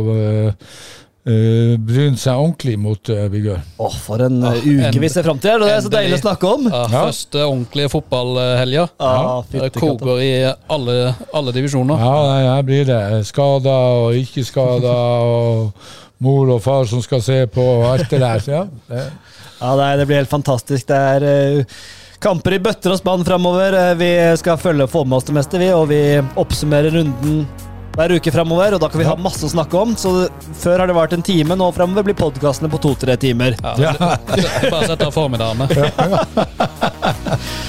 bryne 1.26 2.20
seg 2.22 2.38
ordentlig 2.38 2.76
mot 2.78 3.10
uh, 3.10 3.24
Vigør. 3.34 3.58
Åh, 3.82 3.94
for 3.98 4.22
en 4.22 4.44
uh, 4.44 4.52
Ah, 4.52 4.60
uke 4.62 5.00
vi 5.02 5.10
ser 5.10 5.26
fram 5.26 5.40
til, 5.42 5.64
det 5.66 5.72
er 5.74 5.80
så 5.82 5.90
deilig 5.90 6.20
å 6.20 6.22
snakke 6.22 6.52
om. 6.52 6.68
Ja, 6.70 6.84
Ja. 6.86 7.02
Første 7.08 7.42
ordentlige 7.48 7.90
fotballhelga. 7.96 8.84
Ah, 9.02 9.42
Det 9.50 9.64
fytti 9.72 9.82
koker 9.82 10.22
i 10.22 10.32
alle, 10.70 11.16
alle 11.34 11.54
divisjoner. 11.56 11.98
Ja, 11.98 12.44
det 12.60 12.66
blir 12.70 12.86
det 12.92 13.02
skada 13.26 13.74
og 14.06 14.20
ikke 14.22 14.46
skada, 14.46 14.94
og 15.26 15.74
mor 16.24 16.50
og 16.56 16.64
far 16.64 16.88
som 16.90 17.04
skal 17.04 17.22
se 17.24 17.42
på, 17.52 17.62
og 17.80 17.86
alt 17.94 18.10
det 18.12 18.22
der. 18.24 18.50
Ja, 18.52 18.64
det, 18.90 19.06
Ja, 19.60 19.76
nei, 19.80 19.92
det 20.00 20.08
blir 20.10 20.20
helt 20.20 20.32
fantastisk. 20.32 20.88
Det 20.90 20.96
er 20.96 21.26
uh, 21.26 21.78
kamper 22.24 22.58
i 22.58 22.60
bøtter 22.64 22.94
og 22.96 23.00
spann 23.00 23.24
framover. 23.28 23.76
Eh, 23.80 23.94
vi 24.00 24.10
skal 24.40 24.60
følge 24.60 24.88
og 24.88 24.92
få 24.92 25.06
med 25.06 25.20
oss 25.20 25.30
det 25.30 25.36
meste, 25.38 25.62
vi, 25.62 25.70
og 25.76 25.88
vi 25.92 26.02
oppsummerer 26.42 26.96
runden 26.98 27.46
hver 27.96 28.12
uke 28.18 28.32
framover. 28.34 28.76
Og 28.76 28.82
da 28.84 28.90
kan 28.92 29.02
vi 29.02 29.08
ha 29.08 29.16
masse 29.20 29.46
å 29.48 29.52
snakke 29.52 29.80
om. 29.80 29.96
Så 30.00 30.28
før 30.60 30.84
har 30.84 30.92
det 30.92 30.98
vært 30.98 31.16
en 31.16 31.26
time, 31.26 31.58
nå 31.58 31.70
framover 31.76 32.08
blir 32.10 32.18
podkastene 32.20 32.72
på 32.72 32.82
to-tre 32.84 33.16
timer. 33.22 33.56
Ja, 33.80 33.94
Bare 34.74 34.90
sett 34.90 35.04
meg, 35.06 35.14
formiddagene. 35.16 35.70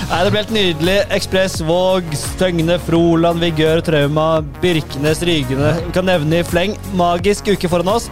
Nei, 0.06 0.20
Det 0.24 0.30
ble 0.32 0.40
helt 0.40 0.54
nydelig. 0.54 0.96
Ekspress, 1.16 1.59
Våg, 1.66 2.09
Støgne, 2.18 2.78
Froland, 2.87 3.42
Vigør, 3.42 3.82
Trauma, 3.87 4.28
Birkenes, 4.62 5.22
Rygene. 5.26 5.74
Vi 5.88 5.94
kan 5.96 6.09
nevne 6.09 6.40
i 6.40 6.46
fleng. 6.46 6.76
Magisk 6.98 7.52
uke 7.52 7.70
foran 7.70 7.94
oss. 7.96 8.11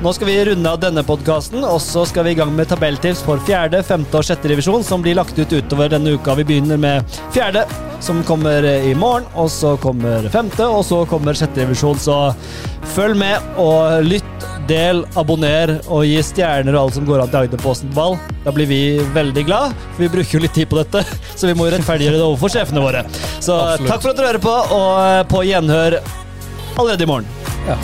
Nå 0.00 0.12
skal 0.16 0.26
vi 0.26 0.44
runde 0.44 0.70
av 0.70 0.78
denne 0.80 1.02
podkasten, 1.04 1.60
og 1.60 1.76
så 1.84 2.06
skal 2.08 2.24
vi 2.24 2.30
i 2.32 2.36
gang 2.38 2.54
med 2.56 2.70
tabelltips 2.70 3.20
for 3.20 3.40
fjerde, 3.44 3.82
femte 3.84 4.16
og 4.16 4.24
sjette 4.24 4.48
divisjon, 4.48 4.80
som 4.86 5.02
blir 5.04 5.18
lagt 5.18 5.36
ut 5.36 5.52
utover 5.52 5.90
denne 5.92 6.14
uka. 6.16 6.32
Vi 6.38 6.46
begynner 6.48 6.80
med 6.80 7.18
fjerde, 7.34 7.66
som 8.00 8.22
kommer 8.24 8.64
i 8.64 8.94
morgen, 8.96 9.28
og 9.36 9.50
så 9.52 9.74
kommer 9.82 10.24
femte, 10.32 10.64
og 10.64 10.86
så 10.88 11.02
kommer 11.10 11.36
sjette 11.36 11.60
divisjon. 11.60 12.00
Så 12.00 12.16
følg 12.94 13.20
med 13.20 13.60
og 13.60 14.08
lytt, 14.08 14.48
del, 14.70 15.02
abonner 15.20 15.74
og 15.90 16.06
gi 16.06 16.20
stjerner 16.24 16.76
og 16.78 16.86
alt 16.86 16.96
som 16.96 17.08
går 17.08 17.20
an 17.20 17.32
til 17.32 17.42
Agderposten 17.42 17.92
ball. 17.92 18.16
Da 18.44 18.54
blir 18.56 18.70
vi 18.70 18.82
veldig 19.12 19.44
glad, 19.48 19.74
for 19.90 20.06
vi 20.06 20.12
bruker 20.16 20.38
jo 20.38 20.44
litt 20.46 20.56
tid 20.56 20.70
på 20.70 20.80
dette, 20.80 21.04
så 21.36 21.50
vi 21.50 21.56
må 21.58 21.68
jo 21.68 21.74
rettferdiggjøre 21.76 22.22
det 22.22 22.24
overfor 22.24 22.56
sjefene 22.56 22.86
våre. 22.86 23.04
Så 23.36 23.52
Absolutt. 23.52 23.90
takk 23.90 24.06
for 24.06 24.14
at 24.14 24.22
dere 24.22 24.32
hører 24.32 24.46
på, 24.48 24.56
og 24.78 25.34
på 25.34 25.44
gjenhør 25.50 25.98
allerede 26.78 27.04
i 27.04 27.10
morgen. 27.10 27.28
Ja. 27.68 27.76